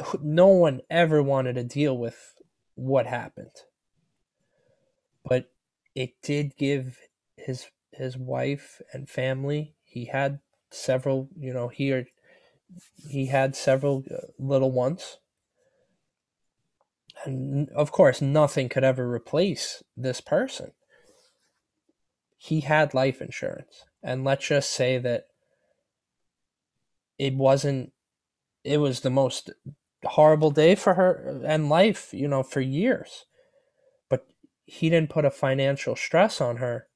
No 0.22 0.48
one 0.48 0.80
ever 0.90 1.22
wanted 1.22 1.55
to 1.55 1.64
deal 1.64 1.96
with 1.96 2.34
what 2.74 3.07
happened. 3.07 3.51
But 5.24 5.51
it 5.94 6.14
did 6.22 6.57
give 6.57 6.98
his 7.36 7.66
his 7.92 8.16
wife 8.16 8.80
and 8.92 9.09
family. 9.09 9.74
He 9.84 10.07
had 10.07 10.40
several, 10.70 11.28
you 11.38 11.53
know, 11.53 11.68
he 11.68 12.05
he 13.09 13.26
had 13.26 13.57
several 13.57 14.05
uh, 14.11 14.26
little 14.38 14.70
ones. 14.70 15.18
And 17.24 17.68
of 17.70 17.92
course, 17.92 18.22
nothing 18.22 18.68
could 18.68 18.84
ever 18.84 19.11
replace 19.11 19.82
this 19.96 20.20
person. 20.20 20.72
He 22.38 22.61
had 22.61 22.94
life 22.94 23.20
insurance. 23.20 23.84
And 24.03 24.24
let's 24.24 24.46
just 24.46 24.70
say 24.70 24.96
that 24.98 25.26
it 27.18 27.34
wasn't 27.34 27.92
it 28.64 28.78
was 28.78 29.01
the 29.01 29.11
most 29.11 29.51
horrible 30.05 30.51
day 30.51 30.74
for 30.74 30.94
her 30.94 31.40
uh, 31.42 31.46
and 31.46 31.68
life, 31.68 32.12
you 32.12 32.28
know, 32.28 32.42
for 32.42 32.61
years. 32.61 33.26
But 34.09 34.26
he 34.64 34.90
didn't 34.90 35.11
put 35.11 35.24
a 35.24 35.30
financial 35.30 35.96
stress 35.96 36.40
on 36.40 36.57
her 36.57 36.86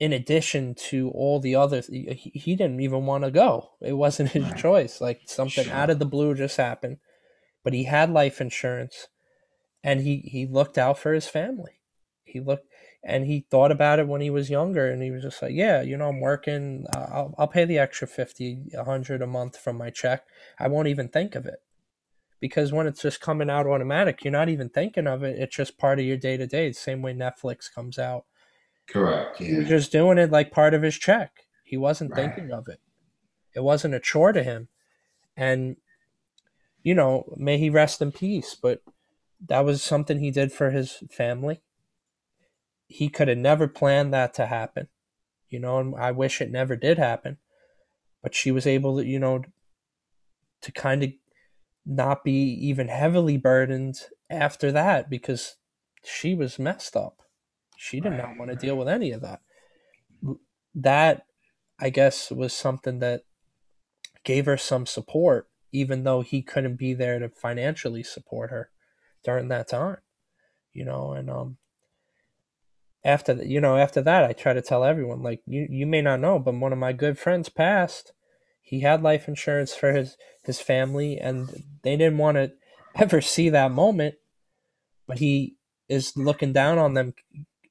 in 0.00 0.12
addition 0.12 0.74
to 0.74 1.10
all 1.10 1.40
the 1.40 1.56
other 1.56 1.82
he, 1.88 2.30
he 2.34 2.54
didn't 2.54 2.80
even 2.80 3.06
want 3.06 3.24
to 3.24 3.30
go. 3.30 3.70
It 3.80 3.94
wasn't 3.94 4.30
his 4.30 4.44
right. 4.44 4.56
choice. 4.56 5.00
Like 5.00 5.22
something 5.26 5.64
sure. 5.64 5.74
out 5.74 5.90
of 5.90 5.98
the 5.98 6.06
blue 6.06 6.34
just 6.34 6.56
happened. 6.56 6.98
But 7.64 7.72
he 7.72 7.84
had 7.84 8.10
life 8.10 8.40
insurance 8.40 9.08
and 9.82 10.00
he 10.00 10.18
he 10.18 10.46
looked 10.46 10.78
out 10.78 10.98
for 10.98 11.12
his 11.12 11.26
family. 11.26 11.80
He 12.24 12.40
looked 12.40 12.67
and 13.04 13.26
he 13.26 13.46
thought 13.50 13.70
about 13.70 13.98
it 13.98 14.08
when 14.08 14.20
he 14.20 14.30
was 14.30 14.50
younger 14.50 14.90
and 14.90 15.02
he 15.02 15.10
was 15.10 15.22
just 15.22 15.40
like 15.40 15.52
yeah 15.54 15.80
you 15.82 15.96
know 15.96 16.08
i'm 16.08 16.20
working 16.20 16.84
uh, 16.94 17.06
i'll, 17.12 17.34
I'll 17.38 17.48
pay 17.48 17.64
the 17.64 17.78
extra 17.78 18.08
50 18.08 18.70
100 18.72 19.22
a 19.22 19.26
month 19.26 19.56
from 19.56 19.76
my 19.76 19.90
check. 19.90 20.24
I 20.58 20.68
won't 20.68 20.88
even 20.88 21.08
think 21.08 21.34
of 21.34 21.46
it. 21.46 21.62
Because 22.40 22.72
when 22.72 22.86
it's 22.86 23.02
just 23.02 23.20
coming 23.20 23.50
out 23.50 23.66
automatic 23.66 24.24
you're 24.24 24.32
not 24.32 24.48
even 24.48 24.68
thinking 24.68 25.06
of 25.06 25.22
it. 25.22 25.38
It's 25.38 25.56
just 25.56 25.78
part 25.78 25.98
of 25.98 26.04
your 26.04 26.16
day 26.16 26.36
to 26.36 26.46
day 26.46 26.68
the 26.68 26.74
same 26.74 27.02
way 27.02 27.14
netflix 27.14 27.72
comes 27.72 27.98
out. 27.98 28.24
Correct 28.88 29.40
yeah. 29.40 29.46
he 29.46 29.56
was 29.58 29.68
just 29.68 29.92
doing 29.92 30.18
it 30.18 30.30
like 30.30 30.50
part 30.50 30.74
of 30.74 30.82
his 30.82 30.96
check. 30.96 31.32
He 31.64 31.76
wasn't 31.76 32.12
right. 32.12 32.34
thinking 32.34 32.52
of 32.52 32.68
it. 32.68 32.80
It 33.54 33.60
wasn't 33.60 33.94
a 33.94 34.00
chore 34.00 34.32
to 34.32 34.42
him. 34.42 34.68
And 35.36 35.76
you 36.82 36.94
know 36.94 37.32
may 37.36 37.58
he 37.58 37.70
rest 37.70 38.00
in 38.00 38.12
peace 38.12 38.56
but 38.60 38.82
that 39.46 39.64
was 39.64 39.82
something 39.82 40.18
he 40.18 40.30
did 40.30 40.52
for 40.52 40.70
his 40.70 41.02
family 41.10 41.60
he 42.88 43.08
could 43.10 43.28
have 43.28 43.38
never 43.38 43.68
planned 43.68 44.12
that 44.14 44.34
to 44.34 44.46
happen, 44.46 44.88
you 45.48 45.60
know, 45.60 45.78
and 45.78 45.94
I 45.94 46.10
wish 46.10 46.40
it 46.40 46.50
never 46.50 46.74
did 46.74 46.98
happen. 46.98 47.36
But 48.22 48.34
she 48.34 48.50
was 48.50 48.66
able 48.66 48.96
to, 48.96 49.06
you 49.06 49.20
know, 49.20 49.44
to 50.62 50.72
kind 50.72 51.04
of 51.04 51.10
not 51.86 52.24
be 52.24 52.32
even 52.32 52.88
heavily 52.88 53.36
burdened 53.36 54.00
after 54.28 54.72
that 54.72 55.08
because 55.08 55.56
she 56.02 56.34
was 56.34 56.58
messed 56.58 56.96
up. 56.96 57.22
She 57.76 58.00
did 58.00 58.14
not 58.14 58.36
want 58.36 58.50
to 58.50 58.56
deal 58.56 58.76
with 58.76 58.88
any 58.88 59.12
of 59.12 59.20
that. 59.20 59.40
That, 60.74 61.26
I 61.78 61.90
guess, 61.90 62.30
was 62.30 62.52
something 62.52 62.98
that 62.98 63.22
gave 64.24 64.46
her 64.46 64.56
some 64.56 64.84
support, 64.84 65.48
even 65.72 66.02
though 66.02 66.22
he 66.22 66.42
couldn't 66.42 66.76
be 66.76 66.92
there 66.94 67.18
to 67.18 67.28
financially 67.28 68.02
support 68.02 68.50
her 68.50 68.70
during 69.22 69.48
that 69.48 69.68
time, 69.68 69.98
you 70.72 70.84
know, 70.84 71.12
and 71.12 71.30
um, 71.30 71.58
after 73.04 73.34
the, 73.34 73.46
you 73.46 73.60
know 73.60 73.76
after 73.76 74.02
that 74.02 74.24
i 74.24 74.32
try 74.32 74.52
to 74.52 74.62
tell 74.62 74.84
everyone 74.84 75.22
like 75.22 75.40
you 75.46 75.66
you 75.70 75.86
may 75.86 76.02
not 76.02 76.20
know 76.20 76.38
but 76.38 76.54
one 76.54 76.72
of 76.72 76.78
my 76.78 76.92
good 76.92 77.18
friends 77.18 77.48
passed 77.48 78.12
he 78.60 78.80
had 78.80 79.02
life 79.02 79.28
insurance 79.28 79.74
for 79.74 79.92
his 79.92 80.16
his 80.44 80.60
family 80.60 81.18
and 81.18 81.64
they 81.82 81.96
didn't 81.96 82.18
want 82.18 82.36
to 82.36 82.52
ever 82.96 83.20
see 83.20 83.48
that 83.48 83.70
moment 83.70 84.16
but 85.06 85.18
he 85.18 85.56
is 85.88 86.16
looking 86.16 86.52
down 86.52 86.78
on 86.78 86.94
them 86.94 87.14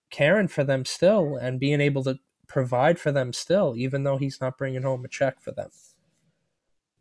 caring 0.10 0.48
for 0.48 0.64
them 0.64 0.86
still 0.86 1.36
and 1.36 1.60
being 1.60 1.82
able 1.82 2.04
to 2.04 2.20
provide 2.48 3.00
for 3.00 3.12
them 3.12 3.34
still, 3.34 3.76
even 3.78 4.04
though 4.04 4.18
he's 4.18 4.42
not 4.42 4.58
bringing 4.58 4.82
home 4.82 5.06
a 5.06 5.08
check 5.08 5.40
for 5.42 5.52
them. 5.52 5.70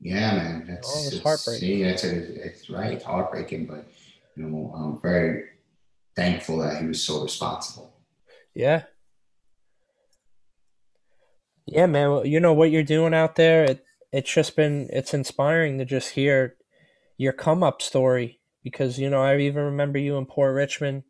Yeah, 0.01 0.35
man, 0.35 0.67
that's 0.69 0.95
Oh, 0.95 1.07
it's 1.09 1.23
heartbreaking. 1.23 1.69
see, 1.69 1.83
that's 1.83 2.05
it's 2.05 2.71
right, 2.71 2.93
it's 2.93 3.05
heartbreaking, 3.05 3.67
but 3.67 3.89
you 4.37 4.45
know, 4.45 4.73
I'm 4.77 5.01
very 5.01 5.45
thankful 6.15 6.59
that 6.59 6.83
he 6.83 6.87
was 6.87 7.03
so 7.03 7.23
responsible. 7.23 7.96
Yeah. 8.57 8.85
Yeah, 11.67 11.85
man. 11.85 12.11
well, 12.11 12.27
You 12.27 12.41
know 12.41 12.55
what 12.55 12.71
you're 12.71 12.83
doing 12.83 13.13
out 13.13 13.37
there? 13.37 13.65
It 13.65 13.85
it's 14.13 14.33
just 14.33 14.57
been 14.57 14.89
it's 14.91 15.13
inspiring 15.13 15.77
to 15.79 15.85
just 15.85 16.13
hear 16.13 16.57
your 17.19 17.35
come 17.35 17.63
up 17.63 17.83
story 17.83 18.41
because 18.65 18.99
you 18.99 19.11
know 19.11 19.21
I 19.21 19.37
even 19.37 19.63
remember 19.63 19.99
you 19.99 20.17
in 20.17 20.25
Port 20.25 20.55
Richmond. 20.55 21.03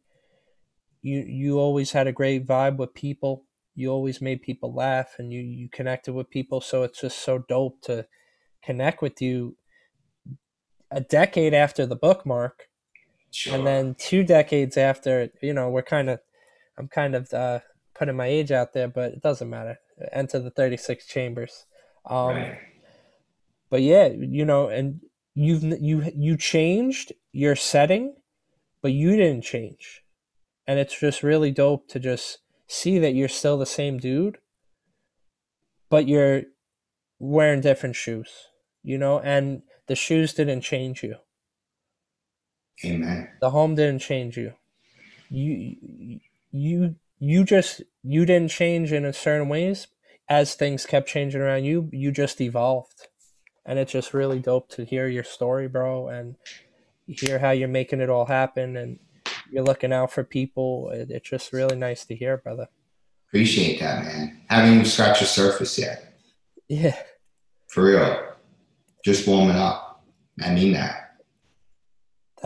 You 1.03 1.20
you 1.20 1.59
always 1.61 1.92
had 1.92 2.09
a 2.09 2.12
great 2.12 2.44
vibe 2.49 2.78
with 2.78 2.94
people. 2.94 3.44
You 3.76 3.90
always 3.90 4.20
made 4.20 4.42
people 4.42 4.74
laugh 4.74 5.14
and 5.18 5.32
you 5.32 5.40
you 5.40 5.68
connected 5.68 6.14
with 6.14 6.28
people. 6.30 6.61
So 6.61 6.82
it's 6.82 7.01
just 7.01 7.18
so 7.18 7.38
dope 7.49 7.80
to 7.82 8.07
connect 8.64 9.03
with 9.03 9.22
you 9.22 9.57
a 10.90 11.01
decade 11.01 11.55
after 11.55 11.86
the 11.86 11.97
bookmark 11.97 12.64
Sure. 13.30 13.55
and 13.55 13.66
then 13.66 13.94
two 13.99 14.24
decades 14.24 14.76
after 14.76 15.28
you 15.42 15.53
know 15.53 15.68
we're 15.68 15.82
kind 15.82 16.09
of 16.09 16.20
i'm 16.79 16.89
kind 16.89 17.14
of 17.14 17.33
uh, 17.33 17.61
putting 17.99 18.16
my 18.16 18.27
age 18.27 18.53
out 18.53 18.72
there 18.72 18.89
but 18.89 19.12
it 19.12 19.22
doesn't 19.22 19.51
matter. 19.51 19.79
Enter 20.12 20.39
the 20.39 20.51
36 20.51 21.07
chambers. 21.07 21.66
Um, 22.09 22.37
right. 22.37 22.59
but 23.68 23.83
yeah 23.83 24.07
you 24.07 24.45
know 24.45 24.68
and 24.68 25.01
you've 25.35 25.64
you 25.81 26.05
you 26.14 26.37
changed 26.37 27.12
your 27.33 27.57
setting 27.57 28.14
but 28.81 28.93
you 28.93 29.16
didn't 29.16 29.43
change. 29.43 30.03
And 30.68 30.79
it's 30.79 30.99
just 30.99 31.22
really 31.22 31.51
dope 31.51 31.89
to 31.89 31.99
just 31.99 32.39
see 32.68 32.99
that 32.99 33.14
you're 33.14 33.29
still 33.29 33.59
the 33.59 33.66
same 33.66 33.99
dude 33.99 34.39
but 35.89 36.07
you're 36.09 36.43
wearing 37.18 37.61
different 37.61 37.97
shoes 37.97 38.31
you 38.83 38.99
know 38.99 39.18
and 39.20 39.62
the 39.89 39.97
shoes 39.97 40.35
didn't 40.35 40.61
change 40.61 41.03
you. 41.03 41.16
Amen. 42.85 43.31
the 43.41 43.51
home 43.51 43.74
didn't 43.74 44.01
change 44.01 44.37
you 44.37 44.53
you 45.31 46.20
you 46.51 46.97
you 47.18 47.44
just 47.44 47.82
you 48.03 48.24
didn't 48.24 48.51
change 48.51 48.92
in 48.92 49.05
a 49.05 49.12
certain 49.12 49.49
ways 49.49 49.88
as 50.28 50.55
things 50.55 50.86
kept 50.86 51.09
changing 51.09 51.40
around 51.40 51.64
you 51.64 51.88
you 51.92 52.11
just 52.11 52.40
evolved 52.40 53.09
and 53.64 53.78
it's 53.78 53.92
just 53.92 54.14
really 54.14 54.38
dope 54.38 54.68
to 54.68 54.84
hear 54.84 55.09
your 55.09 55.24
story 55.24 55.68
bro 55.68 56.09
and 56.09 56.36
hear 57.07 57.38
how 57.38 57.51
you're 57.51 57.68
making 57.68 58.01
it 58.01 58.11
all 58.11 58.26
happen 58.26 58.76
and 58.76 58.99
you're 59.51 59.64
looking 59.64 59.92
out 59.92 60.12
for 60.12 60.24
people 60.24 60.90
it, 60.90 61.11
it's 61.11 61.28
just 61.28 61.53
really 61.53 61.76
nice 61.76 62.05
to 62.05 62.14
hear 62.14 62.36
brother 62.36 62.68
Appreciate 63.28 63.80
that, 63.80 64.05
man. 64.05 64.40
Haven't 64.49 64.72
even 64.72 64.84
scratched 64.84 65.20
the 65.20 65.26
surface 65.26 65.78
yet. 65.78 66.14
yeah 66.68 66.97
For 67.68 67.84
real. 67.84 68.22
Just 69.05 69.26
warming 69.26 69.57
up. 69.57 70.05
I 70.42 70.55
mean 70.55 70.72
that. 70.72 71.05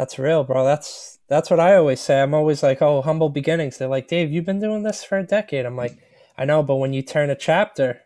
That's 0.01 0.19
real 0.19 0.45
bro. 0.45 0.65
That's 0.65 1.19
that's 1.29 1.51
what 1.51 1.61
i 1.61 1.77
always 1.77 2.01
say. 2.01 2.23
I'm 2.23 2.33
always 2.33 2.63
like 2.63 2.81
oh 2.81 3.03
humble 3.03 3.29
beginnings. 3.29 3.77
They're 3.77 3.87
like 3.87 4.09
dave 4.09 4.33
you've 4.33 4.47
been 4.47 4.59
doing 4.59 4.83
this 4.83 5.05
for 5.05 5.19
a 5.19 5.27
decade. 5.27 5.67
I'm 5.67 5.77
like 5.77 5.99
i 6.39 6.45
know 6.47 6.63
but 6.63 6.77
when 6.77 6.95
you 6.95 7.03
turn 7.03 7.29
a 7.29 7.37
chapter 7.37 8.01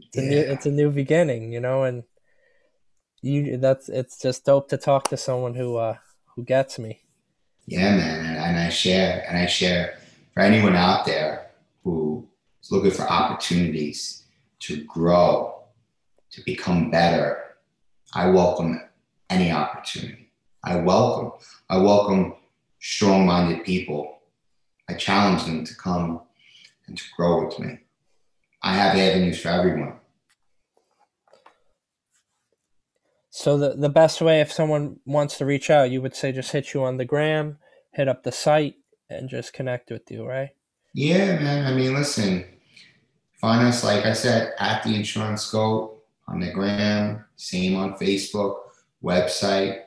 it's 0.00 0.16
a 0.16 0.22
new 0.22 0.40
it's 0.40 0.66
a 0.66 0.70
new 0.72 0.90
beginning 0.90 1.52
you 1.52 1.60
know 1.60 1.84
and 1.84 2.02
you 3.20 3.56
that's 3.56 3.88
it's 3.88 4.18
just 4.18 4.44
dope 4.46 4.68
to 4.70 4.76
talk 4.76 5.08
to 5.10 5.16
someone 5.16 5.54
who 5.54 5.76
uh 5.76 5.96
who 6.34 6.42
gets 6.42 6.76
me. 6.76 7.02
Yeah, 7.66 7.94
man, 7.96 8.26
and, 8.26 8.36
and 8.38 8.58
I 8.58 8.68
share, 8.70 9.24
and 9.28 9.36
I 9.36 9.46
share 9.46 9.98
for 10.32 10.40
anyone 10.40 10.74
out 10.74 11.04
there 11.04 11.50
who 11.84 12.26
is 12.62 12.72
looking 12.72 12.90
for 12.90 13.02
opportunities 13.02 14.24
to 14.60 14.82
grow, 14.84 15.62
to 16.32 16.42
become 16.44 16.90
better. 16.90 17.44
I 18.14 18.30
welcome 18.30 18.80
any 19.28 19.52
opportunity. 19.52 20.27
I 20.64 20.76
welcome, 20.76 21.32
I 21.68 21.78
welcome 21.78 22.34
strong-minded 22.80 23.64
people. 23.64 24.18
I 24.88 24.94
challenge 24.94 25.44
them 25.44 25.64
to 25.64 25.74
come 25.76 26.20
and 26.86 26.96
to 26.96 27.04
grow 27.16 27.46
with 27.46 27.58
me. 27.58 27.78
I 28.62 28.74
have 28.74 28.96
avenues 28.96 29.40
for 29.40 29.48
everyone. 29.48 29.94
so 33.30 33.56
the 33.56 33.74
the 33.76 33.88
best 33.88 34.20
way 34.20 34.40
if 34.40 34.50
someone 34.50 34.98
wants 35.06 35.38
to 35.38 35.46
reach 35.46 35.70
out 35.70 35.92
you 35.92 36.02
would 36.02 36.16
say 36.16 36.32
just 36.32 36.50
hit 36.50 36.74
you 36.74 36.82
on 36.82 36.96
the 36.96 37.04
gram 37.04 37.56
hit 37.92 38.08
up 38.08 38.24
the 38.24 38.32
site 38.32 38.74
and 39.10 39.28
just 39.28 39.52
connect 39.52 39.92
with 39.92 40.10
you 40.10 40.26
right 40.26 40.50
Yeah, 40.94 41.38
man. 41.38 41.66
I 41.66 41.74
mean, 41.76 41.94
listen, 41.94 42.44
find 43.40 43.66
us, 43.66 43.84
like 43.84 44.04
I 44.04 44.12
said, 44.12 44.54
at 44.58 44.82
the 44.82 44.94
insurance 44.94 45.48
goat 45.50 46.02
on 46.26 46.40
the 46.40 46.50
gram, 46.50 47.24
same 47.36 47.76
on 47.76 47.94
Facebook, 47.94 48.56
website, 49.02 49.82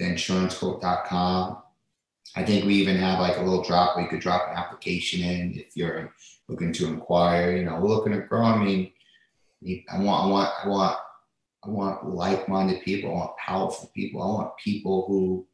theinsurancegoat.com. 0.00 1.62
I 2.34 2.44
think 2.44 2.64
we 2.64 2.74
even 2.74 2.96
have 2.96 3.20
like 3.20 3.38
a 3.38 3.42
little 3.42 3.62
drop 3.62 3.96
where 3.96 4.04
you 4.04 4.10
could 4.10 4.20
drop 4.20 4.48
an 4.50 4.56
application 4.56 5.22
in 5.22 5.54
if 5.54 5.76
you're 5.76 6.12
looking 6.48 6.72
to 6.74 6.86
inquire. 6.86 7.56
You 7.56 7.64
know, 7.64 7.80
we're 7.80 7.88
looking 7.88 8.12
to 8.12 8.20
grow. 8.20 8.42
I 8.42 8.62
mean, 8.62 8.92
I 9.90 9.98
want, 9.98 10.26
I 10.26 10.30
want, 10.30 10.50
I 10.64 10.68
want, 10.68 10.98
I 11.64 11.68
want 11.68 12.14
like-minded 12.14 12.82
people. 12.82 13.10
I 13.10 13.14
want 13.14 13.36
powerful 13.38 13.90
people. 13.94 14.22
I 14.22 14.26
want 14.26 14.56
people 14.58 15.06
who 15.08 15.46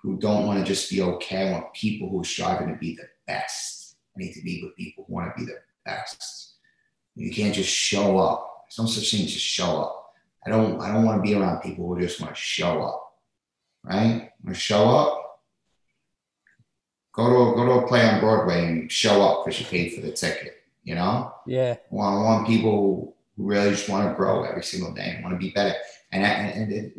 who 0.00 0.16
don't 0.18 0.46
want 0.46 0.60
to 0.60 0.64
just 0.64 0.90
be 0.90 1.02
okay. 1.02 1.48
I 1.48 1.52
want 1.52 1.74
people 1.74 2.08
who 2.08 2.20
are 2.20 2.24
striving 2.24 2.68
to 2.68 2.76
be 2.76 2.94
the 2.94 3.08
best. 3.26 3.96
I 4.16 4.20
need 4.20 4.32
to 4.34 4.42
be 4.42 4.62
with 4.62 4.76
people 4.76 5.04
who 5.06 5.14
want 5.14 5.36
to 5.36 5.44
be 5.44 5.44
the 5.44 5.58
best. 5.84 6.54
You 7.16 7.32
can't 7.32 7.54
just 7.54 7.70
show 7.70 8.18
up. 8.18 8.64
There's 8.64 8.78
no 8.78 8.86
such 8.86 9.10
thing 9.10 9.24
as 9.24 9.32
just 9.32 9.44
show 9.44 9.80
up. 9.80 10.12
I 10.46 10.50
don't 10.50 10.80
I 10.80 10.92
don't 10.92 11.04
want 11.04 11.18
to 11.18 11.28
be 11.28 11.34
around 11.34 11.62
people 11.62 11.86
who 11.86 12.00
just 12.00 12.20
want 12.20 12.34
to 12.34 12.40
show 12.40 12.82
up. 12.82 13.07
Right? 13.88 14.30
To 14.46 14.54
show 14.54 14.88
up? 14.88 15.40
Go 17.12 17.28
to 17.28 17.34
a, 17.34 17.56
go 17.56 17.64
to 17.64 17.84
a 17.84 17.88
play 17.88 18.08
on 18.08 18.20
Broadway 18.20 18.66
and 18.66 18.92
show 18.92 19.22
up 19.22 19.44
because 19.44 19.58
you 19.60 19.66
paid 19.66 19.94
for 19.94 20.00
the 20.00 20.12
ticket. 20.12 20.54
You 20.84 20.94
know? 20.94 21.34
yeah 21.46 21.74
I 21.74 21.94
want, 21.94 22.16
I 22.16 22.22
want 22.22 22.46
people 22.46 23.14
who 23.36 23.44
really 23.44 23.70
just 23.70 23.88
want 23.88 24.08
to 24.08 24.14
grow 24.14 24.44
every 24.44 24.62
single 24.62 24.92
day 24.92 25.14
and 25.14 25.24
want 25.24 25.34
to 25.34 25.38
be 25.38 25.52
better. 25.52 25.74
And 26.12 26.24
that, 26.24 26.54
and 26.54 26.72
it, 26.72 26.94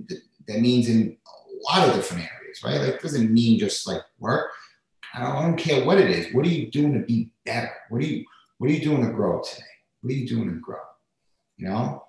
that 0.48 0.60
means 0.60 0.90
in 0.90 1.18
a 1.26 1.74
lot 1.74 1.88
of 1.88 1.96
different 1.96 2.24
areas, 2.24 2.62
right? 2.64 2.80
Like, 2.80 2.96
it 2.96 3.02
doesn't 3.02 3.34
mean 3.34 3.60
just 3.60 3.88
like 3.88 4.02
work. 4.20 4.52
I 5.14 5.22
don't, 5.22 5.36
I 5.36 5.42
don't 5.42 5.58
care 5.58 5.86
what 5.86 6.00
it 6.00 6.10
is. 6.10 6.34
What 6.34 6.46
are 6.46 6.50
you 6.50 6.70
doing 6.70 6.94
to 6.94 7.00
be 7.00 7.32
better? 7.46 7.72
What 7.90 8.02
are 8.02 8.06
you 8.06 8.26
What 8.58 8.70
are 8.70 8.74
you 8.74 8.84
doing 8.84 9.06
to 9.06 9.12
grow 9.12 9.42
today? 9.42 9.66
What 10.02 10.12
are 10.12 10.16
you 10.16 10.28
doing 10.28 10.50
to 10.50 10.60
grow? 10.60 10.78
You 11.58 11.70
know. 11.70 12.04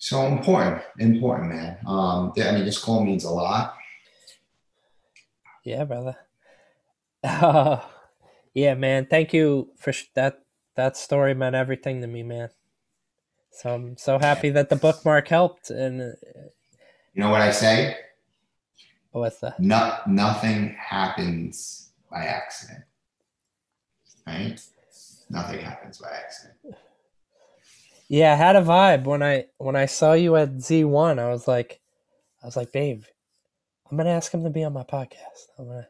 So 0.00 0.26
important, 0.26 0.82
important, 0.98 1.50
man. 1.50 1.76
Um, 1.86 2.32
I 2.42 2.52
mean, 2.52 2.64
this 2.64 2.78
call 2.82 3.04
means 3.04 3.24
a 3.24 3.30
lot. 3.30 3.76
Yeah, 5.62 5.84
brother. 5.84 6.16
Uh, 7.22 7.80
yeah, 8.54 8.72
man. 8.74 9.06
Thank 9.06 9.34
you 9.34 9.70
for 9.76 9.92
sh- 9.92 10.06
that. 10.14 10.40
That 10.76 10.96
story 10.96 11.34
meant 11.34 11.54
everything 11.54 12.00
to 12.00 12.06
me, 12.06 12.22
man. 12.22 12.48
So 13.50 13.74
I'm 13.74 13.96
so 13.98 14.18
happy 14.18 14.48
that 14.50 14.70
the 14.70 14.76
bookmark 14.76 15.28
helped. 15.28 15.68
And 15.68 16.00
uh, 16.00 16.04
You 17.12 17.22
know 17.22 17.28
what 17.30 17.42
I 17.42 17.50
say? 17.50 17.96
what's 19.10 19.40
that? 19.40 19.60
No, 19.60 19.98
nothing 20.06 20.74
happens 20.78 21.90
by 22.10 22.24
accident. 22.24 22.84
Right? 24.26 24.58
Nothing 25.28 25.60
happens 25.60 25.98
by 25.98 26.08
accident. 26.08 26.56
Yeah, 28.10 28.32
I 28.32 28.34
had 28.34 28.56
a 28.56 28.60
vibe 28.60 29.04
when 29.04 29.22
I 29.22 29.44
when 29.58 29.76
I 29.76 29.86
saw 29.86 30.14
you 30.14 30.34
at 30.34 30.56
Z1. 30.56 31.20
I 31.20 31.30
was 31.30 31.46
like, 31.46 31.80
I 32.42 32.46
was 32.46 32.56
like, 32.56 32.72
babe, 32.72 33.04
I'm 33.88 33.96
gonna 33.96 34.10
ask 34.10 34.34
him 34.34 34.42
to 34.42 34.50
be 34.50 34.64
on 34.64 34.72
my 34.72 34.82
podcast. 34.82 35.46
I'm 35.56 35.68
gonna. 35.68 35.86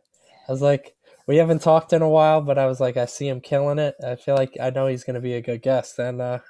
I 0.47 0.53
was 0.53 0.61
like, 0.61 0.95
we 1.27 1.39
haven't 1.39 1.63
talked 1.63 1.95
in 1.95 2.03
a 2.03 2.09
while, 2.11 2.43
but 2.43 2.59
I 2.59 2.67
was 2.67 2.79
like, 2.79 2.99
I 2.99 3.07
see 3.07 3.27
him 3.27 3.41
killing 3.41 3.79
it. 3.79 3.95
I 4.07 4.17
feel 4.17 4.35
like 4.35 4.55
I 4.61 4.69
know 4.69 4.87
he's 4.87 5.03
gonna 5.03 5.23
be 5.23 5.33
a 5.33 5.41
good 5.41 5.63
guest, 5.63 5.99
and 5.99 6.21
uh, 6.21 6.41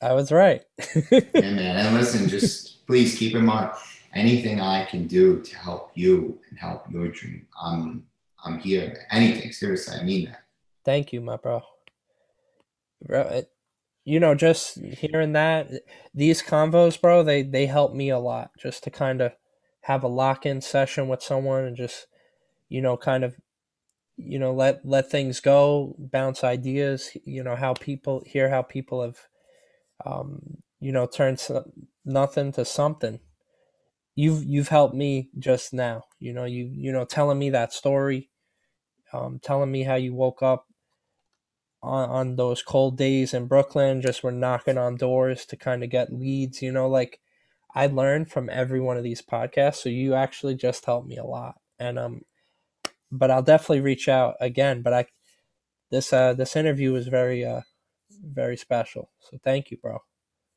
I 0.00 0.14
was 0.14 0.32
right. 0.32 0.62
Yeah, 1.10 1.50
man. 1.50 1.76
And 1.76 1.94
listen, 1.94 2.26
just 2.26 2.86
please 2.86 3.18
keep 3.18 3.34
in 3.34 3.44
mind 3.44 3.72
anything 4.14 4.62
I 4.62 4.86
can 4.86 5.06
do 5.06 5.42
to 5.42 5.56
help 5.58 5.90
you 5.94 6.40
and 6.48 6.58
help 6.58 6.90
your 6.90 7.08
dream. 7.08 7.46
I'm 7.62 8.06
I'm 8.42 8.58
here. 8.60 9.06
Anything. 9.10 9.52
Seriously, 9.52 9.94
I 9.94 10.02
mean 10.04 10.24
that. 10.24 10.44
Thank 10.86 11.12
you, 11.12 11.20
my 11.20 11.36
bro. 11.36 11.62
Bro, 13.06 13.20
it, 13.28 13.52
you 14.04 14.18
know, 14.20 14.34
just 14.34 14.78
hearing 14.80 15.32
that, 15.34 15.70
these 16.14 16.42
convos, 16.42 17.00
bro, 17.00 17.22
they 17.22 17.42
they 17.42 17.66
help 17.66 17.94
me 17.94 18.10
a 18.10 18.18
lot. 18.18 18.50
Just 18.58 18.84
to 18.84 18.90
kind 18.90 19.20
of 19.20 19.32
have 19.82 20.02
a 20.04 20.08
lock 20.08 20.46
in 20.46 20.60
session 20.60 21.08
with 21.08 21.22
someone 21.22 21.64
and 21.64 21.76
just, 21.76 22.06
you 22.68 22.82
know, 22.82 22.96
kind 22.96 23.24
of, 23.24 23.36
you 24.16 24.38
know, 24.38 24.52
let 24.54 24.84
let 24.86 25.10
things 25.10 25.40
go, 25.40 25.96
bounce 25.98 26.44
ideas. 26.44 27.16
You 27.24 27.44
know 27.44 27.56
how 27.56 27.74
people 27.74 28.22
hear 28.26 28.50
how 28.50 28.62
people 28.62 29.02
have, 29.02 29.18
um, 30.06 30.58
you 30.80 30.92
know, 30.92 31.06
turned 31.06 31.40
some, 31.40 31.64
nothing 32.04 32.52
to 32.52 32.64
something. 32.64 33.20
You've 34.14 34.44
you've 34.44 34.68
helped 34.68 34.94
me 34.94 35.30
just 35.38 35.72
now. 35.72 36.04
You 36.18 36.32
know, 36.34 36.44
you 36.44 36.66
you 36.72 36.92
know, 36.92 37.04
telling 37.04 37.38
me 37.38 37.50
that 37.50 37.72
story 37.72 38.30
um, 39.12 39.38
telling 39.40 39.70
me 39.70 39.82
how 39.84 39.96
you 39.96 40.14
woke 40.14 40.42
up 40.42 40.66
on, 41.82 42.08
on 42.08 42.36
those 42.36 42.62
cold 42.62 42.96
days 42.96 43.34
in 43.34 43.46
Brooklyn, 43.46 44.02
just 44.02 44.22
were 44.22 44.32
knocking 44.32 44.78
on 44.78 44.96
doors 44.96 45.44
to 45.46 45.56
kind 45.56 45.82
of 45.82 45.90
get 45.90 46.12
leads. 46.12 46.62
You 46.62 46.72
know, 46.72 46.88
like 46.88 47.20
I 47.74 47.86
learned 47.86 48.30
from 48.30 48.50
every 48.50 48.80
one 48.80 48.96
of 48.96 49.04
these 49.04 49.22
podcasts. 49.22 49.76
So 49.76 49.88
you 49.88 50.14
actually 50.14 50.54
just 50.54 50.84
helped 50.84 51.08
me 51.08 51.16
a 51.16 51.24
lot. 51.24 51.56
And 51.78 51.98
um, 51.98 52.22
but 53.10 53.30
I'll 53.30 53.42
definitely 53.42 53.80
reach 53.80 54.08
out 54.08 54.36
again. 54.40 54.82
But 54.82 54.94
I 54.94 55.06
this 55.90 56.12
uh 56.12 56.34
this 56.34 56.56
interview 56.56 56.92
was 56.92 57.08
very 57.08 57.44
uh 57.44 57.60
very 58.24 58.56
special. 58.56 59.10
So 59.20 59.38
thank 59.42 59.70
you, 59.70 59.76
bro. 59.76 59.98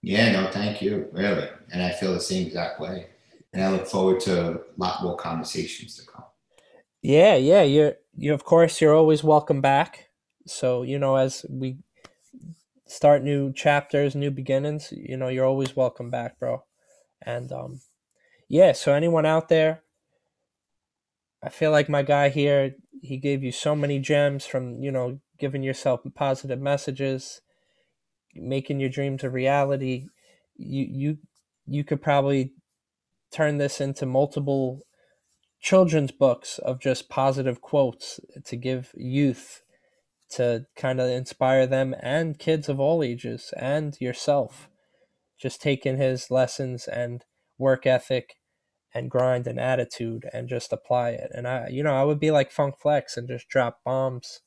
Yeah, 0.01 0.31
no, 0.31 0.51
thank 0.51 0.81
you, 0.81 1.07
really. 1.11 1.49
And 1.71 1.81
I 1.81 1.91
feel 1.91 2.13
the 2.13 2.19
same 2.19 2.47
exact 2.47 2.79
way. 2.79 3.07
And 3.53 3.63
I 3.63 3.71
look 3.71 3.87
forward 3.87 4.19
to 4.21 4.51
a 4.51 4.59
lot 4.77 5.01
more 5.01 5.15
conversations 5.15 5.97
to 5.97 6.05
come. 6.05 6.25
Yeah, 7.01 7.35
yeah. 7.35 7.63
You're 7.63 7.93
you 8.15 8.33
of 8.33 8.43
course 8.43 8.79
you're 8.81 8.95
always 8.95 9.23
welcome 9.23 9.61
back. 9.61 10.04
So, 10.47 10.83
you 10.83 10.99
know, 10.99 11.15
as 11.15 11.45
we 11.49 11.77
start 12.85 13.23
new 13.23 13.51
chapters, 13.51 14.15
new 14.15 14.31
beginnings, 14.31 14.93
you 14.95 15.17
know, 15.17 15.27
you're 15.27 15.45
always 15.45 15.75
welcome 15.75 16.09
back, 16.09 16.39
bro. 16.39 16.63
And 17.21 17.51
um 17.51 17.81
yeah, 18.47 18.73
so 18.73 18.93
anyone 18.93 19.25
out 19.25 19.49
there, 19.49 19.81
I 21.41 21.49
feel 21.49 21.71
like 21.71 21.89
my 21.89 22.03
guy 22.03 22.29
here, 22.29 22.75
he 23.01 23.17
gave 23.17 23.43
you 23.43 23.51
so 23.51 23.75
many 23.75 23.99
gems 23.99 24.45
from, 24.45 24.81
you 24.81 24.91
know, 24.91 25.19
giving 25.39 25.63
yourself 25.63 26.01
positive 26.13 26.59
messages, 26.59 27.41
making 28.35 28.79
your 28.79 28.89
dreams 28.89 29.23
a 29.23 29.29
reality. 29.29 30.07
You 30.55 30.85
you 30.89 31.17
you 31.65 31.83
could 31.83 32.01
probably 32.01 32.53
turn 33.31 33.57
this 33.57 33.81
into 33.81 34.05
multiple 34.05 34.81
children's 35.59 36.11
books 36.11 36.59
of 36.59 36.79
just 36.79 37.09
positive 37.09 37.61
quotes 37.61 38.19
to 38.45 38.55
give 38.55 38.91
youth 38.95 39.63
to 40.35 40.65
kind 40.75 40.99
of 40.99 41.09
inspire 41.09 41.67
them 41.67 41.95
and 42.01 42.39
kids 42.39 42.69
of 42.69 42.79
all 42.79 43.03
ages 43.03 43.53
and 43.57 43.99
yourself. 43.99 44.69
Just 45.39 45.61
taking 45.61 45.97
his 45.97 46.31
lessons 46.31 46.87
and 46.87 47.25
work 47.57 47.85
ethic 47.85 48.35
and 48.93 49.11
grind 49.11 49.47
and 49.47 49.59
attitude 49.59 50.25
and 50.33 50.47
just 50.47 50.71
apply 50.71 51.09
it. 51.09 51.29
And 51.33 51.47
i 51.47 51.67
you 51.67 51.83
know 51.83 51.93
i 51.93 52.03
would 52.03 52.19
be 52.19 52.31
like 52.31 52.51
funk 52.51 52.75
flex 52.79 53.17
and 53.17 53.27
just 53.27 53.49
drop 53.49 53.79
bombs 53.83 54.41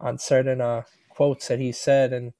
on 0.00 0.18
certain 0.18 0.60
uh, 0.60 0.82
quotes 1.10 1.48
that 1.48 1.60
he 1.60 1.70
said 1.72 2.12
and 2.12 2.32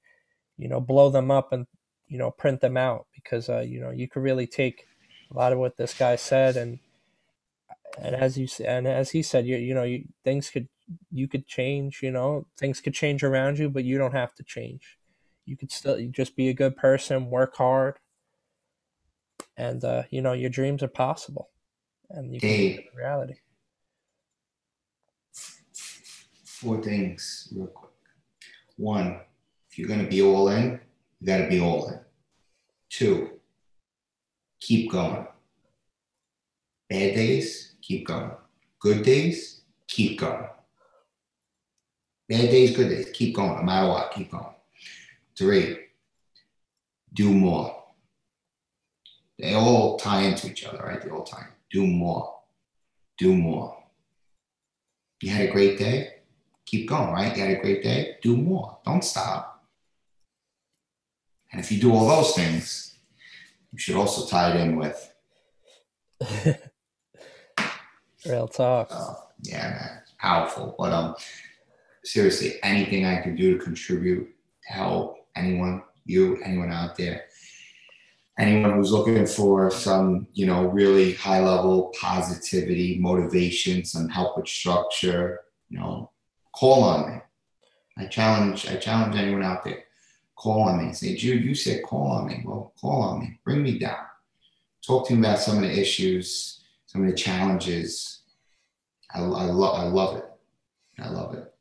you 0.58 0.68
know 0.68 0.80
blow 0.80 1.10
them 1.10 1.30
up 1.30 1.52
and 1.52 1.66
you 2.08 2.18
know 2.18 2.30
print 2.30 2.60
them 2.60 2.76
out 2.76 3.06
because 3.14 3.48
uh, 3.48 3.60
you 3.60 3.80
know 3.80 3.90
you 3.90 4.08
could 4.08 4.22
really 4.22 4.46
take 4.46 4.84
a 5.30 5.36
lot 5.36 5.52
of 5.52 5.58
what 5.58 5.76
this 5.76 5.94
guy 5.94 6.16
said 6.16 6.56
and 6.56 6.80
and 7.98 8.14
as 8.14 8.36
you 8.36 8.48
and 8.66 8.86
as 8.86 9.10
he 9.10 9.22
said 9.22 9.46
you 9.46 9.56
you 9.56 9.74
know 9.74 9.84
you, 9.84 10.04
things 10.24 10.50
could 10.50 10.68
you 11.10 11.28
could 11.28 11.47
change 11.47 12.01
you 12.02 12.10
know 12.10 12.47
things 12.59 12.81
could 12.81 12.94
change 12.94 13.23
around 13.23 13.59
you 13.59 13.69
but 13.69 13.85
you 13.85 13.98
don't 13.98 14.14
have 14.14 14.35
to 14.35 14.43
change. 14.43 14.98
You 15.44 15.56
could 15.56 15.73
still 15.73 15.98
you 15.98 16.09
just 16.09 16.36
be 16.36 16.48
a 16.48 16.55
good 16.55 16.77
person 16.77 17.31
work 17.31 17.56
hard 17.56 17.98
and 19.56 19.85
uh, 19.85 20.05
you 20.10 20.23
know 20.23 20.32
your 20.32 20.51
dreams 20.51 20.82
are 20.82 20.89
possible 20.89 21.51
and 22.10 22.35
you 22.35 22.40
can 22.40 22.48
hey, 22.48 22.77
make 22.77 22.90
reality. 22.97 23.35
Four 26.44 26.81
things 26.81 27.52
real 27.56 27.66
quick. 27.66 27.90
One 28.77 29.20
if 29.70 29.78
you're 29.78 29.89
going 29.89 30.05
to 30.05 30.10
be 30.10 30.23
all 30.23 30.48
in 30.48 30.81
you 31.20 31.27
got 31.27 31.39
to 31.39 31.48
be 31.48 31.60
all 31.60 31.89
in. 31.89 32.01
Two 32.89 33.40
keep 34.60 34.90
going. 34.90 35.27
Bad 36.89 37.14
days 37.14 37.74
keep 37.82 38.06
going. 38.06 38.32
Good 38.78 39.02
days 39.02 39.62
keep 39.89 40.19
going 40.19 40.47
bad 42.28 42.51
days 42.51 42.77
good 42.77 42.89
days 42.89 43.11
keep 43.12 43.35
going 43.35 43.57
no 43.57 43.62
matter 43.62 43.89
what 43.89 44.12
keep 44.12 44.31
going 44.31 44.55
three 45.36 45.78
do 47.15 47.31
more 47.32 47.82
they 49.43 49.55
all 49.55 49.99
tie 49.99 50.23
into 50.23 50.49
each 50.49 50.65
other, 50.65 50.78
right? 50.78 51.03
They 51.03 51.11
all 51.11 51.24
tie. 51.24 51.49
Do 51.70 51.85
more. 51.85 52.39
Do 53.19 53.35
more. 53.35 53.77
You 55.20 55.31
had 55.32 55.49
a 55.49 55.53
great 55.53 55.78
day? 55.78 56.15
Keep 56.65 56.89
going, 56.89 57.11
right? 57.11 57.36
You 57.36 57.43
had 57.43 57.59
a 57.59 57.61
great 57.61 57.82
day? 57.82 58.19
Do 58.23 58.36
more. 58.36 58.78
Don't 58.85 59.03
stop. 59.03 59.65
And 61.51 61.61
if 61.61 61.73
you 61.73 61.81
do 61.81 61.93
all 61.93 62.07
those 62.07 62.35
things, 62.35 62.97
you 63.73 63.78
should 63.78 63.97
also 63.97 64.27
tie 64.27 64.53
it 64.53 64.61
in 64.61 64.77
with 64.77 65.12
real 68.27 68.47
talk. 68.47 68.89
Uh, 68.90 69.15
yeah, 69.43 69.70
man. 69.70 69.99
It's 70.03 70.12
powerful. 70.19 70.77
But 70.78 70.93
um 70.93 71.16
seriously, 72.04 72.58
anything 72.62 73.06
I 73.06 73.20
can 73.20 73.36
do 73.36 73.56
to 73.56 73.64
contribute 73.64 74.28
to 74.68 74.72
help 74.72 75.26
anyone, 75.36 75.82
you, 76.04 76.38
anyone 76.42 76.70
out 76.70 76.96
there, 76.96 77.24
anyone 78.38 78.72
who's 78.72 78.92
looking 78.92 79.26
for 79.26 79.70
some, 79.70 80.26
you 80.32 80.46
know, 80.46 80.66
really 80.66 81.14
high 81.14 81.40
level 81.40 81.92
positivity, 82.00 82.98
motivation, 82.98 83.84
some 83.84 84.08
help 84.08 84.36
with 84.36 84.48
structure, 84.48 85.40
you 85.68 85.78
know, 85.78 86.10
call 86.54 86.82
on 86.84 87.10
me. 87.10 87.20
I 87.98 88.06
challenge, 88.06 88.68
I 88.68 88.76
challenge 88.76 89.16
anyone 89.16 89.42
out 89.42 89.64
there. 89.64 89.84
Call 90.36 90.62
on 90.62 90.84
me. 90.84 90.92
Say, 90.92 91.14
Jude, 91.14 91.44
you 91.44 91.54
said 91.54 91.84
call 91.84 92.10
on 92.10 92.26
me. 92.26 92.42
Well, 92.44 92.72
call 92.80 93.02
on 93.02 93.20
me. 93.20 93.38
Bring 93.44 93.62
me 93.62 93.78
down. 93.78 94.06
Talk 94.84 95.06
to 95.06 95.14
me 95.14 95.20
about 95.20 95.38
some 95.38 95.56
of 95.56 95.62
the 95.62 95.78
issues, 95.78 96.64
some 96.86 97.04
of 97.04 97.10
the 97.10 97.16
challenges. 97.16 98.22
I, 99.14 99.20
I, 99.20 99.20
lo- 99.22 99.74
I 99.74 99.84
love 99.84 100.16
it. 100.16 100.24
I 100.98 101.08
love 101.10 101.34
it. 101.34 101.51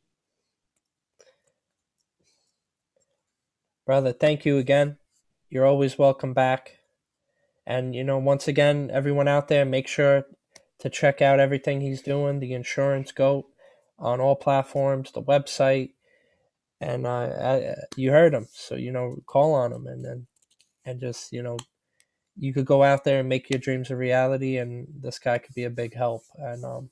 Brother, 3.86 4.14
thank 4.14 4.46
you 4.46 4.58
again 4.58 4.98
you're 5.52 5.68
always 5.68 6.00
welcome 6.00 6.34
back. 6.34 6.78
And, 7.68 7.94
you 7.94 8.04
know, 8.04 8.18
once 8.18 8.48
again, 8.48 8.90
everyone 8.92 9.28
out 9.28 9.50
there, 9.50 9.66
make 9.66 9.88
sure 9.88 10.24
to 10.80 10.90
check 10.90 11.22
out 11.22 11.40
everything 11.40 11.82
he's 11.82 12.02
doing, 12.02 12.40
the 12.40 12.54
insurance 12.54 13.12
goat 13.12 13.46
on 14.00 14.20
all 14.20 14.36
platforms, 14.36 15.12
the 15.12 15.22
website. 15.22 15.92
And 16.80 17.06
uh, 17.06 17.10
I, 17.10 17.76
you 17.96 18.12
heard 18.12 18.34
him. 18.34 18.48
So, 18.52 18.76
you 18.76 18.92
know, 18.92 19.18
call 19.28 19.54
on 19.54 19.74
him 19.74 19.86
and 19.86 20.04
then, 20.04 20.28
and 20.86 21.00
just, 21.00 21.32
you 21.32 21.44
know, 21.44 21.58
you 22.38 22.54
could 22.54 22.66
go 22.66 22.82
out 22.82 23.04
there 23.04 23.20
and 23.20 23.30
make 23.30 23.50
your 23.50 23.60
dreams 23.60 23.92
a 23.92 23.96
reality. 23.96 24.58
And 24.58 24.88
this 25.02 25.20
guy 25.20 25.38
could 25.38 25.54
be 25.54 25.66
a 25.66 25.70
big 25.70 25.94
help 25.94 26.24
and 26.36 26.64
um, 26.64 26.90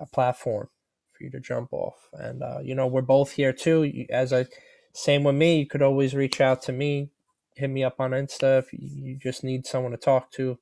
a 0.00 0.06
platform 0.06 0.68
for 1.12 1.24
you 1.24 1.30
to 1.30 1.40
jump 1.40 1.72
off. 1.72 2.08
And, 2.12 2.42
uh, 2.42 2.58
you 2.62 2.74
know, 2.74 2.88
we're 2.88 3.02
both 3.02 3.30
here 3.30 3.52
too. 3.52 4.04
As 4.10 4.32
I, 4.32 4.46
same 4.92 5.24
with 5.24 5.34
me, 5.34 5.58
you 5.58 5.66
could 5.66 5.82
always 5.82 6.14
reach 6.14 6.40
out 6.40 6.62
to 6.62 6.72
me 6.72 7.10
hit 7.54 7.68
me 7.68 7.84
up 7.84 8.00
on 8.00 8.12
Insta 8.12 8.58
if 8.58 8.72
you 8.72 9.16
just 9.16 9.44
need 9.44 9.66
someone 9.66 9.92
to 9.92 9.98
talk 9.98 10.30
to, 10.32 10.58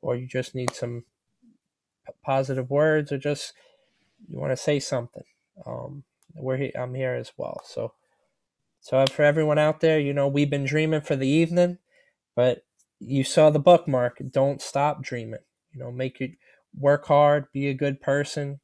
or 0.00 0.16
you 0.16 0.26
just 0.26 0.54
need 0.54 0.74
some 0.74 1.04
positive 2.22 2.70
words, 2.70 3.12
or 3.12 3.18
just 3.18 3.52
you 4.28 4.38
want 4.38 4.52
to 4.52 4.56
say 4.56 4.80
something. 4.80 5.24
Um, 5.66 6.04
we're 6.34 6.56
here, 6.56 6.72
I'm 6.78 6.94
here 6.94 7.14
as 7.14 7.32
well. 7.36 7.62
So, 7.64 7.94
so 8.80 9.04
for 9.06 9.22
everyone 9.22 9.58
out 9.58 9.80
there, 9.80 9.98
you 9.98 10.12
know, 10.12 10.28
we've 10.28 10.50
been 10.50 10.66
dreaming 10.66 11.00
for 11.00 11.16
the 11.16 11.28
evening, 11.28 11.78
but 12.34 12.64
you 12.98 13.24
saw 13.24 13.50
the 13.50 13.58
bookmark. 13.58 14.18
Don't 14.30 14.60
stop 14.60 15.02
dreaming. 15.02 15.40
You 15.72 15.80
know, 15.80 15.92
make 15.92 16.20
it 16.20 16.32
work 16.78 17.06
hard, 17.06 17.46
be 17.52 17.68
a 17.68 17.74
good 17.74 18.00
person. 18.00 18.60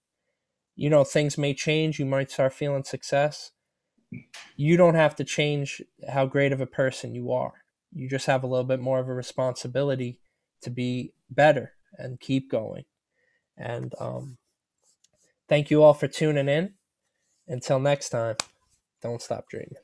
You 0.74 0.90
know, 0.90 1.04
things 1.04 1.36
may 1.36 1.54
change. 1.54 1.98
You 1.98 2.06
might 2.06 2.30
start 2.30 2.54
feeling 2.54 2.84
success. 2.84 3.52
You 4.56 4.76
don't 4.76 4.94
have 4.94 5.16
to 5.16 5.24
change 5.24 5.82
how 6.08 6.26
great 6.26 6.52
of 6.52 6.60
a 6.60 6.66
person 6.66 7.14
you 7.14 7.32
are 7.32 7.62
you 7.92 8.08
just 8.08 8.26
have 8.26 8.42
a 8.42 8.46
little 8.46 8.64
bit 8.64 8.80
more 8.80 8.98
of 8.98 9.08
a 9.08 9.14
responsibility 9.14 10.18
to 10.62 10.70
be 10.70 11.12
better 11.30 11.72
and 11.98 12.18
keep 12.18 12.50
going. 12.50 12.84
And 13.56 13.94
um, 14.00 14.38
thank 15.48 15.70
you 15.70 15.82
all 15.82 15.94
for 15.94 16.08
tuning 16.08 16.48
in. 16.48 16.74
Until 17.46 17.78
next 17.78 18.10
time, 18.10 18.36
don't 19.02 19.20
stop 19.20 19.48
dreaming. 19.48 19.74